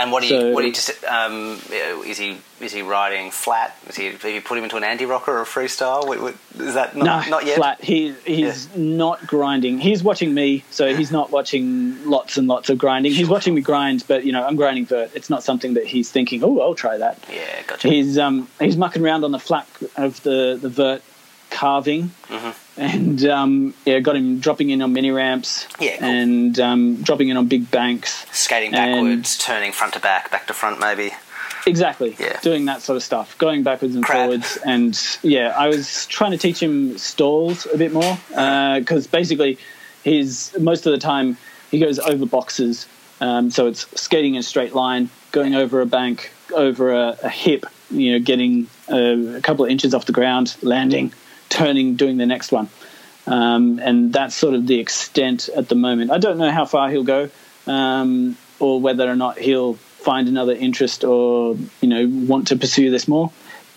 And 0.00 0.12
what 0.12 0.22
do 0.22 0.28
you? 0.28 0.40
So, 0.40 0.52
what 0.52 0.62
do 0.62 0.66
you 0.66 0.72
just? 0.72 1.04
Um, 1.04 1.60
is 1.70 2.16
he? 2.16 2.38
Is 2.60 2.72
he 2.72 2.82
riding 2.82 3.30
flat? 3.30 3.76
Is 3.86 3.96
he? 3.96 4.06
Have 4.06 4.24
you 4.24 4.40
put 4.40 4.56
him 4.56 4.64
into 4.64 4.76
an 4.76 4.84
anti 4.84 5.04
rocker 5.04 5.32
or 5.32 5.42
a 5.42 5.44
freestyle? 5.44 6.06
What, 6.06 6.20
what, 6.20 6.34
is 6.58 6.74
that 6.74 6.96
not, 6.96 7.26
no, 7.26 7.30
not 7.30 7.46
yet? 7.46 7.56
Flat. 7.56 7.82
He 7.82 8.12
he's 8.24 8.68
yeah. 8.68 8.82
not 8.82 9.26
grinding. 9.26 9.78
He's 9.78 10.02
watching 10.02 10.32
me, 10.32 10.64
so 10.70 10.94
he's 10.94 11.12
not 11.12 11.30
watching 11.30 12.08
lots 12.08 12.38
and 12.38 12.48
lots 12.48 12.70
of 12.70 12.78
grinding. 12.78 13.12
He's 13.12 13.28
watching 13.28 13.54
me 13.54 13.60
grind, 13.60 14.04
but 14.08 14.24
you 14.24 14.32
know 14.32 14.44
I'm 14.44 14.56
grinding 14.56 14.86
vert. 14.86 15.10
It's 15.14 15.28
not 15.28 15.42
something 15.42 15.74
that 15.74 15.86
he's 15.86 16.10
thinking. 16.10 16.42
Oh, 16.42 16.60
I'll 16.60 16.74
try 16.74 16.96
that. 16.96 17.18
Yeah, 17.30 17.62
gotcha. 17.66 17.88
He's 17.88 18.16
um 18.16 18.48
he's 18.58 18.76
mucking 18.76 19.04
around 19.04 19.24
on 19.24 19.32
the 19.32 19.38
flat 19.38 19.68
of 19.96 20.22
the 20.22 20.58
the 20.60 20.70
vert 20.70 21.02
carving, 21.60 22.10
mm-hmm. 22.28 22.80
and 22.80 23.24
um, 23.26 23.74
yeah, 23.84 24.00
got 24.00 24.16
him 24.16 24.40
dropping 24.40 24.70
in 24.70 24.80
on 24.80 24.94
mini 24.94 25.10
ramps, 25.10 25.68
yeah, 25.78 25.98
cool. 25.98 26.08
and 26.08 26.58
um, 26.58 27.02
dropping 27.02 27.28
in 27.28 27.36
on 27.36 27.48
big 27.48 27.70
banks, 27.70 28.24
skating 28.32 28.70
backwards, 28.70 29.36
turning 29.36 29.70
front 29.70 29.92
to 29.92 30.00
back, 30.00 30.30
back 30.30 30.46
to 30.46 30.54
front, 30.54 30.80
maybe. 30.80 31.12
Exactly. 31.66 32.16
Yeah. 32.18 32.40
Doing 32.40 32.64
that 32.64 32.80
sort 32.80 32.96
of 32.96 33.02
stuff, 33.02 33.36
going 33.36 33.62
backwards 33.62 33.94
and 33.94 34.02
Crab. 34.02 34.24
forwards, 34.24 34.58
and 34.64 34.98
yeah, 35.22 35.54
I 35.54 35.68
was 35.68 36.06
trying 36.06 36.30
to 36.30 36.38
teach 36.38 36.62
him 36.62 36.96
stalls 36.96 37.66
a 37.66 37.76
bit 37.76 37.92
more 37.92 38.16
because 38.30 39.06
uh, 39.06 39.10
basically, 39.10 39.58
he's 40.02 40.58
most 40.58 40.86
of 40.86 40.92
the 40.92 40.98
time 40.98 41.36
he 41.70 41.78
goes 41.78 41.98
over 41.98 42.24
boxes, 42.24 42.86
um, 43.20 43.50
so 43.50 43.66
it's 43.66 43.86
skating 44.00 44.36
in 44.36 44.40
a 44.40 44.42
straight 44.42 44.74
line, 44.74 45.10
going 45.30 45.54
over 45.54 45.82
a 45.82 45.86
bank, 45.86 46.32
over 46.54 46.94
a, 46.94 47.18
a 47.22 47.28
hip, 47.28 47.66
you 47.90 48.12
know, 48.12 48.18
getting 48.18 48.66
a, 48.88 49.36
a 49.36 49.40
couple 49.42 49.66
of 49.66 49.70
inches 49.70 49.92
off 49.92 50.06
the 50.06 50.12
ground, 50.12 50.56
landing, 50.62 51.12
turning, 51.50 51.96
doing 51.96 52.16
the 52.16 52.26
next 52.26 52.50
one. 52.50 52.70
Um, 53.26 53.78
and 53.82 54.12
that's 54.12 54.34
sort 54.34 54.54
of 54.54 54.66
the 54.66 54.80
extent 54.80 55.50
at 55.54 55.68
the 55.68 55.74
moment. 55.74 56.10
I 56.10 56.18
don't 56.18 56.38
know 56.38 56.50
how 56.50 56.64
far 56.64 56.88
he'll 56.90 57.04
go, 57.04 57.28
um, 57.66 58.38
or 58.58 58.80
whether 58.80 59.08
or 59.08 59.16
not 59.16 59.38
he'll 59.38 59.74
find 59.74 60.28
another 60.28 60.54
interest 60.54 61.04
or 61.04 61.56
you 61.82 61.88
know 61.88 62.08
want 62.08 62.48
to 62.48 62.56
pursue 62.56 62.90
this 62.90 63.06
more. 63.06 63.30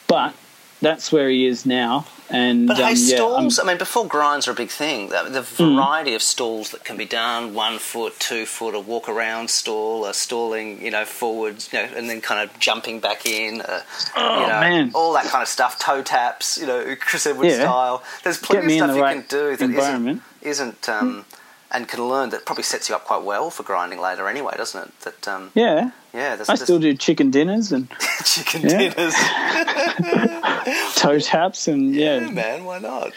But 0.07 0.33
that's 0.81 1.11
where 1.11 1.29
he 1.29 1.45
is 1.45 1.65
now, 1.65 2.05
And 2.29 2.67
But 2.67 2.77
hey, 2.77 2.83
um, 2.83 2.89
yeah, 2.89 3.15
stalls. 3.15 3.59
I'm- 3.59 3.67
I 3.67 3.71
mean, 3.71 3.77
before 3.77 4.07
grinds 4.07 4.47
are 4.47 4.51
a 4.51 4.55
big 4.55 4.69
thing. 4.69 5.09
The, 5.09 5.23
the 5.29 5.41
variety 5.41 6.15
of 6.15 6.21
stalls 6.21 6.71
that 6.71 6.83
can 6.83 6.97
be 6.97 7.05
done: 7.05 7.53
one 7.53 7.77
foot, 7.79 8.19
two 8.19 8.45
foot, 8.45 8.73
a 8.75 8.79
walk 8.79 9.07
around 9.09 9.49
stall, 9.49 10.05
a 10.05 10.13
stalling, 10.13 10.81
you 10.81 10.89
know, 10.89 11.05
forwards, 11.05 11.69
you 11.71 11.79
know, 11.79 11.89
and 11.95 12.09
then 12.09 12.21
kind 12.21 12.39
of 12.49 12.57
jumping 12.59 12.99
back 12.99 13.25
in. 13.25 13.61
Uh, 13.61 13.81
Oh, 14.15 14.35
you 14.41 14.47
know, 14.47 14.59
man. 14.59 14.91
all 14.95 15.13
that 15.13 15.25
kind 15.25 15.41
of 15.41 15.47
stuff. 15.47 15.77
Toe 15.79 16.01
taps, 16.01 16.57
you 16.57 16.65
know, 16.65 16.95
Chris 16.99 17.25
Edwards 17.27 17.51
Yeah. 17.57 17.63
style. 17.63 18.03
There's 18.23 18.37
plenty 18.39 18.79
of 18.79 18.83
stuff 18.85 18.95
you 18.95 19.01
right 19.01 19.17
can 19.17 19.25
do 19.27 19.55
that 19.57 19.61
environment. 19.65 20.21
isn't, 20.41 20.87
isn't 20.87 20.89
um, 20.89 21.25
and 21.73 21.87
can 21.87 22.07
learn 22.07 22.29
that 22.29 22.45
probably 22.45 22.63
sets 22.63 22.87
you 22.87 22.95
up 22.95 23.03
quite 23.05 23.23
well 23.23 23.49
for 23.49 23.63
grinding 23.63 23.99
later 23.99 24.27
anyway, 24.27 24.53
doesn't 24.55 24.83
it? 24.87 24.99
That 25.01 25.27
um, 25.27 25.51
yeah, 25.55 25.91
yeah, 26.13 26.37
I 26.47 26.55
still 26.55 26.79
do 26.79 26.95
chicken 26.95 27.31
dinners 27.31 27.71
and 27.71 27.89
chicken 28.23 28.61
dinners. 28.61 29.15
toe 30.95 31.19
taps 31.19 31.67
and 31.67 31.95
yeah, 31.95 32.19
yeah, 32.19 32.29
man, 32.29 32.63
why 32.63 32.79
not? 32.79 33.11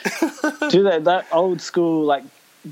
do 0.70 0.82
that 0.88 1.04
that 1.04 1.26
old 1.30 1.60
school 1.60 2.04
like 2.04 2.24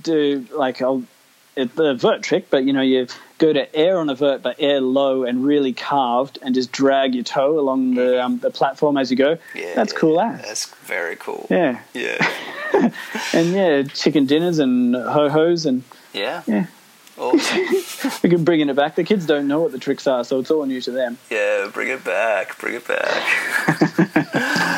do 0.03 0.47
like 0.53 0.81
old 0.81 1.07
the 1.55 1.95
vert 1.95 2.23
trick, 2.23 2.51
but 2.51 2.65
you 2.65 2.73
know 2.73 2.83
you 2.83 3.07
go 3.39 3.53
to 3.53 3.75
air 3.75 3.99
on 3.99 4.09
a 4.11 4.15
vert, 4.15 4.43
but 4.43 4.57
air 4.59 4.81
low 4.81 5.25
and 5.25 5.45
really 5.45 5.73
carved, 5.73 6.39
and 6.43 6.55
just 6.55 6.73
drag 6.73 7.15
your 7.15 7.25
toe 7.25 7.59
along 7.59 7.95
the 7.95 8.23
um, 8.23 8.39
the 8.39 8.51
platform 8.51 8.97
as 8.97 9.11
you 9.11 9.17
go. 9.17 9.39
Yeah, 9.55 9.75
That's 9.75 9.93
cool 9.93 10.21
ass. 10.21 10.43
That's 10.47 10.67
very 10.87 11.17
cool. 11.17 11.47
Yeah, 11.51 11.81
Yeah. 11.93 12.31
and 13.33 13.53
yeah, 13.53 13.83
chicken 13.85 14.27
dinners 14.27 14.59
and 14.59 14.95
ho 14.95 15.29
hos, 15.29 15.65
and 15.67 15.83
Yeah. 16.13 16.43
yeah, 16.47 16.67
Awesome. 17.17 17.61
we 18.25 18.29
can 18.31 18.43
bring 18.45 18.61
it 18.69 18.75
back. 18.75 18.97
The 18.97 19.05
kids 19.05 19.27
don't 19.27 19.47
know 19.47 19.61
what 19.61 19.71
the 19.73 19.79
tricks 19.79 20.07
are, 20.09 20.25
so 20.25 20.41
it's 20.41 20.51
all 20.51 20.65
new 20.67 20.81
to 20.81 20.91
them. 20.91 21.19
Yeah, 21.31 21.71
bring 21.73 21.89
it 21.89 22.03
back. 22.05 22.59
Bring 22.59 22.75
it 22.75 22.87
back. 22.89 23.23